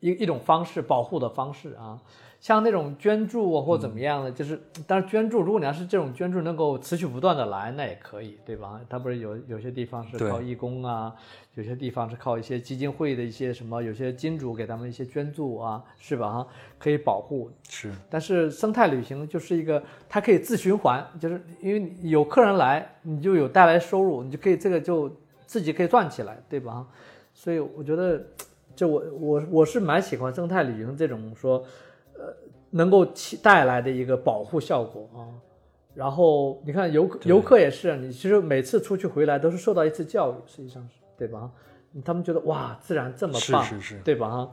[0.00, 1.98] 一一种方式保护的方式啊。
[2.40, 8.80] 像那种捐助啊或怎么样的，就是，但是捐助，如果你要是这种捐助能够持续不断的来，那也可以，对吧？
[8.88, 11.12] 它不是有有些地方是靠义工啊，
[11.56, 16.30] 有些地方是靠一些基金会的一些什么，有些金主给他们一些捐助啊，是吧？
[16.30, 16.46] 哈，
[16.78, 17.50] 可以保护。
[17.68, 17.90] 是。
[18.08, 25.10] 但是生态旅行就是一个，它可以自循环，就是因为有客人来，你就有带来收入，你就可以这个就
[25.48, 26.86] 自己可以赚起来，对吧？
[27.34, 28.22] 所以我觉得，
[28.76, 31.64] 就我我我是蛮喜欢生态旅行这种说。
[32.16, 32.32] 呃
[32.70, 35.24] 能够起带来的一个保护效果啊，
[35.94, 41.50] 然后你看游客游客也是，你其实每次出去回来都是受到一次教育，实际上是对吧？
[42.04, 44.28] 他们觉得哇，自然这么棒，是是是，对吧？
[44.28, 44.50] 哈，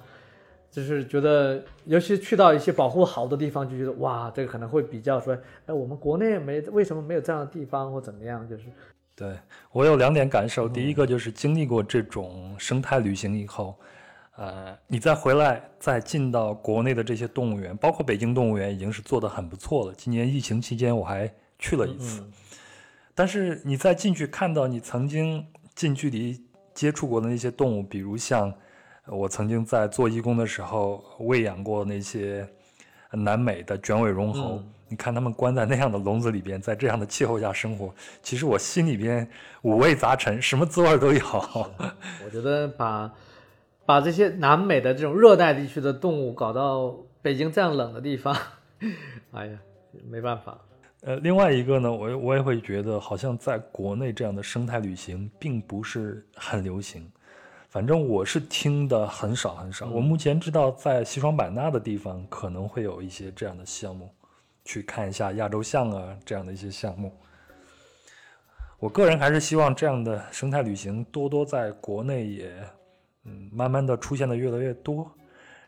[0.71, 8.47] 就是觉得，尤其去到一些保护好的地方，就觉得哇，这个可能会比较说，哎，我们国内没为什么没有这样的地方或怎么样？
[8.47, 8.63] 就是，
[9.15, 9.33] 对
[9.71, 13.75] 我有两点感受，第一个就是经历过这种生态旅行以后。
[14.37, 19.93] 呃，你再回来，再进到国内的这些动物园，包括北京动物园，已经是做的很不错了。
[19.95, 22.21] 今年疫情期间，我还去了一次。
[23.13, 26.43] 但是你再进去看到你曾经近距离
[26.73, 28.53] 接触过的那些动物，比如像
[29.05, 32.45] 我曾经在做义工的时候喂养过那些
[33.11, 39.27] 南美的卷尾绒猴，你看他们关在那样的笼子里边，在这样的气候下生活，其实我心里边
[39.63, 41.19] 五味杂陈，什么滋味都有。
[42.23, 43.13] 我觉得把。
[43.87, 46.91] 把这些南美的这种热带地区的动物搞到
[47.21, 48.35] 北京这样冷的地方，
[49.31, 49.59] 哎呀，
[50.09, 50.57] 没办法。
[51.01, 57.07] 呃，另外一个呢，我我也会觉得，好像在国内这样的生态旅行并不是很流行。
[57.69, 59.85] 反正我是听的很少很少。
[59.85, 64.09] 我目前知道，在西双版纳的地方可能会有一些这样的项目，
[64.65, 67.13] 去看一下亚洲象啊这样的一些项目。
[68.79, 72.51] 我个人还是希望这样的生态旅行多多在国内也。
[73.27, 75.11] 嗯，慢慢的出现的越来越多，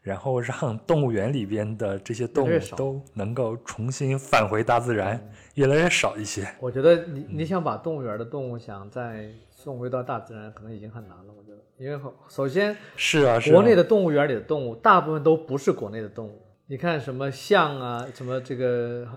[0.03, 5.19] 然后让动物园里边的这些动物都能够重新返回大自然，
[5.55, 6.47] 越来越少一些。
[6.59, 11.33] 我觉得你你想把动物园的动物想再送回到大自然，可能已经很难了。
[11.35, 11.99] 我觉得，因为
[12.29, 16.39] 首先是啊，国内的动物园里的动物大部分都不是国内的动物。
[16.69, 19.07] 你看什么象啊，什么这个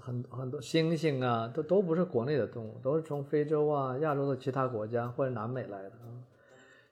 [0.00, 6.10] 很很多猩猩啊，都都不是国内的动物，都是从非洲啊、亚洲的其他国家或者南美来的啊。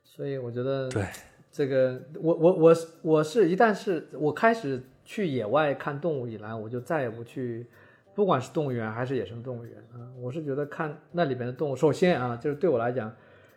[0.04, 1.04] 所以我觉得，对
[1.50, 7.66] 这个，我我我我是一旦是我开始去野外看动物以来，我就再也不去
[8.14, 13.12] 不管是动物园还是野生动物园啊，我是觉得看那里边的动物，首先啊，就是对我来讲，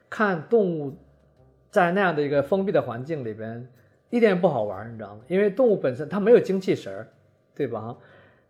[0.10, 0.98] 看动物
[1.70, 3.72] 在那样的一个封闭的环境里边，
[4.10, 5.22] 一点也不好玩，你知道吗？
[5.28, 7.08] 因为动物本身它没有精气神儿，
[7.56, 7.96] 对吧？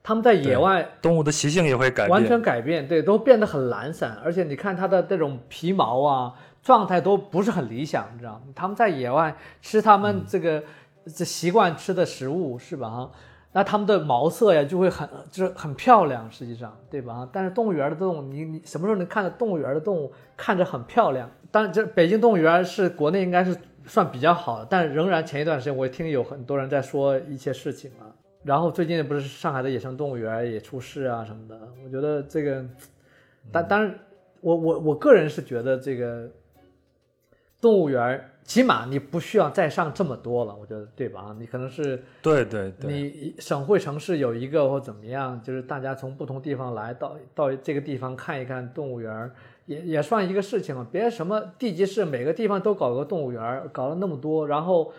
[0.02, 6.34] 它们在野外动物的习性也会改变，完全改变，对，都变得很懒散，而且你看它的这种皮毛啊，
[6.64, 8.42] 状态都不是很理想，你知道吗？
[8.56, 10.64] 它们在野外吃它们这个
[11.06, 12.90] 这习惯吃的食物，是吧？
[12.90, 13.12] 哈。
[13.52, 17.28] 那它们的毛色呀就会很就是很漂亮，实际上对吧？
[17.34, 21.28] 但是动物园的动物，你你什么时候能看到动物园的动物看着很漂亮？
[21.50, 23.58] 当然，这北京动物园是国内应该是
[23.90, 28.08] 算比较好的，但仍然前一段时间我也听有很多人在说一些事情啊。
[28.44, 32.64] 然后最近不是上海的野生动物园也出事啊什么的，我觉得这个，
[33.52, 34.00] 但当然，
[34.40, 36.30] 我我我个人是觉得这个
[37.60, 38.24] 动物园。
[38.50, 41.36] 起码你不需要再上这么多了，我觉得对吧？
[41.38, 49.32] 你可能是对对对，你省会城市有一个或怎么样，就是大家从不同地方来到到这个地方看一看动物园，
[49.70, 50.84] 也也算一个事情了。
[50.92, 54.92] 别什么地级市每个地方都搞个动物园，搞了那么多，然后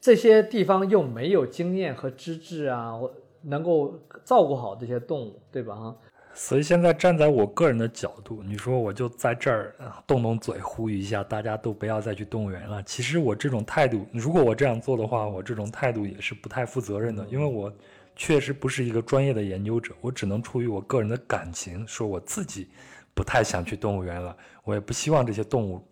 [0.00, 2.98] 这些地方又没有经验和资质啊，
[3.42, 3.94] 能够
[4.24, 5.94] 照顾好这些动物，对吧？
[6.36, 9.72] 所以现在站在我个人的角度，你说我就在这儿
[10.04, 12.82] 动动嘴呼吁一下，大家都不要再去动物园了。
[12.82, 17.72] 其实我这种态度，如果我这样做的话，我这种态度也是不太负责任的，因为我
[18.16, 22.66] 确实不是一个专业的研究者，我只能出于我个人的感情，说我自己
[23.14, 24.36] 不太想去动物园了。
[24.64, 25.88] 我也不希望这些动物，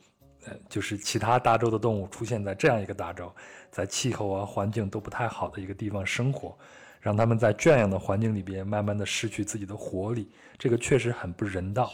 [0.47, 3.35] 呃，就是其他大洲的动物出现在这样一个大洲，
[3.70, 6.57] 在气候啊环境都不太好的一个地方生活。
[7.01, 11.93] 让他们在圈养的环境里边慢慢的失去自己的活力，这个确实很不人道。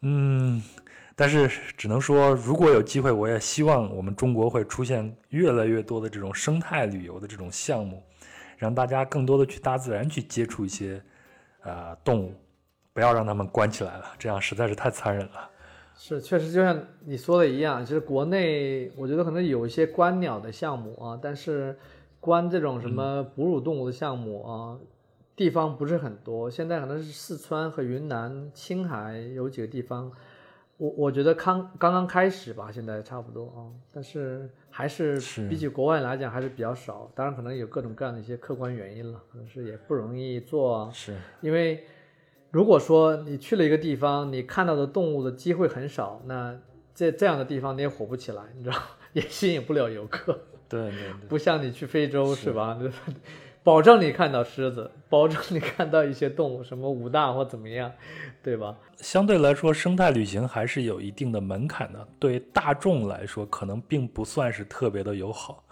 [0.00, 0.62] 嗯，
[1.14, 1.46] 但是
[1.76, 8.02] 只能说，如果有机会，我也希望我们中国会出现越来越多的这种生态旅游的这种项目，
[8.56, 11.02] 让大家更多的去大自然去接触一些
[11.60, 12.34] 啊动物，
[12.98, 15.48] 不要让他们关起来了，这样实在是太残忍了。
[15.94, 21.76] 是，确实就像你说的一样，其实国内我觉得可能有一些观鸟的项目啊，但是。
[22.20, 24.76] 关这种什么哺乳动物的项目啊，
[25.36, 26.50] 地方不是很多。
[26.50, 30.10] 现在可能是四川和云南、青海有几个地方，
[30.78, 37.08] 我我觉得刚刚刚开始吧，现在差不多啊，但是还是比起国外来讲还是比较少。
[37.14, 40.90] 当然可能有各种各样的一些客观原因了，可能是也不容易做。
[40.92, 41.84] 是因为
[42.50, 46.56] 如果说你去了一个地方，你看到的动物的机会很少，那
[46.94, 48.76] 这这样的地方你也火不起来，你知道，
[49.12, 50.38] 也吸引不了游客。
[50.68, 52.78] 对对对，不像你去非洲是吧？
[53.64, 57.92] 保证你看到狮子，保证你看到一些动物，什么武大或怎么样，
[58.42, 58.74] 对吧？
[58.96, 65.62] 相对来说，生态旅行还是有一定的门槛的，对大众来说可能并不算是特别的友好，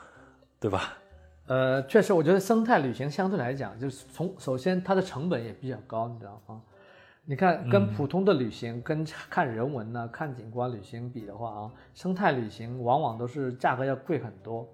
[0.61, 0.99] 对吧？
[1.47, 6.61] 呃，确实，我觉得生态旅行相对来讲，就是从首先它的成本也比较高，你知道吗？
[7.25, 14.67] 你看，跟普通的旅行、跟看人文呢、看景观旅行比的话啊，生态旅行往往都是价格要贵很多。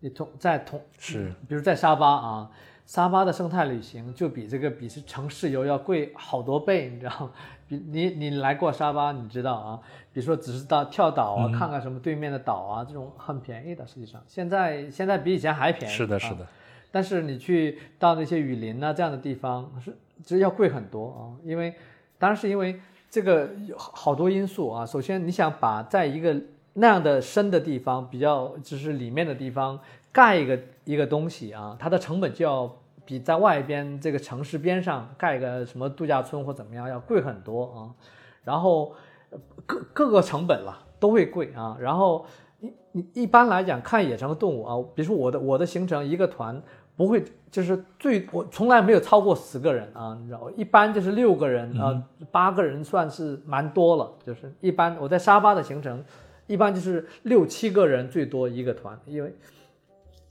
[0.00, 2.50] 你同在同是，比如在沙巴啊，
[2.86, 7.32] 沙巴的生态旅行就比这个比是城市游要贵好多倍，你知道？
[7.68, 9.80] 比你你来过沙巴，你知道啊？
[10.12, 13.86] 比如说只是到跳岛啊，看看什么对面的岛啊，这种很便宜的。
[13.86, 15.94] 实际上，现在现在比以前还便宜。
[15.94, 16.46] 是的，是的。
[16.90, 21.74] 但是你去到那些雨林啊这样的地方，是其实要贵很多啊，因为
[22.18, 22.80] 当然是因为
[23.10, 24.86] 这个好多因素啊。
[24.86, 26.34] 首先，你想把在一个
[26.72, 29.78] 那样的深的地方，比较就是里面的地方
[30.10, 32.74] 盖一个一个东西啊，它的成本就要
[33.08, 37.78] 比在外边这个城市边上盖个什么度假村或怎么样要贵很多啊。
[38.44, 38.94] 然后
[39.64, 41.74] 各各个成本了都会贵啊。
[41.80, 42.26] 然后
[42.60, 46.62] 一你一般来讲看野生动物啊，比如说我的我的行程一个团
[46.94, 54.12] 不会就是最我从来没有超过十个人啊，你知道一般就是六个人啊，八个人算是蛮多了。
[54.22, 56.04] 就是一般我在沙巴的行程。
[56.48, 59.30] 一般就是六七个人最多一个团，因为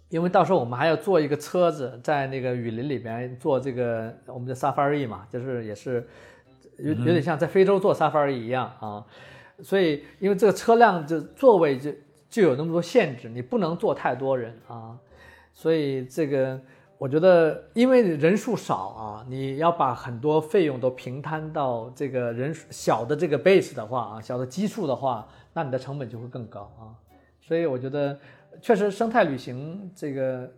[0.10, 6.08] 因为到时候我们还要坐一个车子在那个雨林里边做这个我们的 safari 嘛，就是也是
[6.78, 9.06] 有有点像在非洲做 safari 一样啊，
[9.62, 11.92] 所以因为这个车辆就座位就
[12.30, 14.98] 就有那么多限制，你不能坐太多人啊，
[15.54, 16.60] 所以这个
[16.98, 25.28] 我觉得因为人数少啊，你要把很多费用都平摊到这个人小的这个 base 的话啊，小的基数的话。
[25.54, 26.94] 那你的成本就会更高啊，
[27.42, 28.16] 所以我觉得
[28.62, 30.52] 确实生态旅行这个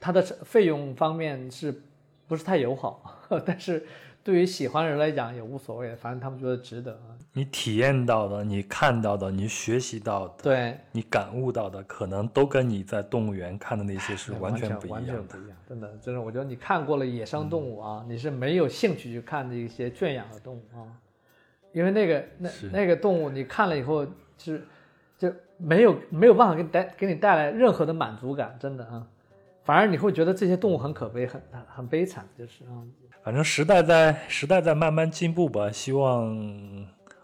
[0.00, 1.82] 它的费用方面是
[2.26, 3.20] 不是太友好？
[3.44, 3.84] 但是
[4.22, 7.16] 对于喜欢人来讲也无所谓，反正他们觉得值得啊。
[7.34, 15.06] 你体验到的、你看到的、你学习到的、对，你感悟到的，可能都跟你在动物园看的那些是完全不一样的。
[15.06, 20.84] 全不一样，真的，真的，我觉得你看过了野生动物啊，你是没有兴趣去看那些圈养的动物啊，
[21.72, 24.12] 因为那个那那个动物你看了以后，就
[24.54, 24.64] 是就
[25.62, 29.06] 没有没有办法给你带给你带来任何的满足感，真的啊，
[29.64, 32.82] 反而你会觉得这些动物很可悲，很很很悲惨，就是啊，
[33.22, 36.36] 反正时代在时代在慢慢进步吧，希望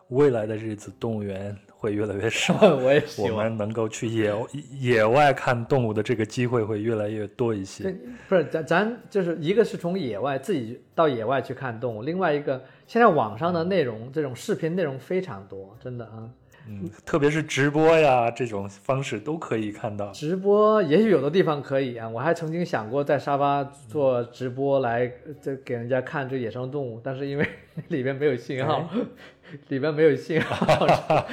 [0.09, 2.55] 未来的日子动物园会越来越少。
[2.77, 3.43] 我也希望我。
[3.43, 4.33] 们能够去野
[4.81, 7.95] 野外看动物的这个机会会越来越多一些。
[8.29, 16.31] 不是咱咱就是一个是从野外自己到野外去看动物，另外一个现在网上的内容这种视频内容非常多，真的啊。
[16.69, 20.11] 嗯， 特别是直播呀这种方式都可以看到。
[20.13, 27.49] 直播也许有的地方可以啊，我还曾经想过在沙发做直播来这给人家看这野生动物，但是因为
[27.89, 28.89] 里边没有信号，
[29.69, 31.27] 里边没有信号，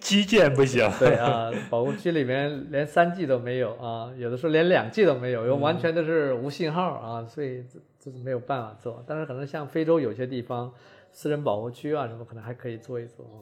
[0.00, 0.88] 基建不行。
[0.98, 9.02] 对啊，保护区里面连三 G 都没有啊，有的时候连两 G 都没有，又完全都是无信号啊，所以这这是没有办法做。
[9.06, 10.72] 但是可能像非洲有些地方，
[11.12, 13.38] 私人保护区啊什么，可能还可以做一做啊。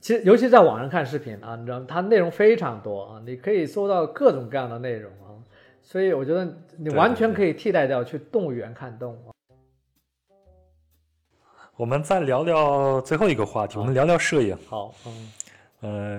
[0.00, 1.80] 其实，尤其在网上看视频啊，你知道？
[1.84, 5.36] 它内容非常多啊，你可以搜到各种各样的内容啊，
[5.82, 9.30] 所以我觉得你完全可以替代掉去动物园看动物。
[11.76, 14.56] 我们再聊聊最后一个话题，我们聊聊摄影。
[14.68, 15.30] 好，嗯，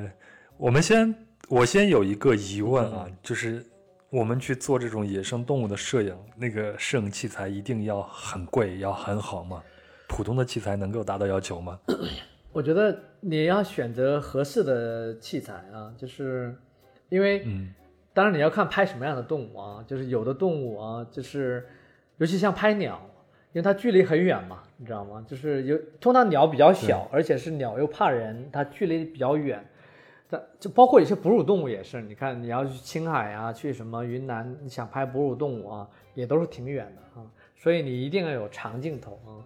[0.03, 0.12] 呃，
[0.58, 1.14] 我们先，
[1.49, 3.66] 我先有一个疑问啊，嗯就是
[4.10, 9.62] 我们去做这种野生动物的摄影，那个摄影器材一定要很贵，要很好吗？
[10.08, 11.80] 普通的器材能够达到要求吗？
[12.52, 16.56] 我觉得你要选择合适的器材啊，就是
[17.10, 17.73] 因为嗯，
[18.14, 21.65] 当然你要看拍什么样的动物啊，就是有的动物啊，就是
[22.18, 22.99] 尤其像拍鸟，
[23.53, 25.23] 因为它距离很远嘛，你知道吗？
[25.27, 29.64] 就是有通常鸟比较小，而且是鸟又怕人，它距离比较远。
[30.27, 39.43] 但就包括有些哺乳动物也是，你看你要去青海啊，去什么云南，你想拍哺乳动物啊，也都是挺远的啊，所以你一定要有长镜头啊。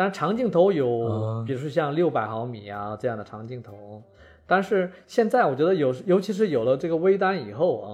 [0.00, 4.02] 当然长镜头有，嗯比如说像六百毫米啊这样的长镜头，
[4.46, 7.88] 但是现在我觉得有，尤其是有了这个微单以后啊，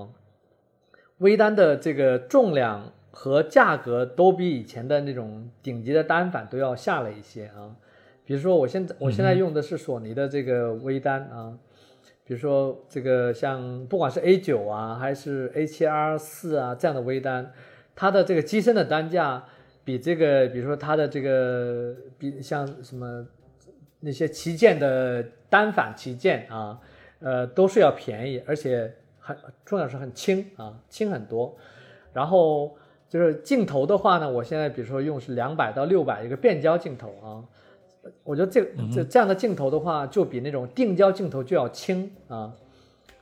[1.18, 7.74] 微单的这个重量和价格都比以前的那种顶级的单反都要下了一些啊。
[8.24, 11.58] 比如说我现在我现在用的是索尼的这个微单啊，
[12.24, 17.50] 比如说这个像不管是 A 九啊还是 A 七 R 四啊这样的微单，
[17.96, 19.42] 它的这个机身的单价
[19.86, 23.24] 比这个比如说它的这个比像什么
[24.00, 26.80] 那些旗舰的单反旗舰啊，
[27.20, 31.56] 呃都是要便宜，而且很重要是很轻啊，轻很多。
[32.12, 32.76] 然后
[33.08, 37.44] 就是镜头的话呢，我现在比如说用是两百到六百一个变焦镜头啊，
[38.24, 42.52] 我觉得这这这样的镜头的话，就比那种定焦镜头就要轻啊。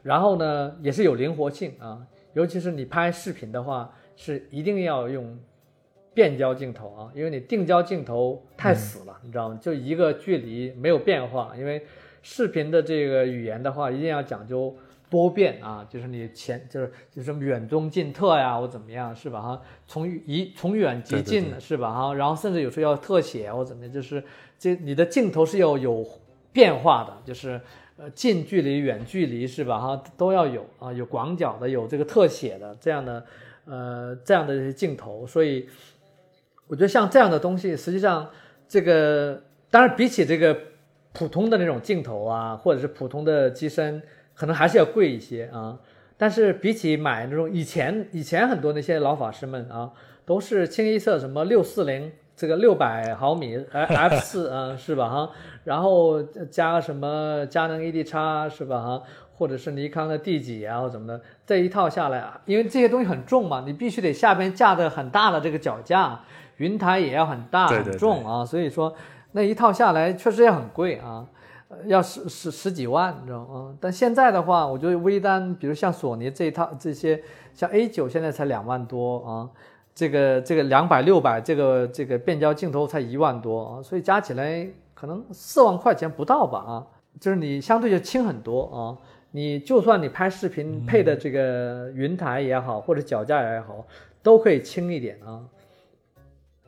[0.03, 5.39] 然后呢，也是有灵活性啊，尤其是你拍视频的话，是一定要用
[6.15, 9.59] 变焦镜头啊，因为你定焦镜头太死了，你知道吗？
[9.61, 11.85] 就一个距离没有变化，因为
[12.23, 14.75] 视频的这个语言的话，一定要讲究
[15.11, 19.41] 多变啊，就是你前就是就是远中近特呀，或怎么样是吧？
[19.41, 21.93] 哈，从一从远及近对对是吧？
[21.93, 24.23] 哈，然后甚至有时候要特写或怎么样，就是
[24.59, 26.07] 这你的镜头是要有
[26.53, 27.61] 变化的，就是
[27.97, 29.79] 呃近距离、远距离是吧？
[29.79, 33.27] 哈，都要有啊，有广角的，有这个特写的这样的
[33.67, 35.69] 呃这样的这些镜头，所以
[36.67, 38.29] 我觉得像这样的东西，实际上
[38.67, 40.57] 这个当然比起这个
[41.13, 44.03] 普通的那种镜头啊，或者是普通的机身，
[44.35, 45.79] 可能还是要贵一些啊。
[46.17, 49.91] 但是比起买那种以前以前很多那些老法师们啊，
[50.25, 55.31] 都是清一色什么六四零这个六百毫米 f 四啊是吧哈，
[55.65, 59.03] 然后加什么佳能 ED 叉是吧哈，
[59.37, 66.21] 或者是尼康的 D 几啊或怎么的，这一套下来啊，因为这些东西很重嘛，你必须得下边架的很大的这个脚架，
[66.59, 68.95] 云台也要很大很重啊，所以说
[69.33, 71.27] 那一套下来确实也很贵啊。
[71.69, 73.75] 呃要十十十几万，你知道吗？
[73.81, 77.21] 但现在的话，我觉得微单，比如像索尼这一套，这些
[77.53, 79.51] 像 A 九现在才两万多啊，
[79.93, 86.87] 这个这个两百六百这个这个变焦镜头才一万多啊，所以加起来可能四万块钱不到吧啊，
[87.19, 88.97] 就是你相对就轻很多啊。
[89.33, 93.85] 你就算你拍视频配的这个云台也好，或者脚架也好，
[94.23, 95.43] 都可以轻一点啊。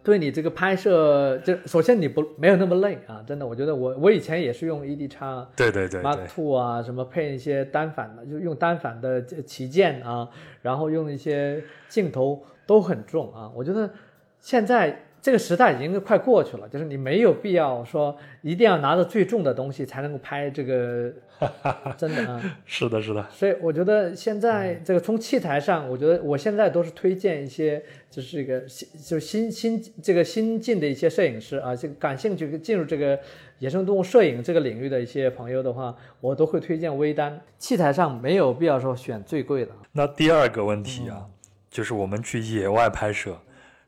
[0.07, 10.29] 对你这个拍摄，就首先你不没有那么累啊，真的，我觉得我我以前也是用 ED 叉对对对 Mark，Two 啊，什么配一些单反的，就用单反的这旗舰啊，
[10.63, 13.51] 然后用一些镜头都很重啊。
[13.53, 13.91] 我觉得
[14.39, 14.97] 现在
[15.27, 21.13] 这个时代已经快过去了，就是你没有必要说一定要拿着最重的东西才能够拍这个，
[21.99, 22.41] 真的啊。
[22.65, 23.27] 是的，是的。
[23.29, 33.19] 所以我觉得现在这个从器材上，我觉得我现在都是推荐一些，就是一个新就新新这个新进的一些摄影师啊，这个感兴趣进入这个
[33.59, 37.41] 野生动物摄影这个领域的一些朋友的话，我都会推荐微单。
[37.59, 39.73] 器材上没有必要说选最贵的。
[39.91, 41.27] 那第二个问题啊，
[41.69, 43.37] 就是我们去野外拍摄。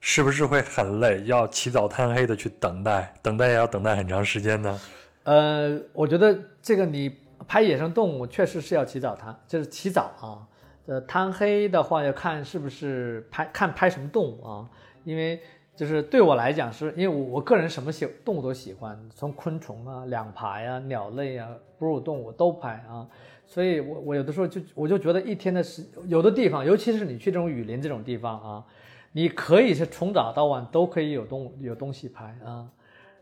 [0.00, 1.24] 是不是会很累？
[1.24, 4.80] 要起早贪黑的去等待，等待也要等待很长时间呢？
[5.24, 7.14] 呃，我觉得这个你
[7.46, 10.46] 拍野生动物确实是要起早贪，就是起早啊。
[10.86, 14.70] 呃，贪黑的话要看是不是拍看拍什么动物啊。
[15.04, 15.40] 因为
[15.76, 21.48] 就是对我来讲，是因为我我个人什么喜动物都喜欢，从昆虫啊、两爬呀、鸟类啊、
[21.78, 23.06] 哺乳动物都拍啊。
[23.46, 28.64] 所以我我有的时候就我就觉得一天的时有的地方，尤其是你去这种雨林这种地方啊。
[29.12, 32.68] 你可以是从早到晚都可以有东有东西拍啊，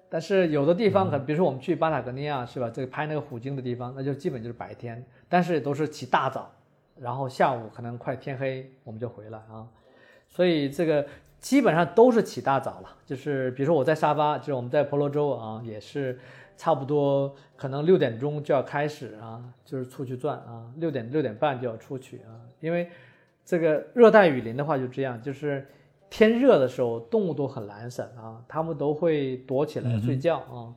[0.08, 2.68] 但是有的地方可比如说我们去巴塔哥尼亚是吧？
[2.68, 6.52] 这个拍那个虎鲸的地方，那就基本就是白天，但是都是起大早，
[6.98, 9.66] 然后下午可能快天黑我们就回来啊，
[10.28, 11.06] 所以这个
[11.38, 12.96] 基本上都是起大早了。
[13.06, 16.18] 就是比如说我在沙巴，就是我们在婆罗洲啊，也是
[16.56, 22.90] 差不多可能六点钟就要开始啊，就是出去转啊，六点六点半就要出去啊，因为
[23.44, 25.66] 这个热带雨林的话就这样，就是。
[26.08, 30.72] 天热的时候，动物都很懒散啊，它们都会躲起来睡觉啊。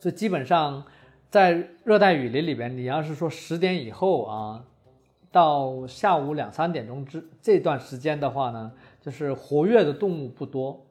[0.00, 0.84] 所以基本上，
[1.30, 4.64] 在热带雨林里边，你要是说十点以后啊，
[5.30, 10.84] 到下午两三点钟之这段时间的话呢，就是活跃的动物不多。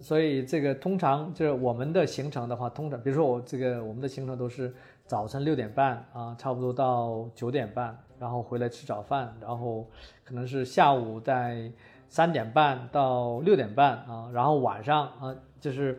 [0.00, 4.74] 所以这个通常就是我们的行程的话，通常比如说我这个我们的行程都是
[5.06, 9.86] 早晨六点半啊，差不多到九点半，然后回来吃早饭，然后
[10.24, 11.70] 可能是下午在。
[12.08, 15.98] 三点半到六点半啊，然后晚上啊，就是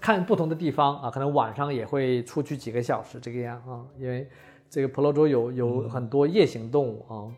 [0.00, 4.28] 看不同的地方啊，可能晚上也会出去几个小时这个样啊，因为
[4.70, 7.28] 这个婆罗洲有有很多夜行动物啊。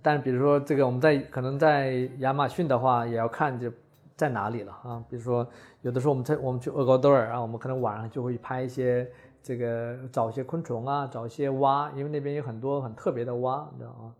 [0.00, 3.70] 但比如说这个我们在可能在亚马逊的话，也要看就
[4.16, 5.04] 在哪里了啊。
[5.10, 5.46] 比如说
[5.82, 9.06] 有的时候我们在我们去厄瓜多尔啊，我们可能晚上就会拍一些
[9.42, 14.14] 这个找一些昆虫啊，找一些蛙，因为那边有很多很特别的蛙，你知道吗？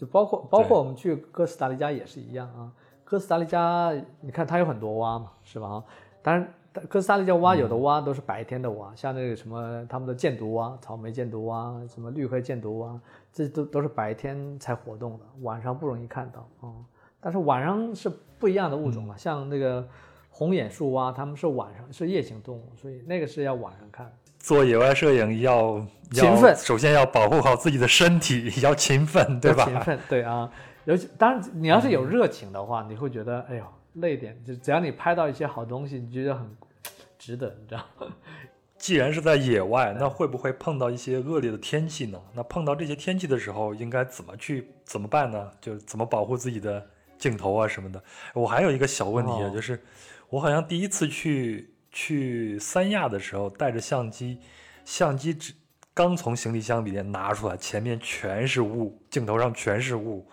[0.00, 2.72] 就包括包括我们去哥斯达黎加也是一样啊，
[3.04, 5.68] 哥斯达黎加你看它有很多蛙嘛，是吧？
[5.68, 5.84] 啊，
[6.22, 6.48] 当然
[6.88, 12.98] 哥斯达黎加蛙有的蛙都是白天的蛙，像那个什么他们的箭毒蛙、草莓箭毒蛙、什么绿黑箭毒蛙，
[13.30, 16.72] 这都都是白天才活动的，晚上不容易看到啊。
[17.20, 19.86] 但是晚上是不一样的物种嘛，像那个
[20.30, 24.10] 红眼树蛙，它们是晚上是夜行动物，所以那个是要晚上看。
[24.38, 29.64] 做野外摄影要勤奋，首先要保护好自己的身体， 要勤奋，对吧？
[29.64, 30.50] 勤奋，对啊。
[30.84, 33.64] 尤其当然，你要是有热情的话，你会觉得，哎呦，
[33.94, 34.42] 累点。
[34.44, 36.44] 就只要你拍到一些好东西，你觉得很
[37.18, 38.12] 值得，你知道吗？
[38.76, 42.18] 既然是在野外，那会不会碰到一些恶劣的天气呢？
[42.34, 45.50] 那碰到这些天气的时候，应该怎么去怎么办呢？
[45.60, 46.84] 就怎么保护自己的
[47.18, 48.02] 镜头啊什么的？
[48.34, 49.80] 我还有一个小问题啊，就是
[50.28, 51.74] 我好像第一次去。
[51.92, 54.38] 去三亚的时候，带着相机，
[54.84, 55.52] 相机只
[55.92, 60.24] 刚从行李箱里面拿出来，前面全是雾，镜头上全是雾，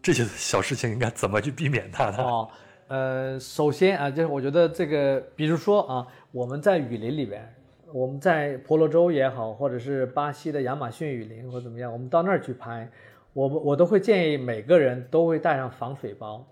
[0.00, 2.18] 这些小事情应该怎么去避免它呢？
[2.18, 2.48] 哦，
[2.86, 7.54] 呃，首先啊，就是我觉得这个，比如说啊，我们在雨林里边，
[7.92, 12.88] 我们在婆罗洲也好，或者是巴西的亚马逊雨林或怎么样，我们到那儿去拍，
[13.32, 16.46] 我我都会建议每个人都会带上防水包。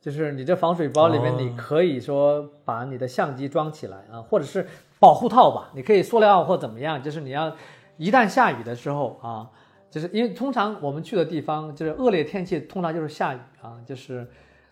[0.00, 4.66] 就是你这防水包里面，你可以说把你的相机装起来啊，或者是
[5.04, 7.02] 保护套吧，你可以塑料或怎么样。
[7.02, 7.54] 就是你要
[7.98, 9.50] 一旦下雨的时候啊，
[9.90, 14.26] 就是因为通常我们去的地方就是恶劣天气，通常就是下雨啊，就是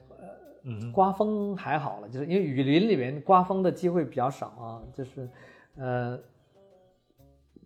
[0.08, 0.26] 呃，
[0.62, 5.28] 嗯，刮风还好了，就是因为雨林里面刮风的机会比较少啊，就是
[5.76, 6.18] 呃，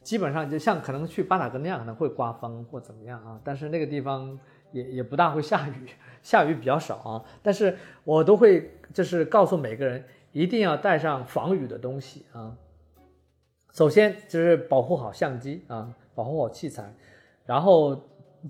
[0.03, 4.37] 基本上就像可能去巴塔哥那样可能会刮风或怎么样啊，但是那个地方
[4.73, 5.89] 也也不大会下雨。
[6.21, 10.05] 下雨比较少啊，但是我都会就是告诉每个人
[10.41, 12.55] 一定要带上防雨的东西啊。
[13.73, 16.95] 首先就是保护好相机啊，保护好器材，
[17.45, 17.95] 然后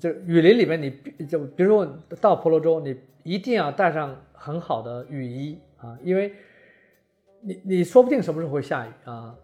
[0.00, 1.86] 就雨林里面你就比如说
[2.20, 6.32] 到婆罗洲，你一定要带上很好的雨衣啊，因为
[7.40, 9.34] 你你说不定什么时候会下雨啊。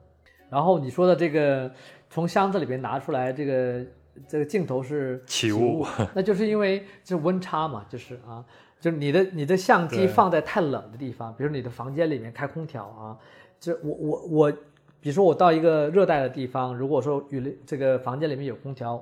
[0.50, 1.72] 然后你说的这个
[2.10, 3.84] 从箱子里边拿出来这个。
[4.28, 8.44] 这个镜头是起雾， 那就是因为这温差嘛，就是啊，
[8.82, 13.16] 就是你的你的相机放在太冷的地方，比如你的房间里面开空调啊，
[13.60, 14.52] 就我我我
[15.00, 19.00] 比如说我到一个热带的地方，如果说与这个房间里面有空调，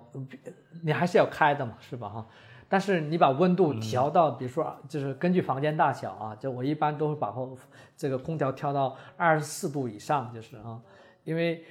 [0.83, 2.11] 你还是要开的嘛，是吧？
[2.11, 2.27] 哈。
[2.69, 7.57] 但是你把温度调到，比如说就是根据房间大小啊，就我一般都会把后
[7.97, 10.79] 这个空调调到二十四度以上，就是啊，
[11.25, 11.65] 因为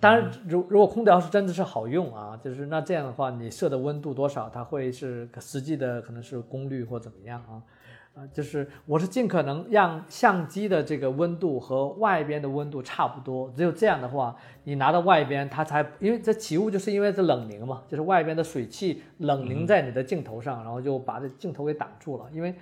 [0.00, 7.62] 当然如如果空调是真的是好用啊，就是那这样的话你设的温度多少，它会是实际的可能是功率或怎么样啊。
[8.14, 22.28] 啊，就是我是尽可能让相机的这个温度和外边的温度差不多，只有这样的话，你拿到外边它才，因为这起雾就是因为这冷凝嘛，就是外边的水汽冷凝在你的镜头上，然后就把这镜头给挡住了。
[22.32, 22.54] 因为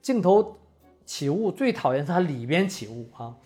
[0.00, 0.56] 镜头
[1.04, 3.36] 起雾最讨厌是它里边起雾啊。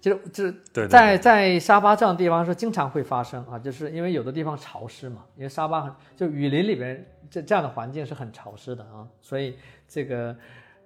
[0.00, 0.44] 就是就
[0.82, 9.56] 是在在沙巴这样的地方是经常会发生啊，就是因为有的地方潮湿嘛，因为沙巴很就雨林里边这这样的环境是很潮湿的啊，所以
[9.86, 10.34] 这个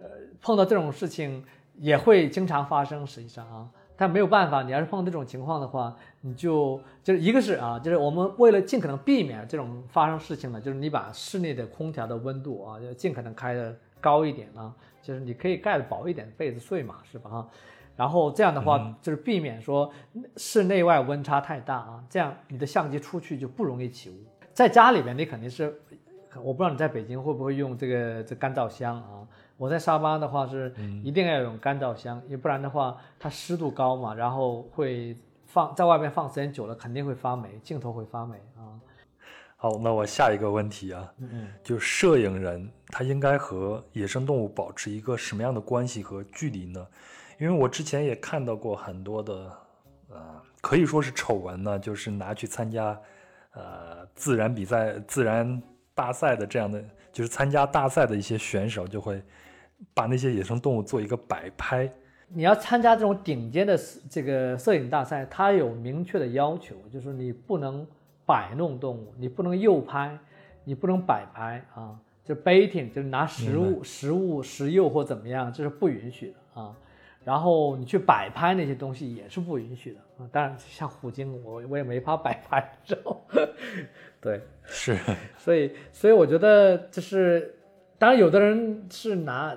[0.00, 0.08] 呃
[0.40, 1.44] 碰到这种事情
[1.76, 17.48] 也会经常发生，实际上啊，但没有办法，你要是碰到这种情况的话，你就就是一个是啊，就是我们为了尽可能避免这种发生事情呢，就是你把室内的空调的温度啊，就尽可能开的高一点啊，就是你可以盖的薄一点被子睡嘛，是吧哈？
[17.96, 19.90] 然后这样的话，就是避免说
[20.36, 24.14] 室内外温差太大啊，这样你的相机出去就不容易起雾。
[24.52, 25.80] 在家里边，你肯定是，
[26.42, 29.26] 我不知道你在北京会不会用这个这干燥箱啊？
[29.56, 35.16] 我在沙巴的话是一定要用干燥箱，因为不然的话它湿度高嘛，然后会
[35.46, 38.74] 放在外面放时间久了肯定会发霉，镜头会发霉啊。
[39.56, 46.84] 好，那我下一个问题啊，嗯，就摄影人他应该和野生动物保持一个什么样的关系和距离呢？
[47.39, 49.32] 因为我之前也看到过很多的，
[50.11, 52.98] 呃，可以说是丑闻呢，就是拿去参加，
[53.52, 55.62] 呃，自然比赛、自然
[55.94, 56.82] 大赛的这样的，
[57.12, 59.23] 就是参加大赛的一些选手就会
[59.93, 61.93] 把那些野生动物做一个摆拍。
[62.28, 63.78] 你要参加这种顶尖的
[64.09, 67.86] 这个摄影大赛，它有明确的要求，就是你不能
[68.24, 70.19] 摆弄动物，你不能诱拍，
[70.65, 76.74] 你不能摆拍啊，就 baiting，就是拿食物、食物、食诱或怎么样，这是不允许的啊。
[77.24, 80.28] 然后你去摆拍那些东西也是不允许的啊！
[80.30, 83.18] 当然，像虎鲸，我我也没法摆拍，知 道
[84.20, 84.94] 对，是，
[85.38, 87.55] 所以所以我觉得就是，
[87.98, 89.56] 当然有的人是拿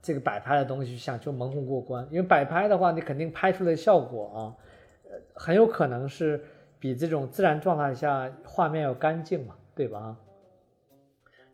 [0.00, 4.40] 这个摆拍的东西想去蒙混过关，因为摆拍的话，你肯定拍出来的效果啊，
[5.10, 6.42] 呃，很有可能是
[6.78, 10.16] 比这种自然状态下画面要干净嘛，对吧？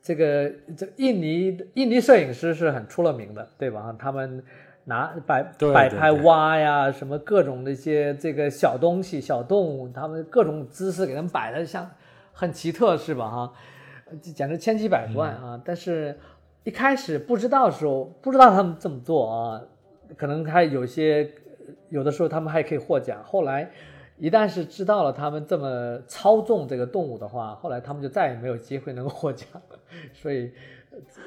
[0.01, 3.93] 这个这印尼印尼摄影师是很出了名的，对吧？
[3.98, 4.44] 他们。
[4.89, 5.43] 拿摆
[5.74, 11.89] 摆拍蛙呀，什么各种那些这个小东西、小动物，他们各种姿势给他们摆的像
[12.32, 13.28] 很奇特，是吧？
[13.28, 13.52] 哈，
[14.23, 15.60] 简直千奇百怪啊！
[15.62, 16.19] 但是
[16.65, 19.60] 一开始不知道的时候，不知道他们这么做啊，
[20.16, 21.31] 可能还有些
[21.90, 23.23] 有的时候他们还可以获奖。
[23.23, 23.70] 后来
[24.16, 29.47] 一旦是知道了他们这么操纵这个动物的话，后来他们就再也没有机会能够 获奖。
[30.15, 30.51] 所以，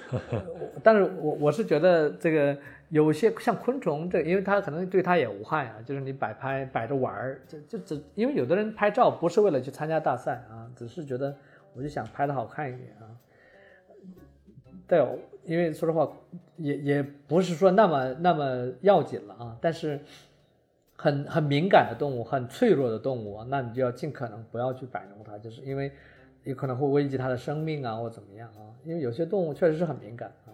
[0.82, 2.58] 但是我我是觉得这个。
[2.92, 11.34] 有些像昆虫，这因为它可能对它也无害啊，就是你摆拍摆着玩儿，就就只因为有的人拍照不是为了去参加大赛啊，只是觉得
[11.74, 13.08] 我就想拍的好看一点啊。
[14.90, 15.00] 对，
[15.46, 16.12] 因为说实话
[16.58, 19.98] 也也不是说那么那么要紧了啊，但是
[20.98, 25.90] 很很敏感的动物，很脆弱的动物，那你就要尽可能不要去摆弄它，就是因为
[26.44, 30.52] 有可能会危及它的生命啊或怎么样啊，因为有些动物确实是很敏感啊，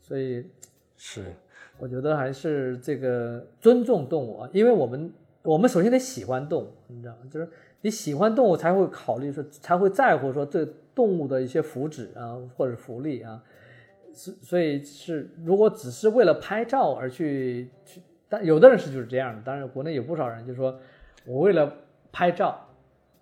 [0.00, 0.46] 所以。
[0.98, 1.24] 是，
[1.78, 5.12] 我觉得还是这个尊重动物啊，因为我们
[5.42, 7.20] 我们首先得喜欢动物，你知道吗？
[7.30, 7.48] 就是
[7.80, 13.40] 你喜欢动物才会考虑说，才会在乎说这动物的一些福祉啊，或者福利啊。
[14.12, 20.78] 是，所以是如果只是为了拍照而去去，但有的人是就是这样的，当然国内有不少人就说
[21.24, 21.72] 我为了
[22.10, 22.67] 拍照。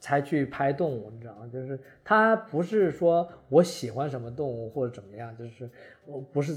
[0.07, 1.51] 才去拍动物，你知道吗？
[1.53, 5.69] 就是他不是说我喜欢什么动物或者怎么样，就是
[6.07, 6.57] 我不是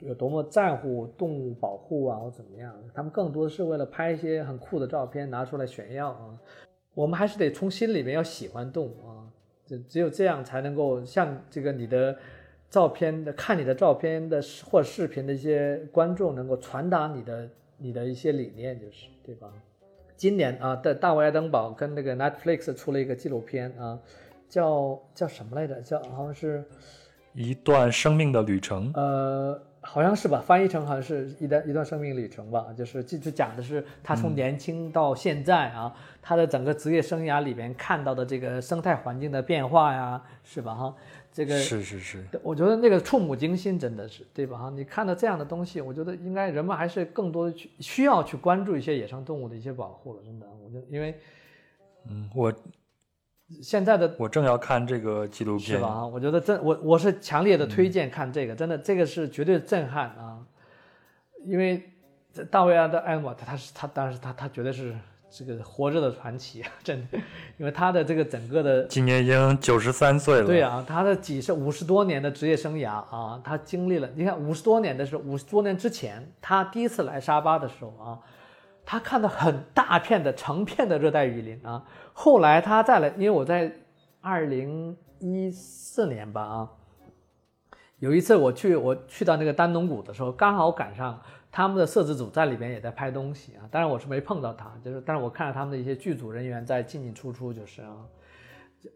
[0.00, 6.36] 有多么在乎动物保护啊或怎么样，他们更多的是为了拍一些很酷的照片拿出来炫耀啊。
[6.94, 9.30] 我们还是得从心里面要喜欢动物啊，
[9.64, 12.18] 只只有这样才能够像这个你的
[12.68, 17.48] 照片的看你的照片的或视频的一些观众能够传达你的
[17.78, 19.52] 你的一些理念，就是对吧？
[20.24, 23.98] 今年啊，的大卫·爱登堡跟那个 Netflix 出了一个纪录片啊，
[24.48, 25.78] 叫叫什么来着？
[25.82, 26.64] 叫好像是
[27.34, 28.90] 一段生命的旅程。
[28.94, 40.74] 呃好像是吧，翻译成好像是一段一段生命旅程吧，就是就就讲的是他从年轻到现在啊，他的整个职业生涯里边看到的这个生态环境的变化呀，是吧？
[40.74, 40.94] 哈，
[41.34, 44.56] 这个是是是，我觉得那个触目惊心，真的是对吧？
[44.56, 51.18] 哈，你看到这样的东西，我觉得应该人们还是更多的去需要去关注一些野生动物的一些保护了，真的，我觉得因为
[52.08, 52.54] 嗯，我
[53.60, 55.88] 现在的我正要看这个纪录片是吧？
[55.88, 60.38] 啊，我觉得真我我是强烈的推荐看这个，真的这个是绝对震撼啊！
[61.44, 61.82] 因为
[62.50, 64.94] 大卫·阿德艾默他他是他当时他他绝对是
[65.36, 67.18] 这个活着的传奇啊， 真的，
[67.58, 70.46] 因为他的这个整个的今年已经九十三岁了。
[70.46, 78.18] 对啊，他的几十五十多年的职业生涯啊，他经历了你看五十多年的时候，五十多年之前他第一次来沙巴的时候啊，
[78.86, 81.82] 他看到很大片的成片的热带雨林啊。
[82.12, 83.72] 后来他再来，因为我在
[84.20, 86.70] 二零一四年吧啊，
[87.98, 91.20] 有一次我去我去到那个丹东谷的时候，刚好赶上
[91.54, 93.62] 他们的摄制组在里边也在拍东西啊。
[93.70, 97.94] 当然我是没碰到他，就是但是我看到他们的一些剧组人员在进进出出，就是啊，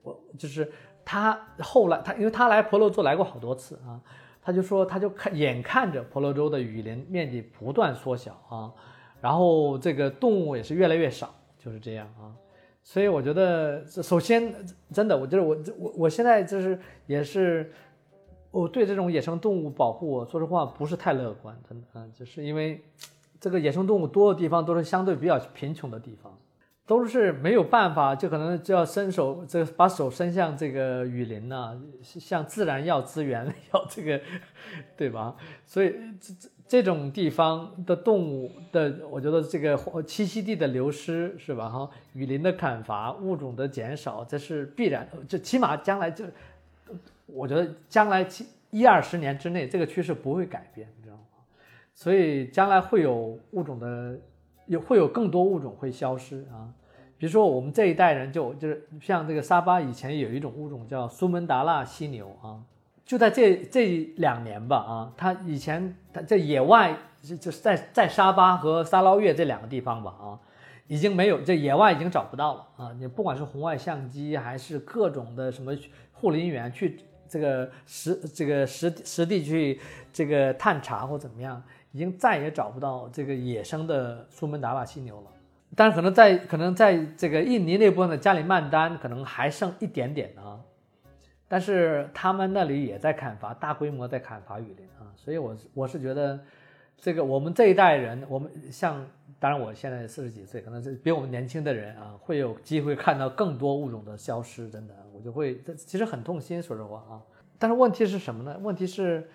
[0.03, 0.69] 我就是
[1.05, 4.01] 他后来他因为他来婆罗洲来过好多次啊，
[4.43, 8.75] 他就说他就看眼看着婆罗洲的雨林面积不断缩小啊，
[9.21, 12.35] 然后这个动物也是越来越少，就是这样啊。
[12.83, 14.53] 所以我觉得，首先，
[14.93, 17.71] 真的，我就是我我我现在就是也是，
[18.51, 22.83] 我对这种野生动物保护，说实话不是太乐观，真的，嗯，就是因为
[23.41, 26.37] 这个野生动物多的地方都是相对比较贫穷的地方，
[26.87, 34.21] 都是没有办法，就可能就要伸手，这把手伸向这个雨林呢，向自然要资源， 要这个，
[34.97, 35.37] 对吧？
[35.65, 36.49] 所以这这。
[36.69, 41.67] 这种地方的动物的，我觉得这个栖息地的流失是吧？
[41.67, 45.09] 哈，雨林的砍伐，物种的减少，这是必然。
[45.27, 46.27] 这起码将来就，
[47.29, 48.27] 我觉得将来
[48.71, 51.23] 一二十年之内，这个趋势不会改变，你知道吗？
[51.95, 54.19] 所以将来会有物种的，
[54.67, 56.69] 有会有更多物种会消失啊。
[57.17, 62.63] 比如说我们这一代人就就是像这个沙巴以前有一种物种叫苏门答腊犀牛啊。
[63.05, 70.39] 就在这这两年吧，啊，它以前它在野外就就是在在沙巴和沙捞越这两个地方吧，啊，
[70.87, 72.93] 已经没有这野外已经找不到了啊。
[72.99, 75.75] 你不管是红外相机还是各种的什么
[76.13, 79.79] 护林员去这个实这个实实地去
[80.13, 85.31] 这个探查或怎么样，已经再也找不到这个野生的苏门答腊犀牛了。
[85.77, 90.59] 但是可能在可能在这个印尼那部分的加里曼丹，可能还剩一点点啊。
[91.51, 96.39] 但是他们那里也在砍伐，大规模在砍伐雨林啊，所以，我我是觉得，
[96.99, 99.07] 这个我们这一代人，我们像，
[99.39, 107.23] 当然我现在四十几岁，可能是比我们年轻的人啊，会有机会看到更多物种的消失，真的，我就会，这其实很痛心，说实话啊。
[107.59, 108.59] 但是问题是什么呢？
[108.63, 109.29] 问题是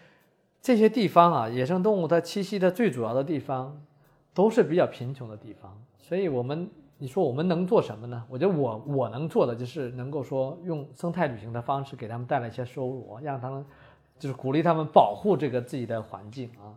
[0.62, 3.82] 这些地方啊，野生动物它栖息的最主要的地方，
[4.34, 6.70] 都是比较贫穷的地方，所以我们。
[7.00, 8.24] 你说我们能做什么呢？
[8.30, 13.66] 我觉得我我能做的就是能够说用生态旅行的方式给他们带来一些收入，让他们
[14.18, 16.72] 就是鼓励他们保护这个自己的环境啊。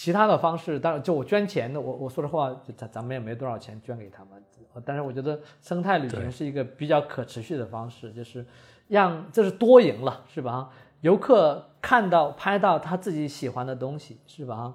[0.00, 4.42] 其他的方式，当然就我捐钱的，我我说实话，咱咱们也没多少钱捐给他们。
[4.82, 8.46] 但是我觉得生态旅行是一个比较可持续的方式，就是
[8.88, 10.70] 让这是多赢了，是吧？
[11.02, 14.74] 游客看到拍到他自己喜欢的东西，是吧？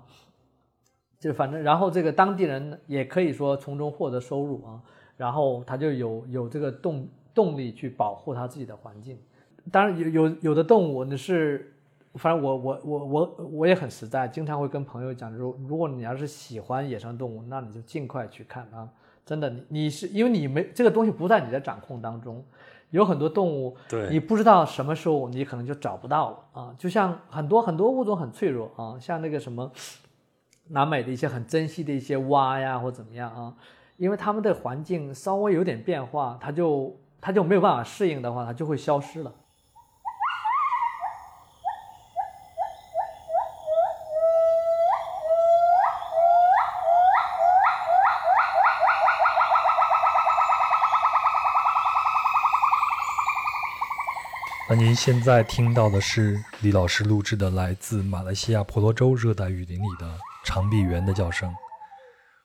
[1.17, 4.79] 就反正，然后这个当地人也可以说从中获得收入啊，
[5.17, 9.17] 然后他就有有这个动动力去保护他自己的环境。
[9.71, 11.73] 当然有有有的动物你是，
[12.17, 18.87] 反正我我我我我也很实在，经常会跟朋友讲，如如果你要是喜欢野生动物，那你就尽快去看啊！
[19.25, 22.43] 真的，你你是因为你没这个东西不在你的掌控当中，
[22.89, 26.75] 有很多动物，对，你不知道什么时候你可能就找不到了啊！
[26.77, 29.71] 就像很多很多物种很脆弱啊，像那个什么。
[30.69, 33.53] 南美的一些很珍惜的一些蛙呀，或怎么样啊？
[33.97, 39.31] 因为它们的环境稍微有点变化，它就它就没有办法适应的话，它就会消失了。
[54.67, 60.17] 那现在听到的是李老师录制的来自马来西亚婆罗洲热带雨林里的。
[60.47, 61.51] 长臂猿的叫声，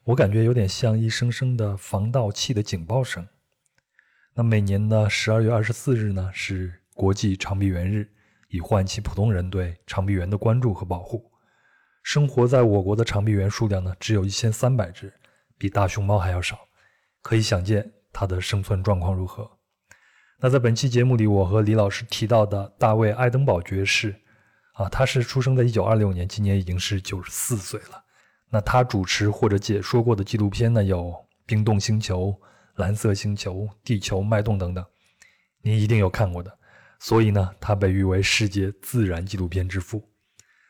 [0.05, 3.29] 我感觉有点像一声声的防盗器的警报声。
[4.33, 8.11] 那每年的十二月二十四日呢，是国际长臂猿日，
[8.49, 11.31] 以唤起普通人对长臂猿的关注和保护。
[12.03, 15.13] 生活在我国的长臂猿数量呢，只有一千三百只，
[15.59, 16.59] 比大熊猫还要少，
[17.21, 19.59] 可以想见它的生存状况如何。
[20.43, 24.15] 那在本期节目里，我和李老师提到的大卫·爱登堡爵士。
[24.73, 28.03] 啊，他是出生在一九二六年，今年已经是九十四岁了。
[28.49, 31.09] 那他主持或者解说过的纪录片呢，有
[31.45, 32.29] 《冰冻星球》
[32.77, 33.55] 《蓝色星球》
[33.85, 34.83] 《地球脉动》等等，
[35.61, 36.51] 您一定有看过的。
[36.99, 40.03] 所以呢，他被誉为世界自然纪录片之父。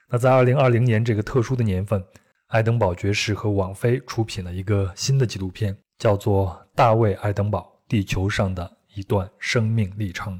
[0.09, 2.05] 那在二零二零年这个特殊的年份，
[2.48, 10.38] 爱登堡爵士和网飞出品了一个新的纪录片，叫做《大卫·爱登堡：地球上的一段生命历程》。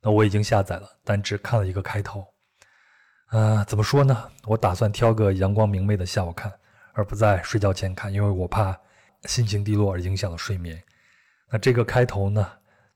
[0.00, 2.26] 那我已经下载了，但只看了一个开头。
[3.30, 4.30] 呃，怎么说呢？
[4.44, 6.52] 我打算挑个阳光明媚的下午看。
[6.96, 8.78] 而不在睡觉前看，因为我怕
[9.24, 10.80] 心情低落而影响了睡眠。
[11.50, 12.48] 那这个开头呢？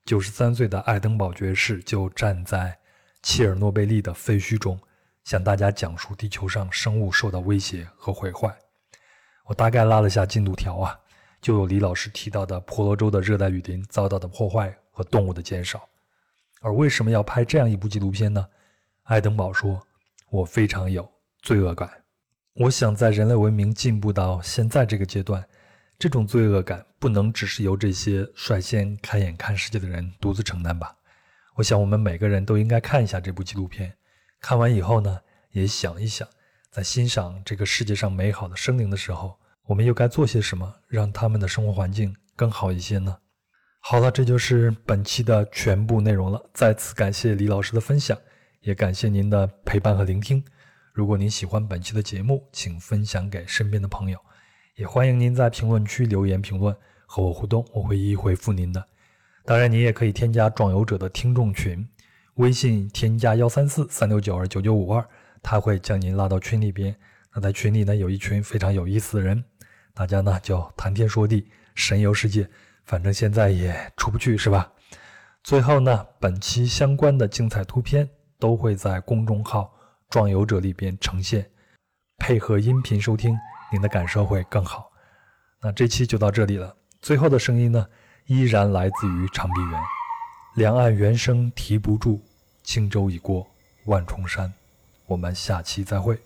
[0.05, 2.79] 九十三岁的爱登堡爵士就站在
[3.25, 4.79] 切尔诺贝利的废墟中，
[5.25, 8.57] 向大家讲述地球上生物受到威胁和毁坏。
[9.47, 10.97] 我大概拉了下进度条啊，
[11.41, 15.89] 就有李老师提到的婆罗洲的热带雨林遭到的破坏和动物的减少。
[16.61, 18.47] 而为什么要拍这样一部纪录片呢？
[19.05, 19.81] 爱登堡说
[20.29, 21.09] ：“我非常有
[21.41, 21.89] 罪恶感。”
[22.55, 25.49] 我想，在人类文明进步到现在这个阶段，
[25.97, 30.97] 这种罪恶感不能只是由这些率先开眼看世界的人独自承担吧？
[31.55, 33.97] 我想，我们每个人都应该看一下这部纪录片。
[34.41, 35.21] 看完以后呢，
[35.53, 36.29] 也想一想，
[36.71, 39.39] 在欣赏这个世界上美好的生灵的时候，
[39.69, 43.19] 我们又该做些什么，让他们的生活环境更好一些呢？
[43.81, 46.43] 好了，这就是本期的全部内容了。
[46.55, 48.19] 再次感谢李老师的分享，
[48.63, 50.43] 也感谢您的陪伴和聆听。
[50.95, 54.19] 如果您喜欢本期的节目，请分享给身边的朋友，
[54.77, 56.75] 也欢迎您在评论区留言评论
[57.05, 58.83] 和我互动，我会一一回复您的。
[59.45, 61.87] 当然，您也可以添加壮游者的听众群，
[62.37, 65.07] 微信添加幺三四三六九二九九五二，
[65.43, 66.97] 他会将您拉到群里边。
[67.35, 69.45] 那在群里呢，有一群非常有意思的人，
[69.99, 71.45] 大家呢就谈天说地，
[71.75, 72.49] 神游世界。
[72.85, 74.71] 反正现在也出不去，是吧？
[75.43, 78.09] 最后呢，本期相关的精彩图片
[78.39, 79.75] 都会在公众号。
[80.09, 81.51] 壮游者里边呈现，
[82.17, 83.37] 配合音频收听，
[83.73, 84.89] 您的感受会更好。
[85.61, 86.73] 那这期就到这里了。
[87.03, 87.85] 最后的声音呢，
[88.27, 89.81] 依然来自于长臂猿。
[90.55, 92.23] 两岸猿声啼不住，
[92.63, 93.45] 轻舟已过
[93.87, 94.51] 万重山。
[95.07, 96.17] 我们下期再会。